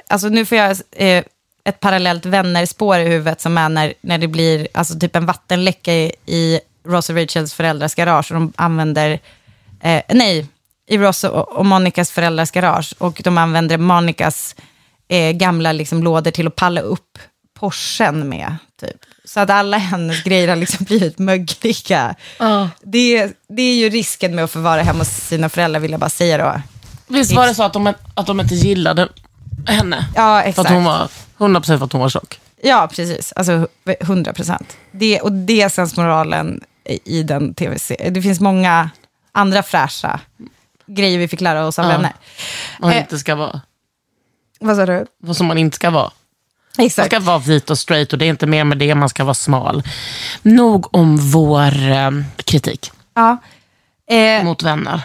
alltså 0.10 0.28
nu 0.30 0.46
får 0.46 0.58
jag 0.58 0.78
eh, 0.92 1.24
ett 1.66 1.80
parallellt 1.80 2.26
vännerspår 2.26 2.98
i 3.00 3.04
huvudet 3.04 3.42
som 3.42 3.58
är 3.58 3.70
när, 3.70 3.94
när 4.02 4.18
det 4.18 4.28
blir 4.28 4.68
alltså 4.74 5.00
typ 5.00 5.16
en 5.16 5.26
vattenläcka 5.26 5.94
i, 5.94 6.12
i 6.26 6.60
Ross 6.88 7.10
och 7.10 7.16
Rachels 7.16 7.54
föräldrars 7.54 7.96
garage 7.96 8.32
och 8.32 8.36
de 8.36 8.54
använder, 8.56 9.20
eh, 9.82 10.02
nej, 10.10 10.46
i 10.88 10.98
Ross 10.98 11.24
och, 11.24 11.50
och 11.58 11.66
Monikas 11.66 12.12
föräldrars 12.12 12.52
garage 12.52 12.94
och 12.98 13.22
de 13.24 13.38
använder 13.38 13.78
Monikas 13.78 14.56
eh, 15.08 15.32
gamla 15.32 15.72
liksom, 15.72 16.04
lådor 16.04 16.32
till 16.32 16.48
att 16.48 16.56
palla 16.56 16.82
upp 16.82 17.18
Porschen 17.60 18.30
med. 18.30 18.56
Typ. 18.82 18.98
Så 19.26 19.40
att 19.40 19.50
alla 19.50 19.78
hennes 19.78 20.24
grejer 20.24 20.48
har 20.48 20.56
liksom 20.56 20.86
blivit 20.90 21.20
mögliga. 21.20 22.16
Det, 22.82 23.18
är- 23.18 23.32
det 23.50 23.62
är 23.62 23.76
ju 23.76 23.90
risken 23.90 24.36
med 24.36 24.44
att 24.44 24.52
förvara 24.52 24.82
hemma 24.82 25.00
hos 25.00 25.08
sina 25.10 25.50
föräldrar, 25.50 25.80
vill 25.80 25.92
jag 25.92 26.00
bara 26.00 26.10
säga 26.10 26.38
då. 26.38 26.62
Visst 27.08 27.32
var 27.32 27.48
det 27.48 27.56
så 27.56 27.64
att 27.64 27.74
de, 27.74 27.94
att 28.16 28.26
de 28.28 28.40
inte 28.40 28.56
gillade 28.56 29.08
henne? 29.68 30.06
Ja, 30.16 30.42
För 30.42 30.50
exakt. 30.50 30.66
att 30.70 30.74
hon 30.76 30.84
var, 30.84 31.10
100% 31.38 31.78
för 31.78 31.86
att 31.86 31.92
hon 31.92 32.02
var 32.02 32.10
tjock. 32.10 32.40
Ja, 32.64 32.90
precis. 32.94 33.34
Alltså 33.36 33.68
100 34.00 34.34
procent. 34.34 34.78
Det, 34.92 35.20
och 35.22 35.32
det 35.32 35.62
är 35.62 35.70
sensmoralen 35.70 36.62
i 37.06 37.24
den 37.24 37.54
tv-serien. 37.54 38.14
Det 38.14 38.22
finns 38.22 38.40
många 38.40 38.90
andra 39.32 39.64
fräscha 39.64 40.20
grejer 40.86 41.18
vi 41.20 41.28
fick 41.28 41.42
lära 41.42 41.66
oss 41.66 41.80
av 41.80 41.86
Ja. 41.86 41.92
vänner. 41.92 42.14
Man 42.80 42.92
Eh. 42.92 42.98
inte 42.98 43.20
ska 43.20 43.36
vara. 43.36 43.62
Vad 44.60 44.76
sa 44.76 44.86
du? 44.86 45.06
Vad 45.24 45.38
som 45.38 45.48
man 45.48 45.58
inte 45.58 45.76
ska 45.76 45.90
vara. 45.90 46.12
Man 46.78 46.86
Exakt. 46.86 47.08
ska 47.08 47.20
vara 47.20 47.38
vit 47.38 47.70
och 47.70 47.78
straight 47.80 48.14
och 48.14 48.20
det 48.20 48.26
är 48.26 48.30
inte 48.30 48.48
mer 48.48 48.64
med 48.64 48.78
det, 48.78 48.96
man 48.96 49.10
ska 49.10 49.24
vara 49.24 49.34
smal. 49.34 49.84
Nog 50.42 50.96
om 50.96 51.18
vår 51.18 51.90
eh, 51.92 52.12
kritik 52.44 52.92
Ja. 53.14 53.38
Eh, 54.16 54.44
mot 54.44 54.64
vänner. 54.64 55.02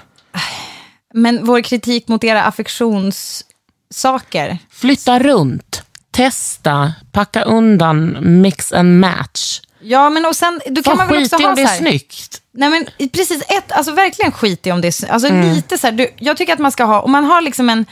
Men 1.21 1.45
vår 1.45 1.61
kritik 1.61 2.09
mot 2.09 2.25
era 2.25 2.43
affektionssaker. 2.43 4.59
Flytta 4.71 5.19
runt, 5.19 5.83
testa, 6.11 6.93
packa 7.13 7.43
undan, 7.43 8.17
mix 8.43 8.73
and 8.73 9.01
match. 9.01 9.61
Ja, 9.81 10.11
men 10.11 10.27
och 10.27 10.37
sen, 10.37 10.61
då 10.71 10.83
kan 10.83 10.97
man 10.97 11.09
väl 11.09 11.23
också 11.23 11.37
ha 11.37 11.49
om 11.49 11.55
det 11.55 11.63
så 11.63 11.69
är 11.69 11.73
här. 11.73 11.79
snyggt. 11.79 12.43
Nej 12.53 12.71
men 12.71 12.87
precis, 13.11 13.43
ett, 13.43 13.73
alltså 13.73 13.93
verkligen 13.93 14.33
skit 14.33 14.67
i 14.67 14.73
om 14.73 14.81
det 14.81 14.89
är 14.89 14.93
sny- 14.93 15.11
alltså 15.11 15.29
Mm. 15.29 15.55
lite 15.55 15.79
så 15.79 15.87
här, 15.87 15.95
du, 15.95 16.09
jag 16.19 16.37
tycker 16.37 16.53
att 16.53 16.59
man 16.59 16.73
ska 16.73 16.85
ha, 16.85 17.01
om 17.01 17.13
man 17.13 17.25
har 17.25 17.41
liksom 17.41 17.71
en, 17.71 17.87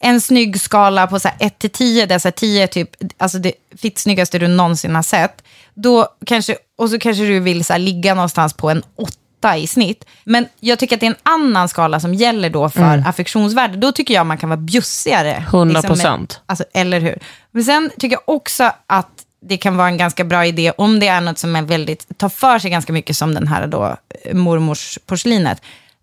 en 0.00 0.20
snygg 0.20 0.60
skala 0.60 1.06
på 1.06 1.20
så 1.20 1.28
här 1.28 1.36
1 1.46 1.58
till 1.58 1.70
10, 1.70 2.06
där 2.06 2.18
så 2.18 2.28
här 2.28 2.32
10 2.32 2.62
är 2.62 2.66
typ, 2.66 2.90
alltså 3.18 3.38
det 3.38 3.52
fitt 3.78 3.98
snyggaste 3.98 4.38
du 4.38 4.48
någonsin 4.48 4.94
har 4.94 5.02
sett, 5.02 5.42
då 5.74 6.08
kanske, 6.26 6.56
och 6.78 6.90
så 6.90 6.98
kanske 6.98 7.22
du 7.24 7.40
vill 7.40 7.64
så 7.64 7.72
här 7.72 7.80
ligga 7.80 8.14
någonstans 8.14 8.52
på 8.54 8.70
en 8.70 8.82
8 8.96 9.12
i 9.56 9.66
snitt. 9.66 10.04
Men 10.24 10.46
jag 10.60 10.78
tycker 10.78 10.96
att 10.96 11.00
det 11.00 11.06
är 11.06 11.10
en 11.10 11.16
annan 11.22 11.68
skala 11.68 12.00
som 12.00 12.14
gäller 12.14 12.50
då 12.50 12.68
för 12.70 12.80
Mm. 12.94 13.06
affektionsvärde. 13.06 13.76
Då 13.76 13.92
tycker 13.92 14.14
jag 14.14 14.26
man 14.26 14.38
kan 14.38 14.48
vara 14.48 14.56
bjussigare. 14.60 15.44
100%. 15.50 15.96
med- 16.20 16.34
Alltså, 16.46 16.64
eller 16.74 17.00
hur? 17.00 17.18
Men 17.50 17.64
sen 17.64 17.90
tycker 17.98 18.16
jag 18.16 18.34
också 18.36 18.72
att 18.86 19.08
det 19.42 19.56
kan 19.56 19.76
vara 19.76 19.88
en 19.88 19.96
ganska 19.96 20.24
bra 20.24 20.46
idé 20.46 20.72
om 20.78 21.00
det 21.00 21.08
är 21.08 21.20
något 21.20 21.38
som 21.38 21.56
är 21.56 21.62
väldigt, 21.62 22.18
tar 22.18 22.28
för 22.28 22.58
sig 22.58 22.70
ganska 22.70 22.92
mycket 22.92 23.16
som 23.16 23.34
den 23.34 23.48
här 23.48 23.66
då, 23.66 23.96
eh, 24.24 24.34
mormors 24.34 24.98
porslinet. 25.06 25.62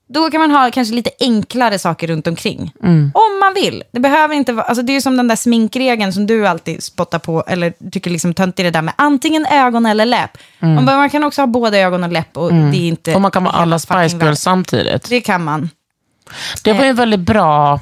Då 0.10 0.30
kan 0.30 0.42
man 0.42 0.52
ha 0.52 0.72
kanske 0.72 0.96
lite 0.96 1.10
enklare 1.20 1.80
saker 1.80 2.08
runt 2.08 2.28
omkring. 2.28 2.72
Om 3.14 3.40
man 3.40 3.54
vill. 3.56 3.84
Det 3.92 4.00
behöver 4.00 4.36
inte 4.36 4.54
vara, 4.54 4.66
alltså 4.66 4.84
det 4.84 4.92
är 4.92 4.94
ju 4.94 5.02
som 5.02 5.18
den 5.18 5.28
där 5.28 5.36
sminkregeln 5.36 6.14
som 6.14 6.28
du 6.28 6.48
alltid 6.48 6.84
spottar 6.84 7.20
på, 7.20 7.44
eller 7.48 7.74
tycker 7.92 8.10
liksom 8.10 8.34
tönt 8.34 8.60
i 8.60 8.64
det 8.64 8.72
där 8.72 8.82
med 8.82 8.94
antingen 8.98 9.46
ögon 9.46 9.86
eller 9.86 10.06
läpp. 10.06 10.38
Man, 10.60 10.86
bara, 10.86 10.98
man 10.98 11.10
kan 11.10 11.24
också 11.24 11.42
ha 11.42 11.48
både 11.48 11.80
ögon 11.80 12.04
och 12.04 12.12
läpp 12.12 12.38
och 12.38 12.54
det 12.54 12.78
är 12.78 12.88
inte... 12.88 13.16
Och 13.16 13.22
man 13.22 13.32
kan 13.32 13.44
vara 13.44 13.56
alla 13.56 13.80
Spice. 13.80 14.18
Girls 14.22 14.42
samtidigt. 14.42 15.10
Det 15.10 15.22
kan 15.22 15.44
man. 15.44 15.70
Det 16.64 16.74
var 16.74 16.84
ju 16.84 16.90
en 16.90 16.96
väldigt 16.96 17.20
bra 17.20 17.80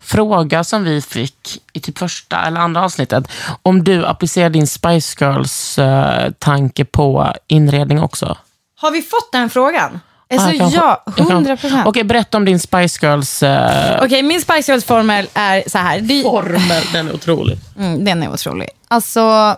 fråga 0.00 0.64
som 0.64 0.84
vi 0.84 1.02
fick 1.02 1.62
i 1.72 1.80
typ 1.80 1.98
första 1.98 2.42
eller 2.42 2.60
andra 2.60 2.84
avsnittet. 2.84 3.28
Om 3.62 3.84
du 3.84 4.06
applicerar 4.06 4.50
din 4.50 4.66
Spice 4.66 5.24
Girls-tanke 5.24 6.84
på 6.84 7.32
inredning 7.46 8.00
också. 8.00 8.36
Har 8.76 8.90
vi 8.90 9.02
fått 9.02 9.32
den 9.32 9.50
frågan? 9.50 10.00
Ah, 10.30 10.34
Alltså, 10.34 10.58
kan- 10.58 10.70
ja, 10.70 11.04
100 11.16 11.56
procent. 11.56 11.86
Okej, 11.86 12.04
berätta 12.04 12.36
om 12.36 12.44
din 12.44 12.58
Spice 12.60 13.06
Girls... 13.06 13.42
eh, 13.42 14.00
Okej, 14.04 14.22
min 14.22 14.40
Spice 14.40 14.72
Girls-formel 14.72 15.26
är 15.34 15.62
så 15.66 15.78
här. 15.78 16.00
Det, 16.00 16.22
formel. 16.22 16.82
Den 16.92 17.08
är 17.08 17.14
otrolig. 17.14 17.58
mm, 17.78 18.04
den 18.04 18.22
är 18.22 18.32
otrolig. 18.32 18.68
Alltså, 18.88 19.56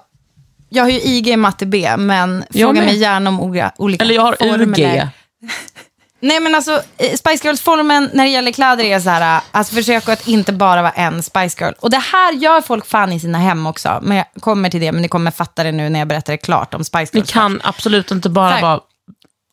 jag 0.69 0.85
har 0.85 0.91
ju 0.91 1.01
IG 1.01 1.29
i 1.29 1.37
matte 1.37 1.66
B, 1.66 1.97
men 1.99 2.45
Jag 2.51 2.61
fråga 2.69 2.81
med. 2.81 2.85
mig 2.85 2.97
gärna 2.97 3.31
om 3.31 3.41
olika, 3.41 3.73
olika 3.77 4.05
Eller 4.05 4.14
jag 4.14 4.23
har 4.23 4.37
formler. 4.41 4.64
UG. 5.03 5.09
Nej 6.21 6.41
men 6.41 6.55
alltså, 6.55 6.83
eh, 6.97 7.12
Spice 7.16 7.45
Girls-formen 7.49 8.11
när 8.14 8.25
det 8.25 8.31
gäller 8.31 8.53
kläder 8.53 8.85
är 8.85 9.01
så 9.01 9.11
här, 9.11 9.41
alltså 9.51 9.75
försök 9.75 10.09
att 10.09 10.29
inte 10.29 10.53
bara 10.53 10.83
vara 10.83 10.93
en 10.93 11.23
Spice 11.23 11.64
Girl. 11.64 11.73
Och 11.81 11.91
det 11.91 12.03
här 12.12 12.33
gör 12.33 12.61
folk 12.61 12.87
fan 12.87 13.12
i 13.12 13.21
sina 13.21 13.39
hem 13.39 13.66
också. 13.66 13.99
Men 14.03 14.16
jag 14.16 14.27
kommer 14.41 14.71
till 14.71 14.81
det, 14.81 14.93
men 14.93 15.03
ni 15.03 15.09
kommer 15.09 15.31
fatta 15.31 15.62
det 15.64 15.73
nu 15.73 15.89
när 15.89 15.99
jag 15.99 16.09
berättar 16.09 16.33
det 16.33 16.37
klart 16.37 16.75
om 16.75 16.85
Spice 16.85 17.11
Ni 17.12 17.19
Girls. 17.21 17.31
kan 17.33 17.61
absolut 17.64 18.11
inte 18.11 18.29
bara 18.29 18.61
vara... 18.61 18.81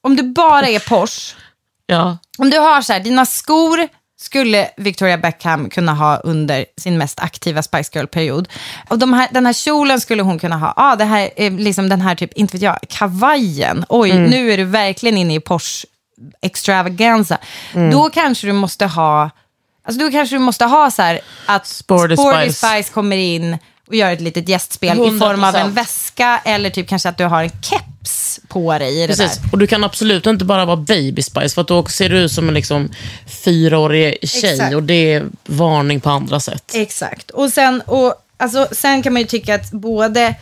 Om 0.06 0.16
du 0.16 0.24
bara 0.24 0.68
är 0.68 0.80
Porsche, 0.80 1.36
Ja. 1.88 2.18
om 2.38 2.50
du 2.50 2.60
har 2.60 2.82
så 2.82 2.94
här, 2.94 3.00
dina 3.00 3.26
skor 3.26 3.88
skulle 4.22 4.70
Victoria 4.78 5.18
Beckham 5.18 5.70
kunna 5.70 5.94
ha 5.94 6.18
under 6.18 6.66
sin 6.78 6.98
mest 6.98 7.20
aktiva 7.20 7.64
Spice 7.64 7.90
Girl-period. 7.94 8.48
Och 8.90 9.00
de 9.00 9.14
här, 9.14 9.28
den 9.32 9.46
här 9.46 9.54
kjolen 9.54 10.02
skulle 10.02 10.24
hon 10.24 10.40
kunna 10.40 10.58
ha. 10.58 10.74
Ah, 10.76 10.96
det 10.96 11.06
här 11.06 11.30
är 11.36 11.52
liksom 11.52 11.90
den 11.90 12.02
här, 12.02 12.16
typ, 12.16 12.34
inte 12.34 12.54
vet 12.58 12.62
jag, 12.62 12.78
kavajen. 12.90 13.86
Oj, 13.90 14.12
Mm. 14.12 14.24
nu 14.30 14.52
är 14.52 14.58
du 14.58 14.64
verkligen 14.64 15.18
inne 15.18 15.36
i 15.36 15.40
Porsche 15.40 15.86
extravaganza. 16.42 17.38
Mm. 17.74 17.92
Då 17.92 18.10
kanske 18.10 18.48
du 18.48 18.54
måste 18.54 18.86
ha, 18.86 19.30
alltså 19.88 20.00
då 20.06 20.12
kanske 20.12 20.36
du 20.36 20.40
måste 20.40 20.66
ha 20.66 20.92
så 20.92 21.02
här 21.02 21.20
att 21.46 21.68
Sporty 21.68 22.16
Sporty 22.16 22.50
Spice. 22.52 22.68
Spice 22.68 22.94
kommer 22.94 23.18
in 23.18 23.58
och 23.88 23.96
gör 23.96 24.12
ett 24.12 24.22
litet 24.22 24.50
gästspel 24.50 24.98
i 25.16 25.20
form 25.20 25.44
av 25.44 25.56
en 25.56 25.68
100%. 25.68 25.74
väska 25.74 26.42
eller 26.46 26.70
typ 26.70 26.90
kanske 26.90 27.10
att 27.10 27.18
du 27.18 27.26
har 27.26 27.44
en 27.44 27.50
keps 27.62 27.84
på 28.48 28.80
dig 28.80 28.98
i 29.04 29.08
det 29.08 29.08
Precis. 29.18 29.38
där. 29.38 29.50
Och 29.52 29.58
du 29.58 29.68
kan 29.68 29.84
absolut 29.84 30.26
inte 30.26 30.46
bara 30.46 30.66
vara 30.66 30.76
baby 30.78 31.22
spice 31.22 31.50
för 31.56 31.62
att 31.62 31.68
då 31.68 31.86
ser 31.86 32.10
du 32.10 32.18
ut 32.20 32.32
som 32.32 32.48
en 32.48 32.54
liksom 32.54 32.90
fyraårig 33.44 34.18
tjej 34.30 34.52
Exakt. 34.54 34.76
och 34.76 34.84
det 34.84 35.14
är 35.14 35.26
varning 35.46 36.00
på 36.02 36.10
andra 36.10 36.40
sätt. 36.40 36.72
Exakt. 36.76 37.32
Och 37.32 37.50
sen, 37.50 37.82
och, 37.82 38.14
alltså, 38.38 38.68
sen 38.72 39.04
kan 39.04 39.14
man 39.14 39.22
ju 39.22 39.28
tycka 39.28 39.56
att 39.56 39.72
både 39.72 40.36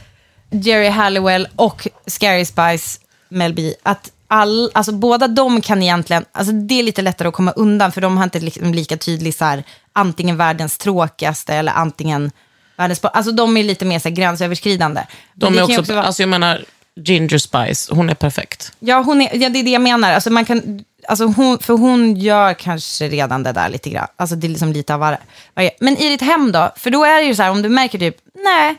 Jerry 0.49 0.89
Halliwell 0.89 1.47
och 1.55 1.87
Scary 2.07 2.45
Spice, 2.45 2.99
Mel 3.29 3.53
B, 3.53 3.73
att 3.83 4.11
all, 4.27 4.71
alltså, 4.73 4.91
båda 4.91 5.27
de 5.27 5.61
kan 5.61 5.83
egentligen, 5.83 6.25
alltså, 6.31 6.53
det 6.53 6.79
är 6.79 6.83
lite 6.83 7.01
lättare 7.01 7.27
att 7.27 7.33
komma 7.33 7.51
undan 7.51 7.91
för 7.91 8.01
de 8.01 8.17
har 8.17 8.23
inte 8.23 8.39
liksom 8.39 8.73
lika 8.73 8.97
tydlig 8.97 9.35
så 9.35 9.45
här, 9.45 9.63
antingen 9.93 10.37
världens 10.37 10.77
tråkigaste 10.77 11.53
eller 11.53 11.71
antingen. 11.71 12.31
Alltså 12.75 13.31
de 13.31 13.57
är 13.57 13.63
lite 13.63 13.85
mer 13.85 13.99
så 13.99 14.09
här, 14.09 14.15
gränsöverskridande. 14.15 15.01
Men 15.33 15.53
De 15.53 15.59
är 15.59 15.67
ju 15.69 15.77
också, 15.79 15.93
vara- 15.93 16.05
alltså 16.05 16.21
jag 16.23 16.29
menar, 16.29 16.65
Ginger 16.95 17.37
Spice, 17.37 17.95
hon 17.95 18.09
är 18.09 18.15
perfekt. 18.15 18.71
Ja, 18.79 19.01
hon 19.01 19.21
är, 19.21 19.35
ja, 19.35 19.49
det 19.49 19.59
är 19.59 19.63
det 19.63 19.71
jag 19.71 19.81
menar. 19.81 20.11
Alltså, 20.11 20.29
man 20.29 20.45
kan, 20.45 20.83
alltså, 21.07 21.25
hon, 21.25 21.59
för 21.59 21.73
hon 21.73 22.15
gör 22.15 22.53
kanske 22.53 23.07
redan 23.07 23.43
det 23.43 23.51
där 23.51 23.69
lite 23.69 23.89
grann. 23.89 24.07
Alltså, 24.15 24.35
det 24.35 24.47
är 24.47 24.49
liksom 24.49 24.73
lite 24.73 24.93
av 24.93 24.99
varje. 24.99 25.71
Men 25.79 25.97
i 25.97 26.09
ditt 26.09 26.21
hem 26.21 26.51
då? 26.51 26.71
För 26.75 26.89
då 26.89 27.03
är 27.03 27.21
det 27.21 27.27
ju 27.27 27.35
så 27.35 27.43
här, 27.43 27.51
om 27.51 27.61
du 27.61 27.69
märker 27.69 27.99
typ, 27.99 28.17
nej, 28.43 28.75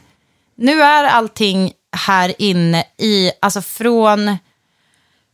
nu 0.56 0.82
är 0.82 1.04
allting 1.04 1.72
här 1.96 2.34
inne 2.38 2.84
i, 2.98 3.30
alltså 3.40 3.62
från 3.62 4.36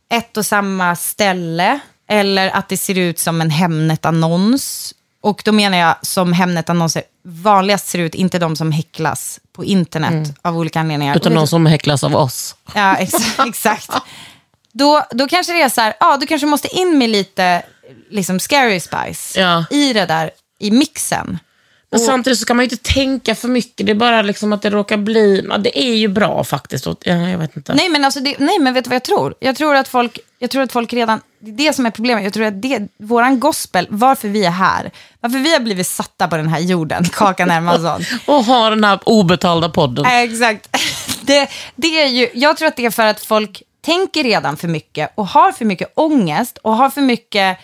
ett 0.09 0.37
och 0.37 0.45
samma 0.45 0.95
ställe. 0.95 1.79
Eller 2.07 2.49
att 2.49 2.69
det 2.69 2.77
ser 2.77 2.97
ut 2.97 3.19
som 3.19 3.41
en 3.41 3.49
Hemnet-annons. 3.49 4.93
Och 5.21 5.41
då 5.45 5.51
menar 5.51 5.77
jag 5.77 5.95
som 6.01 6.33
Hemnet-annonser 6.33 7.03
vanligast 7.23 7.87
ser 7.87 7.99
ut, 7.99 8.15
inte 8.15 8.39
de 8.39 8.55
som 8.55 8.71
häcklas 8.71 9.39
på 9.53 9.65
internet 9.65 10.33
av 10.41 10.57
olika 10.57 10.79
anledningar. 10.79 11.15
Utan 11.15 11.31
Och 11.31 11.35
de 11.39 11.47
som 11.47 11.65
häcklas 11.65 12.03
av 12.03 12.15
oss. 12.15 12.55
Ja, 12.75 12.95
ex- 12.97 13.39
exakt. 13.47 13.89
Då, 14.73 15.05
då 15.11 15.27
kanske 15.27 15.53
det 15.53 15.61
är 15.61 15.69
så 15.69 15.81
här, 15.81 15.93
ja, 15.99 16.17
du 16.17 16.27
kanske 16.27 16.47
måste 16.47 16.67
in 16.77 16.97
med 16.97 17.09
lite 17.09 17.63
liksom 18.09 18.39
scary 18.39 18.79
spice 18.79 19.39
Ja. 19.39 19.65
i 19.71 19.93
det 19.93 20.05
där, 20.05 20.31
i 20.59 20.71
mixen. 20.71 21.39
Men 21.91 21.99
samtidigt 21.99 22.39
så 22.39 22.45
kan 22.45 22.55
man 22.57 22.65
ju 22.65 22.69
inte 22.71 22.93
tänka 22.93 23.35
för 23.35 23.47
mycket. 23.47 23.85
Det 23.85 23.91
är 23.91 23.95
bara 23.95 24.21
liksom 24.21 24.53
att 24.53 24.61
det 24.61 24.69
råkar 24.69 24.97
bli... 24.97 25.49
Det 25.59 25.79
är 25.79 25.93
ju 25.95 26.07
bra 26.07 26.43
faktiskt. 26.43 26.87
Och- 26.87 26.97
Ja, 27.05 27.13
jag 27.13 27.37
vet 27.37 27.55
inte. 27.55 27.73
Nej, 27.73 27.89
men 27.89 28.05
alltså 28.05 28.19
det, 28.19 28.35
nej, 28.39 28.59
men 28.59 28.73
vet 28.73 28.83
du 28.83 28.89
vad 28.89 28.95
jag 28.95 29.03
tror? 29.03 29.35
Jag 29.39 29.55
tror 29.55 29.75
att 29.75 29.87
folk, 29.87 30.19
jag 30.39 30.49
tror 30.49 30.63
att 30.63 30.71
folk 30.71 30.93
redan, 30.93 31.21
det 31.41 31.51
är 31.51 31.55
det 31.55 31.73
som 31.73 31.85
är 31.85 31.91
problemet. 31.91 32.23
Jag 32.23 32.33
tror 32.33 32.45
att 32.45 32.61
det, 32.61 32.87
våran 32.97 33.39
gospel, 33.39 33.87
varför 33.89 34.27
vi 34.27 34.45
är 34.45 34.51
här, 34.51 34.91
varför 35.19 35.37
vi 35.37 35.53
har 35.53 35.59
blivit 35.59 35.87
satta 35.87 36.27
på 36.27 36.37
den 36.37 36.47
här 36.47 36.59
jorden, 36.59 37.03
Kakan 37.11 37.49
Hermansson. 37.49 38.01
Och 38.25 38.45
ha 38.45 38.69
den 38.69 38.83
här 38.83 38.99
obetalda 39.05 39.69
podden. 39.69 40.05
Exakt. 40.05 40.69
Det, 41.23 41.49
det 41.75 42.01
är 42.01 42.07
ju, 42.07 42.29
jag 42.33 42.57
tror 42.57 42.67
att 42.67 42.75
det 42.75 42.85
är 42.85 42.89
för 42.89 43.05
att 43.05 43.25
folk 43.25 43.63
tänker 43.81 44.23
redan 44.23 44.57
för 44.57 44.67
mycket 44.67 45.11
och 45.15 45.27
har 45.27 45.51
för 45.51 45.65
mycket 45.65 45.91
ångest 45.95 46.57
och 46.57 46.75
har 46.75 46.89
för 46.89 47.01
mycket 47.01 47.57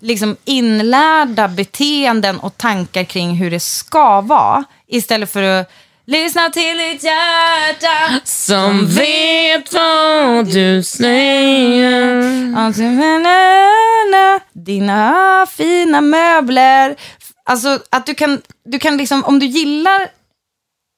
liksom 0.00 0.36
inlärda 0.44 1.48
beteenden 1.48 2.40
och 2.40 2.58
tankar 2.58 3.04
kring 3.04 3.34
hur 3.34 3.50
det 3.50 3.60
ska 3.60 4.20
vara 4.20 4.64
istället 4.86 5.32
för 5.32 5.42
att 5.42 5.72
lyssna 6.06 6.50
till 6.50 6.78
ditt 6.78 7.04
hjärta 7.04 8.20
Som 8.24 8.86
vet 8.86 9.72
vad 9.72 10.46
du 10.46 10.82
säger. 10.82 12.22
Na, 12.50 13.18
na, 13.18 14.18
na, 14.18 14.40
Dina 14.52 15.46
fina 15.50 16.00
möbler. 16.00 16.96
Alltså 17.44 17.78
att 17.90 18.06
du 18.06 18.14
kan, 18.14 18.42
du 18.64 18.78
kan 18.78 18.96
liksom, 18.96 19.24
om 19.24 19.38
du 19.38 19.46
gillar 19.46 20.08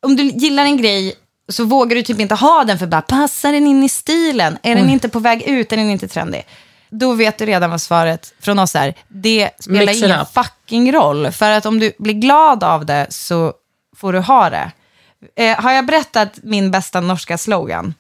om 0.07 0.17
du 0.17 0.23
gillar 0.23 0.65
en 0.65 0.77
grej 0.77 1.15
så 1.49 1.65
vågar 1.65 1.97
du 1.97 2.03
typ 2.03 2.21
inte 2.21 2.35
ha 2.35 2.65
den 2.65 2.79
för 2.79 2.87
bara, 2.87 3.03
passar 3.03 3.53
den 3.53 3.67
in 3.67 3.83
i 3.83 3.89
stilen? 3.89 4.59
Är 4.63 4.75
den 4.75 4.91
inte 4.91 5.09
på 5.09 5.19
väg 5.19 5.43
ut? 5.43 5.73
Är 5.73 5.77
den 5.77 5.91
inte 5.91 6.09
trendig? 6.09 6.47
Då 6.91 7.13
vet 7.13 7.39
du 7.39 7.47
redan 7.47 7.71
vad 7.71 7.81
svaret 7.81 8.35
från 8.41 8.59
oss 8.59 8.75
är. 8.77 8.95
Det 9.09 9.51
spelar 9.61 9.87
Mix 9.87 10.03
ingen 10.03 10.27
fucking 10.27 10.93
roll. 10.93 11.33
För 11.33 11.51
att 11.51 11.67
om 11.67 11.81
du 11.81 11.93
blir 11.99 12.15
glad 12.15 12.65
av 12.65 12.87
det 12.87 13.07
så 13.11 13.53
får 13.97 14.13
du 14.13 14.19
ha 14.19 14.51
det. 14.51 14.71
Eh, 15.37 15.61
har 15.61 15.73
jag 15.73 15.87
berättat 15.87 16.39
min 16.43 16.71
bästa 16.71 17.01
norska 17.01 17.39
slogan? 17.39 17.95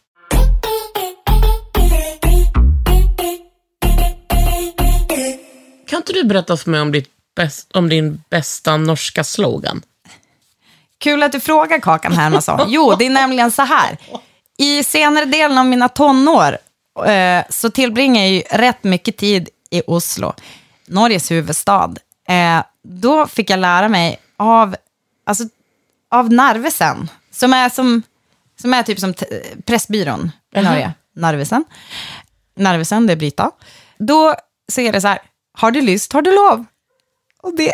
Kan 5.88 5.96
inte 5.96 6.12
du 6.12 6.24
berätta 6.24 6.56
för 6.56 6.70
mig 6.70 6.80
om, 6.80 7.02
bäst, 7.36 7.72
om 7.72 7.88
din 7.88 8.22
bästa 8.30 8.76
norska 8.76 9.24
slogan? 9.24 9.82
Kul 10.98 11.22
att 11.22 11.32
du 11.32 11.40
frågar 11.40 11.78
Kakan 11.78 12.12
Hermansson. 12.12 12.60
Jo, 12.66 12.94
det 12.98 13.06
är 13.06 13.10
nämligen 13.10 13.50
så 13.50 13.62
här. 13.62 13.98
I 14.58 14.84
senare 14.84 15.24
delen 15.24 15.58
av 15.58 15.66
mina 15.66 15.88
tonår 15.88 16.58
eh, 17.06 17.44
så 17.50 17.70
tillbringar 17.70 18.22
jag 18.22 18.30
ju 18.30 18.40
rätt 18.40 18.84
mycket 18.84 19.16
tid 19.16 19.48
i 19.70 19.82
Oslo, 19.86 20.34
Norges 20.86 21.30
huvudstad. 21.30 21.94
Eh, 22.28 22.64
då 22.82 23.26
fick 23.26 23.50
jag 23.50 23.58
lära 23.58 23.88
mig 23.88 24.20
av, 24.36 24.76
alltså, 25.26 25.44
av 26.10 26.32
Narvesen, 26.32 27.10
som 27.30 27.52
är, 27.52 27.68
som, 27.68 28.02
som 28.60 28.74
är 28.74 28.82
typ 28.82 29.00
som 29.00 29.14
Pressbyrån 29.64 30.30
i 30.56 30.62
Norge. 30.62 30.92
Narvesen. 31.16 31.64
Narvesen, 32.56 33.06
det 33.06 33.12
är 33.12 33.16
Brita. 33.16 33.50
Då 33.98 34.34
så 34.72 34.80
är 34.80 34.92
det 34.92 35.00
så 35.00 35.08
här, 35.08 35.18
har 35.58 35.70
du 35.70 35.80
lust 35.80 36.12
har 36.12 36.22
du 36.22 36.34
lov. 36.34 36.64
Och 37.42 37.56
det, 37.56 37.64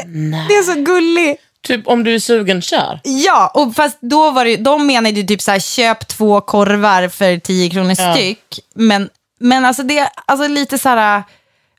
det 0.49 0.55
är 0.55 0.63
så 0.63 0.83
gulligt. 0.83 1.43
Typ 1.63 1.87
om 1.89 2.05
du 2.05 2.15
är 2.15 2.19
sugen, 2.19 2.63
kör. 2.63 3.01
Ja, 3.05 3.51
och 3.55 3.75
fast 3.75 3.99
då 4.01 4.31
var 4.31 4.45
det, 4.45 4.57
de 4.57 4.87
menade 4.87 5.21
ju 5.21 5.27
typ 5.27 5.41
så 5.43 5.51
här, 5.51 5.59
köp 5.59 6.09
två 6.09 6.41
korvar 6.41 7.09
för 7.09 7.39
10 7.39 7.71
kronor 7.71 7.95
Ja. 7.99 8.13
styck. 8.15 8.59
Men, 8.75 9.11
men 9.41 9.65
alltså 9.65 9.83
det 9.83 10.09
alltså 10.27 10.49
lite 10.49 10.79
så 10.79 10.89
här, 10.89 11.23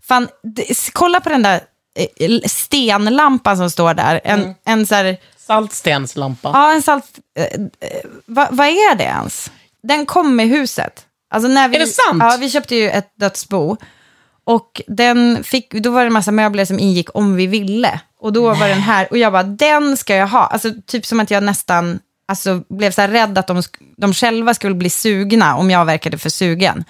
fan, 0.08 0.28
det, 0.44 0.92
kolla 0.94 1.20
på 1.20 1.30
den 1.30 1.42
där 1.44 1.62
eh, 2.20 2.40
stenlampan 2.46 3.58
som 3.58 3.70
står 3.72 3.94
där. 3.94 4.22
En, 4.24 4.40
Mm. 4.42 4.54
en 4.66 4.88
så 4.88 4.96
här, 4.96 5.18
Saltstenslampa. 5.48 6.52
ja 6.54 6.74
en 6.74 6.82
salt, 6.82 7.06
eh, 7.38 7.44
eh, 7.44 8.06
vad 8.26 8.48
vad 8.52 8.68
är 8.68 8.96
det 8.96 9.04
ens? 9.04 9.52
Den 9.84 10.06
kom 10.06 10.36
med 10.36 10.48
huset. 10.48 11.06
Alltså 11.30 11.48
när 11.50 11.68
vi, 11.68 11.76
Är 11.76 11.80
det 11.80 11.88
sant? 11.88 12.24
Ja, 12.24 12.38
vi 12.40 12.50
köpte 12.50 12.76
ju 12.76 12.90
ett 12.90 13.12
dödsbo. 13.16 13.78
Och 14.46 14.82
den 14.88 15.44
fick, 15.44 15.72
då 15.74 15.90
var 15.92 16.02
det 16.02 16.08
en 16.08 16.14
massa 16.14 16.32
möbler 16.32 16.66
som 16.66 16.80
ingick 16.80 17.10
om 17.16 17.36
vi 17.36 17.48
ville. 17.48 18.00
Och 18.20 18.34
då 18.34 18.54
var 18.54 18.68
den 18.68 18.82
här, 18.82 19.08
och 19.12 19.18
jag 19.18 19.32
bara, 19.32 19.44
den 19.44 19.98
ska 19.98 20.16
jag 20.16 20.28
ha. 20.28 20.46
Alltså 20.48 20.72
typ 20.88 21.06
som 21.06 21.20
att 21.20 21.32
jag 21.32 21.44
nästan 21.44 22.00
alltså, 22.26 22.64
blev 22.70 22.92
så 22.92 23.02
här 23.02 23.08
rädd 23.08 23.38
att 23.38 23.48
de, 23.48 23.58
sk- 23.62 23.94
de 23.98 24.14
själva 24.14 24.54
skulle 24.54 24.76
bli 24.76 24.90
sugna 24.90 25.56
om 25.56 25.70
jag 25.72 25.86
verkade 25.86 26.18
för 26.18 26.30
sugen. 26.30 26.84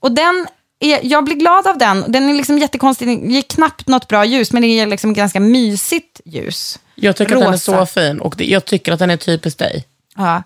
Och 0.00 0.12
den, 0.12 0.46
är, 0.84 1.00
jag 1.02 1.24
blir 1.24 1.34
glad 1.34 1.66
av 1.66 1.78
den. 1.78 2.04
Den 2.08 2.30
är 2.30 2.34
liksom 2.34 2.58
jättekonstig, 2.58 3.08
den 3.08 3.30
ger 3.30 3.42
knappt 3.42 3.88
något 3.88 4.08
bra 4.08 4.24
ljus, 4.24 4.52
men 4.52 4.62
det 4.62 4.68
ger 4.68 4.86
liksom 4.86 5.14
ganska 5.14 5.40
mysigt 5.40 6.20
ljus. 6.24 6.78
Jag 6.94 7.16
tycker 7.16 7.34
att 7.34 7.40
den 7.40 7.48
är 7.48 7.52
Rosa. 7.52 7.78
så 7.78 7.86
fin 7.86 8.20
och 8.20 8.34
det, 8.36 8.44
jag 8.44 8.64
tycker 8.64 8.92
att 8.92 8.98
den 8.98 9.10
är 9.10 9.16
typiskt 9.16 9.58
dig. 9.58 9.84
Ja. 10.16 10.42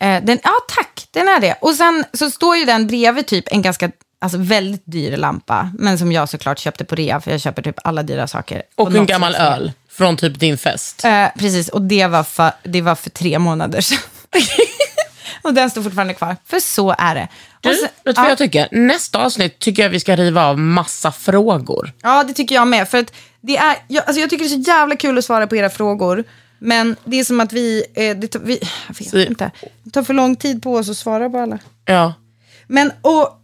Eh, 0.00 0.24
den, 0.24 0.38
ja, 0.44 0.52
tack, 0.68 1.06
den 1.10 1.28
är 1.28 1.40
det. 1.40 1.54
Och 1.60 1.74
sen 1.74 2.04
så 2.12 2.30
står 2.30 2.56
ju 2.56 2.64
den 2.64 2.86
bredvid 2.86 3.26
typ 3.26 3.44
en 3.50 3.62
ganska, 3.62 3.90
alltså 4.20 4.38
väldigt 4.38 4.82
dyr 4.84 5.16
lampa, 5.16 5.70
men 5.78 5.98
som 5.98 6.12
jag 6.12 6.28
såklart 6.28 6.58
köpte 6.58 6.84
på 6.84 6.94
rea, 6.94 7.20
för 7.20 7.30
jag 7.30 7.40
köper 7.40 7.62
typ 7.62 7.78
alla 7.84 8.02
dyra 8.02 8.26
saker. 8.26 8.62
Och 8.74 8.94
en 8.94 9.06
gammal 9.06 9.32
sätt. 9.32 9.40
öl 9.40 9.72
från 9.90 10.16
typ 10.16 10.40
din 10.40 10.58
fest. 10.58 11.04
Eh, 11.04 11.26
precis, 11.38 11.68
och 11.68 11.82
det 11.82 12.06
var, 12.06 12.24
för, 12.24 12.52
det 12.62 12.80
var 12.82 12.94
för 12.94 13.10
tre 13.10 13.38
månader 13.38 13.80
sedan. 13.80 13.98
och 15.42 15.54
den 15.54 15.70
står 15.70 15.82
fortfarande 15.82 16.14
kvar, 16.14 16.36
för 16.44 16.60
så 16.60 16.94
är 16.98 17.14
det. 17.14 17.28
Du, 17.70 17.74
sen- 17.74 17.82
vet 17.82 17.92
du 18.04 18.12
vad 18.12 18.24
ja, 18.24 18.28
jag 18.28 18.38
tycker? 18.38 18.68
Nästa 18.72 19.18
avsnitt 19.24 19.58
tycker 19.58 19.82
jag 19.82 19.90
vi 19.90 20.00
ska 20.00 20.16
riva 20.16 20.44
av 20.46 20.58
massa 20.58 21.12
frågor. 21.12 21.92
ja, 22.02 22.24
det 22.24 22.32
tycker 22.34 22.54
jag 22.54 22.68
med. 22.68 22.88
För 22.88 22.98
att 22.98 23.12
det 23.40 23.56
är, 23.56 23.76
jag, 23.88 24.04
alltså 24.04 24.20
jag 24.20 24.30
tycker 24.30 24.44
det 24.44 24.54
är 24.54 24.62
så 24.64 24.70
jävla 24.70 24.96
kul 24.96 25.18
att 25.18 25.24
svara 25.24 25.46
på 25.46 25.56
era 25.56 25.70
frågor. 25.70 26.24
Men 26.58 26.96
det 27.04 27.20
är 27.20 27.24
som 27.24 27.40
att 27.40 27.52
vi, 27.52 27.84
eh, 27.94 28.16
det 28.16 28.36
vi 28.42 28.58
jag 28.88 28.94
vet 28.98 29.10
Så- 29.10 29.18
inte, 29.18 29.50
det 29.82 29.90
tar 29.90 30.02
för 30.02 30.14
lång 30.14 30.36
tid 30.36 30.62
på 30.62 30.74
oss 30.74 30.90
att 30.90 30.96
svara 30.96 31.30
på 31.30 31.38
alla. 31.38 31.58
Ja. 31.84 32.14
Men 32.66 32.92
och, 33.02 33.38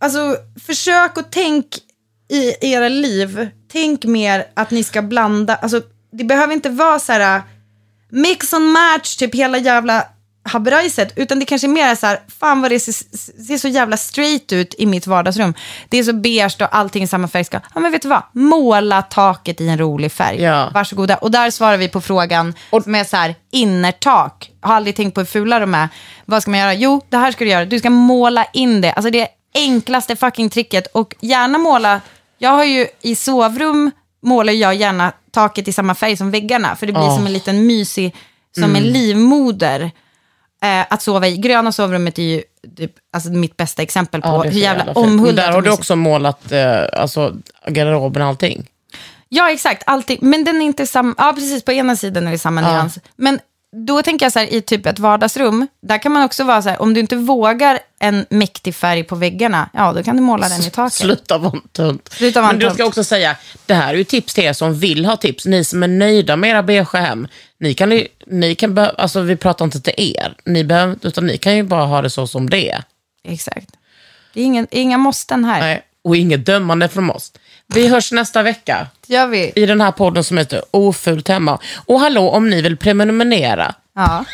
alltså, 0.00 0.36
försök 0.66 1.18
att 1.18 1.32
tänk 1.32 1.66
i 2.28 2.70
era 2.72 2.88
liv, 2.88 3.48
tänk 3.72 4.04
mer 4.04 4.46
att 4.54 4.70
ni 4.70 4.84
ska 4.84 5.02
blanda, 5.02 5.54
alltså 5.56 5.82
det 6.12 6.24
behöver 6.24 6.52
inte 6.54 6.68
vara 6.70 6.98
så 6.98 7.12
här 7.12 7.42
mix 8.10 8.52
and 8.54 8.72
match, 8.72 9.16
typ 9.16 9.34
hela 9.34 9.58
jävla 9.58 10.06
haberajset, 10.42 11.12
utan 11.16 11.38
det 11.38 11.44
kanske 11.44 11.66
är 11.66 11.68
mer 11.68 11.94
så 11.94 12.06
här, 12.06 12.20
fan 12.40 12.62
vad 12.62 12.70
det 12.70 12.80
ser, 12.80 12.92
ser 13.46 13.58
så 13.58 13.68
jävla 13.68 13.96
straight 13.96 14.52
ut 14.52 14.74
i 14.78 14.86
mitt 14.86 15.06
vardagsrum. 15.06 15.54
Det 15.88 15.98
är 15.98 16.02
så 16.02 16.12
beige 16.12 16.56
och 16.60 16.76
allting 16.76 17.02
i 17.02 17.06
samma 17.06 17.28
färg. 17.28 17.44
Ska, 17.44 17.60
ja 17.74 17.80
men 17.80 17.92
vet 17.92 18.02
du 18.02 18.08
vad, 18.08 18.22
måla 18.32 19.02
taket 19.02 19.60
i 19.60 19.68
en 19.68 19.78
rolig 19.78 20.12
färg. 20.12 20.42
Ja. 20.42 20.70
Varsågoda. 20.74 21.16
Och 21.16 21.30
där 21.30 21.50
svarar 21.50 21.76
vi 21.76 21.88
på 21.88 22.00
frågan 22.00 22.54
och, 22.70 22.82
som 22.82 22.94
är 22.94 23.04
så 23.04 23.16
här, 23.16 23.34
innertak. 23.52 24.50
Har 24.60 24.74
aldrig 24.74 24.96
tänkt 24.96 25.14
på 25.14 25.20
hur 25.20 25.26
fula 25.26 25.58
de 25.58 25.74
är. 25.74 25.88
Vad 26.24 26.42
ska 26.42 26.50
man 26.50 26.60
göra? 26.60 26.74
Jo, 26.74 27.00
det 27.08 27.16
här 27.16 27.32
ska 27.32 27.44
du 27.44 27.50
göra. 27.50 27.64
Du 27.64 27.78
ska 27.78 27.90
måla 27.90 28.44
in 28.52 28.80
det. 28.80 28.92
Alltså 28.92 29.10
det 29.10 29.20
är 29.20 29.28
enklaste 29.54 30.16
fucking 30.16 30.50
tricket. 30.50 30.86
Och 30.86 31.14
gärna 31.20 31.58
måla, 31.58 32.00
jag 32.38 32.50
har 32.50 32.64
ju 32.64 32.86
i 33.02 33.14
sovrum 33.14 33.90
målar 34.22 34.52
jag 34.52 34.74
gärna 34.74 35.12
taket 35.30 35.68
i 35.68 35.72
samma 35.72 35.94
färg 35.94 36.16
som 36.16 36.30
väggarna. 36.30 36.76
För 36.76 36.86
det 36.86 36.92
blir 36.92 37.02
Oh. 37.02 37.16
som 37.16 37.26
en 37.26 37.32
liten 37.32 37.66
mysig, 37.66 38.16
som 38.58 38.76
en 38.76 38.82
livmoder 38.82 39.90
eh, 40.62 40.86
att 40.90 41.02
sova 41.02 41.26
i. 41.26 41.36
Gröna 41.36 41.72
sovrummet 41.72 42.18
är 42.18 42.22
ju 42.22 42.42
typ, 42.76 42.92
alltså 43.12 43.30
mitt 43.30 43.56
bästa 43.56 43.82
exempel 43.82 44.22
på 44.22 44.28
Ja, 44.28 44.42
hur 44.42 44.60
jävla. 44.60 44.84
Men 44.84 44.96
omhuldat 44.96 45.36
Där 45.46 45.52
har 45.52 45.62
du 45.62 45.70
också 45.70 45.96
målat 45.96 46.52
eh, 46.52 46.82
alltså, 46.92 47.34
garderoben 47.66 48.22
och 48.22 48.28
allting. 48.28 48.66
Ja, 49.28 49.50
exakt. 49.50 49.82
Alltid. 49.86 50.22
Men 50.22 50.44
den 50.44 50.56
är 50.56 50.66
inte 50.66 50.86
samma. 50.86 51.14
Ja, 51.18 51.32
precis. 51.34 51.64
På 51.64 51.72
ena 51.72 51.96
sidan 51.96 52.26
är 52.26 52.30
det 52.30 52.38
samma 52.38 52.60
Ja. 52.62 52.72
nyans. 52.72 52.98
Men 53.16 53.40
då 53.76 54.02
tänker 54.02 54.26
jag 54.26 54.32
så 54.32 54.38
här, 54.38 54.52
i 54.54 54.60
typ 54.60 54.86
ett 54.86 54.98
vardagsrum, 54.98 55.66
där 55.82 55.98
kan 55.98 56.12
man 56.12 56.22
också 56.24 56.44
vara 56.44 56.62
så 56.62 56.68
här, 56.68 56.82
om 56.82 56.94
du 56.94 57.00
inte 57.00 57.16
vågar 57.16 57.78
en 58.00 58.26
mäktig 58.30 58.74
färg 58.74 59.04
på 59.04 59.14
väggarna, 59.16 59.70
ja, 59.72 59.92
då 59.92 60.02
kan 60.02 60.16
du 60.16 60.22
måla 60.22 60.48
den 60.48 60.60
i 60.60 60.70
taket. 60.70 60.92
Sluta 60.92 61.38
vara 61.38 61.52
en 61.52 61.60
tunt. 61.72 62.08
Sluta 62.12 62.40
vara 62.40 62.50
en 62.50 62.56
Men 62.56 62.60
du 62.60 62.66
tunt. 62.66 62.74
ska 62.74 62.84
också 62.86 63.04
säga, 63.04 63.36
det 63.66 63.74
här 63.74 63.94
är 63.94 63.98
ju 63.98 64.04
tips 64.04 64.34
till 64.34 64.44
er 64.44 64.52
som 64.52 64.74
vill 64.78 65.04
ha 65.04 65.16
tips. 65.16 65.46
Ni 65.46 65.64
som 65.64 65.82
är 65.82 65.88
nöjda 65.88 66.36
med 66.36 66.50
era 66.50 66.62
beige 66.62 66.94
hem. 66.94 67.28
Ni 67.60 67.74
kan, 67.74 67.92
ju- 67.92 68.08
ni 68.26 68.54
kan 68.54 68.78
alltså 68.78 69.20
vi 69.20 69.36
pratar 69.36 69.64
inte 69.64 69.80
till 69.80 69.94
er, 69.96 70.34
ni 70.44 70.64
behöver, 70.64 70.96
utan 71.02 71.26
ni 71.26 71.38
kan 71.38 71.56
ju 71.56 71.62
bara 71.62 71.84
ha 71.84 72.02
det 72.02 72.10
så 72.10 72.26
som 72.26 72.50
det 72.50 72.70
är. 72.70 72.82
Exakt. 73.24 73.68
Det 74.34 74.40
är 74.40 74.44
ingen, 74.44 74.66
inga 74.70 74.98
måsten 74.98 75.44
här. 75.44 75.60
Nej, 75.60 75.82
och 76.04 76.16
inget 76.16 76.46
dömande 76.46 76.88
från 76.88 77.10
oss. 77.10 77.32
Vi 77.74 77.88
hörs 77.88 78.12
nästa 78.12 78.42
vecka 78.42 78.86
Det 79.06 79.14
gör 79.14 79.26
vi. 79.26 79.52
i 79.56 79.66
den 79.66 79.80
här 79.80 79.92
podden 79.92 80.24
som 80.24 80.38
heter 80.38 80.62
Ofult 80.70 81.28
hemma. 81.28 81.58
Och 81.86 82.00
hallå, 82.00 82.30
om 82.30 82.50
ni 82.50 82.62
vill 82.62 82.76
prenumerera, 82.76 83.74
Ja. 83.94 84.24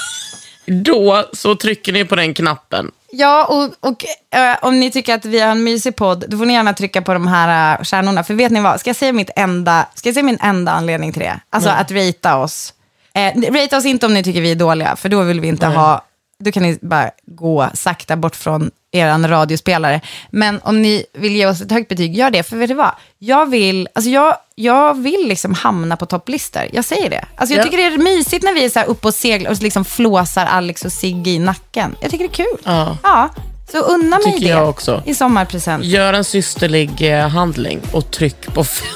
då 0.66 1.28
så 1.32 1.54
trycker 1.54 1.92
ni 1.92 2.04
på 2.04 2.16
den 2.16 2.34
knappen. 2.34 2.90
Ja, 3.12 3.44
och, 3.44 3.88
och 3.90 4.04
eh, 4.38 4.56
om 4.62 4.80
ni 4.80 4.90
tycker 4.90 5.14
att 5.14 5.24
vi 5.24 5.40
har 5.40 5.50
en 5.50 5.64
mysig 5.64 5.96
podd, 5.96 6.24
då 6.28 6.38
får 6.38 6.46
ni 6.46 6.52
gärna 6.52 6.72
trycka 6.74 7.02
på 7.02 7.12
de 7.12 7.26
här 7.26 7.78
uh, 7.78 7.84
stjärnorna. 7.84 8.24
För 8.24 8.34
vet 8.34 8.52
ni 8.52 8.60
vad, 8.60 8.80
ska 8.80 8.90
jag 8.90 8.96
säga, 8.96 9.12
mitt 9.12 9.30
enda, 9.36 9.86
ska 9.94 10.08
jag 10.08 10.14
säga 10.14 10.24
min 10.24 10.38
enda 10.42 10.72
anledning 10.72 11.12
till 11.12 11.22
det? 11.22 11.40
Alltså 11.50 11.70
att 11.70 11.90
ratea 11.90 12.36
oss. 12.36 12.74
Eh, 13.14 13.52
rate 13.52 13.76
oss 13.76 13.84
inte 13.84 14.06
om 14.06 14.14
ni 14.14 14.22
tycker 14.22 14.40
vi 14.40 14.50
är 14.50 14.54
dåliga, 14.54 14.96
för 14.96 15.08
då 15.08 15.22
vill 15.22 15.40
vi 15.40 15.48
inte 15.48 15.66
ha, 15.66 16.04
då 16.44 16.52
kan 16.52 16.62
ni 16.62 16.78
bara 16.82 17.10
gå 17.26 17.68
sakta 17.74 18.16
bort 18.16 18.36
från 18.36 18.70
er 18.92 19.28
radiospelare. 19.28 20.00
Men 20.30 20.60
om 20.64 20.82
ni 20.82 21.04
vill 21.14 21.36
ge 21.36 21.46
oss 21.46 21.60
ett 21.60 21.70
högt 21.72 21.88
betyg, 21.88 22.16
gör 22.16 22.30
det. 22.30 22.42
För 22.42 22.56
vet 22.56 22.68
du 22.68 22.74
vad? 22.74 22.90
Jag 23.18 23.50
vill, 23.50 23.88
alltså 23.94 24.10
jag, 24.10 24.36
jag 24.54 24.94
vill 25.02 25.28
liksom 25.28 25.54
hamna 25.54 25.96
på 25.96 26.06
topplistor. 26.06 26.62
Jag 26.72 26.84
säger 26.84 27.10
det. 27.10 27.24
Alltså 27.36 27.54
jag 27.54 27.60
Ja. 27.60 27.64
tycker 27.64 27.76
det 27.76 27.84
är 27.94 27.98
mysigt 27.98 28.44
när 28.44 28.54
vi 28.54 28.64
är 28.64 28.68
så 28.68 28.78
här 28.78 28.86
uppe 28.86 29.08
och 29.08 29.14
seglar 29.14 29.50
och 29.50 29.62
liksom 29.62 29.84
flåsar 29.84 30.46
Alex 30.46 30.84
och 30.84 30.92
Sigge 30.92 31.30
i 31.30 31.38
nacken. 31.38 31.96
Jag 32.00 32.10
tycker 32.10 32.24
det 32.28 32.32
är 32.32 32.44
kul. 32.44 32.58
Ja. 32.64 32.96
Ja, 33.02 33.28
så 33.72 33.78
unna 33.78 34.16
mig 34.18 34.24
Tycker 34.32 34.40
det 34.40 34.46
jag 34.60 34.68
också. 34.68 35.02
i 35.06 35.14
sommarpresent. 35.14 35.84
Gör 35.84 36.12
en 36.12 36.24
systerlig 36.24 37.18
eh, 37.18 37.28
handling 37.28 37.80
och 37.92 38.10
tryck 38.10 38.54
på 38.54 38.64
fem. 38.64 38.88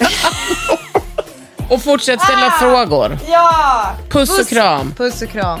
Och 1.70 1.82
fortsätt 1.82 2.20
ställa 2.22 2.50
frågor. 2.50 3.18
Ja! 3.28 3.90
Puss 4.10 4.38
och 4.40 4.48
kram. 4.48 4.92
Puss 4.96 5.22
och 5.22 5.28
kram. 5.28 5.60